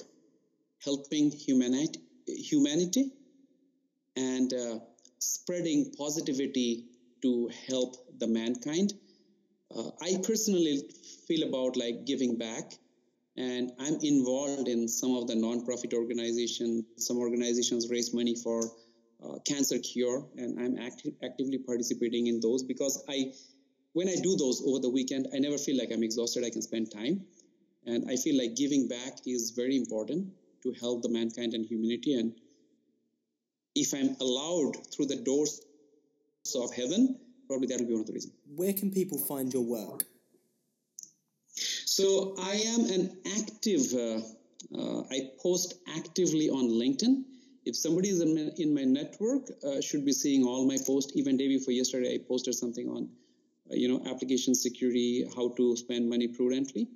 helping 0.84 1.32
humanity, 1.32 2.00
humanity, 2.28 3.12
and 4.16 4.54
uh, 4.54 4.80
spreading 5.20 5.92
positivity 5.98 6.86
to 7.22 7.50
help 7.68 7.96
the 8.20 8.28
mankind. 8.28 8.94
Uh, 9.76 9.90
I 10.02 10.18
personally 10.24 10.84
feel 11.28 11.48
about 11.48 11.78
like 11.78 12.06
giving 12.06 12.38
back, 12.38 12.74
and 13.38 13.72
I'm 13.80 13.98
involved 14.02 14.68
in 14.68 14.88
some 14.88 15.16
of 15.16 15.28
the 15.28 15.36
non-profit 15.36 15.94
organizations. 15.94 16.84
Some 16.98 17.18
organizations 17.18 17.90
raise 17.90 18.14
money 18.14 18.36
for 18.36 18.62
uh, 19.24 19.40
cancer 19.48 19.80
cure, 19.80 20.28
and 20.38 20.60
I'm 20.60 20.78
acti- 20.78 21.16
actively 21.24 21.58
participating 21.58 22.28
in 22.28 22.40
those 22.40 22.64
because 22.64 23.04
I, 23.10 23.32
when 23.94 24.10
I 24.10 24.16
do 24.22 24.36
those 24.36 24.62
over 24.66 24.80
the 24.80 24.90
weekend, 24.90 25.28
I 25.34 25.40
never 25.40 25.58
feel 25.58 25.78
like 25.78 25.92
I'm 25.92 26.04
exhausted. 26.04 26.44
I 26.44 26.50
can 26.50 26.62
spend 26.62 26.92
time, 26.92 27.26
and 27.86 28.10
I 28.10 28.16
feel 28.16 28.38
like 28.38 28.56
giving 28.56 28.88
back 28.88 29.20
is 29.26 29.52
very 29.52 29.78
important 29.78 30.28
to 30.64 30.74
help 30.74 31.02
the 31.02 31.10
mankind 31.10 31.54
and 31.54 31.66
humanity. 31.66 32.14
And 32.16 32.34
if 33.76 33.94
I'm 33.94 34.16
allowed 34.20 34.74
through 34.92 35.08
the 35.08 35.18
doors 35.18 35.62
of 36.56 36.74
heaven, 36.74 37.20
probably 37.48 37.68
that 37.68 37.80
will 37.80 37.88
be 37.88 37.94
one 37.94 38.02
of 38.02 38.08
the 38.08 38.14
reasons. 38.14 38.34
Where 38.56 38.74
can 38.74 38.92
people 38.92 39.18
find 39.18 39.54
your 39.54 39.64
work? 39.64 40.06
So 41.86 42.36
I 42.40 42.56
am 42.56 42.86
an 42.86 43.18
active. 43.38 43.94
Uh, 43.94 44.22
uh, 44.76 45.04
I 45.12 45.30
post 45.40 45.76
actively 45.96 46.50
on 46.50 46.70
LinkedIn. 46.70 47.24
If 47.66 47.76
somebody 47.76 48.10
is 48.10 48.20
in 48.22 48.74
my 48.74 48.84
network, 48.84 49.50
uh, 49.64 49.80
should 49.82 50.04
be 50.04 50.12
seeing 50.12 50.44
all 50.44 50.68
my 50.68 50.78
posts. 50.86 51.14
Even 51.16 51.38
day 51.38 51.48
before 51.48 51.74
yesterday, 51.74 52.16
I 52.16 52.20
posted 52.28 52.56
something 52.56 52.90
on, 52.90 53.10
you 53.70 53.88
know, 53.88 54.02
application 54.10 54.56
security, 54.56 55.26
how 55.36 55.50
to 55.50 55.76
spend 55.76 56.10
money 56.10 56.28
prudently. 56.28 56.88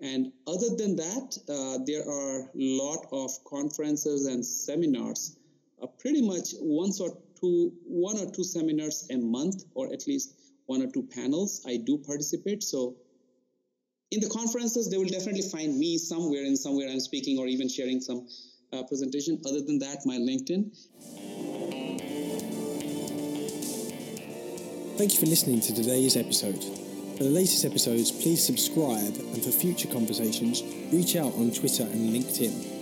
And 0.00 0.32
other 0.46 0.74
than 0.76 0.96
that, 0.96 1.38
uh, 1.48 1.78
there 1.86 2.08
are 2.08 2.40
a 2.40 2.48
lot 2.54 3.06
of 3.12 3.30
conferences 3.44 4.26
and 4.26 4.44
seminars. 4.44 5.36
Uh, 5.82 5.86
pretty 5.98 6.20
much 6.20 6.54
once 6.60 7.00
or 7.00 7.16
two, 7.40 7.72
one 7.84 8.18
or 8.18 8.30
two 8.30 8.44
seminars 8.44 9.06
a 9.10 9.16
month, 9.16 9.64
or 9.74 9.92
at 9.92 10.06
least 10.06 10.34
one 10.66 10.82
or 10.82 10.90
two 10.90 11.02
panels. 11.02 11.62
I 11.66 11.76
do 11.76 11.98
participate. 11.98 12.62
So 12.62 12.96
in 14.10 14.20
the 14.20 14.28
conferences, 14.28 14.90
they 14.90 14.96
will 14.96 15.08
definitely 15.08 15.42
find 15.42 15.78
me 15.78 15.98
somewhere 15.98 16.44
in 16.44 16.56
somewhere 16.56 16.88
I'm 16.88 17.00
speaking 17.00 17.38
or 17.38 17.46
even 17.46 17.68
sharing 17.68 18.00
some 18.00 18.26
uh, 18.72 18.82
presentation. 18.84 19.40
Other 19.46 19.60
than 19.60 19.78
that, 19.80 20.04
my 20.04 20.16
LinkedIn. 20.16 21.53
Thank 24.96 25.14
you 25.14 25.18
for 25.18 25.26
listening 25.26 25.60
to 25.62 25.74
today's 25.74 26.16
episode. 26.16 26.62
For 27.18 27.24
the 27.24 27.30
latest 27.30 27.64
episodes, 27.64 28.12
please 28.12 28.40
subscribe, 28.40 29.16
and 29.16 29.42
for 29.42 29.50
future 29.50 29.88
conversations, 29.88 30.62
reach 30.92 31.16
out 31.16 31.34
on 31.34 31.50
Twitter 31.50 31.82
and 31.82 32.14
LinkedIn. 32.14 32.73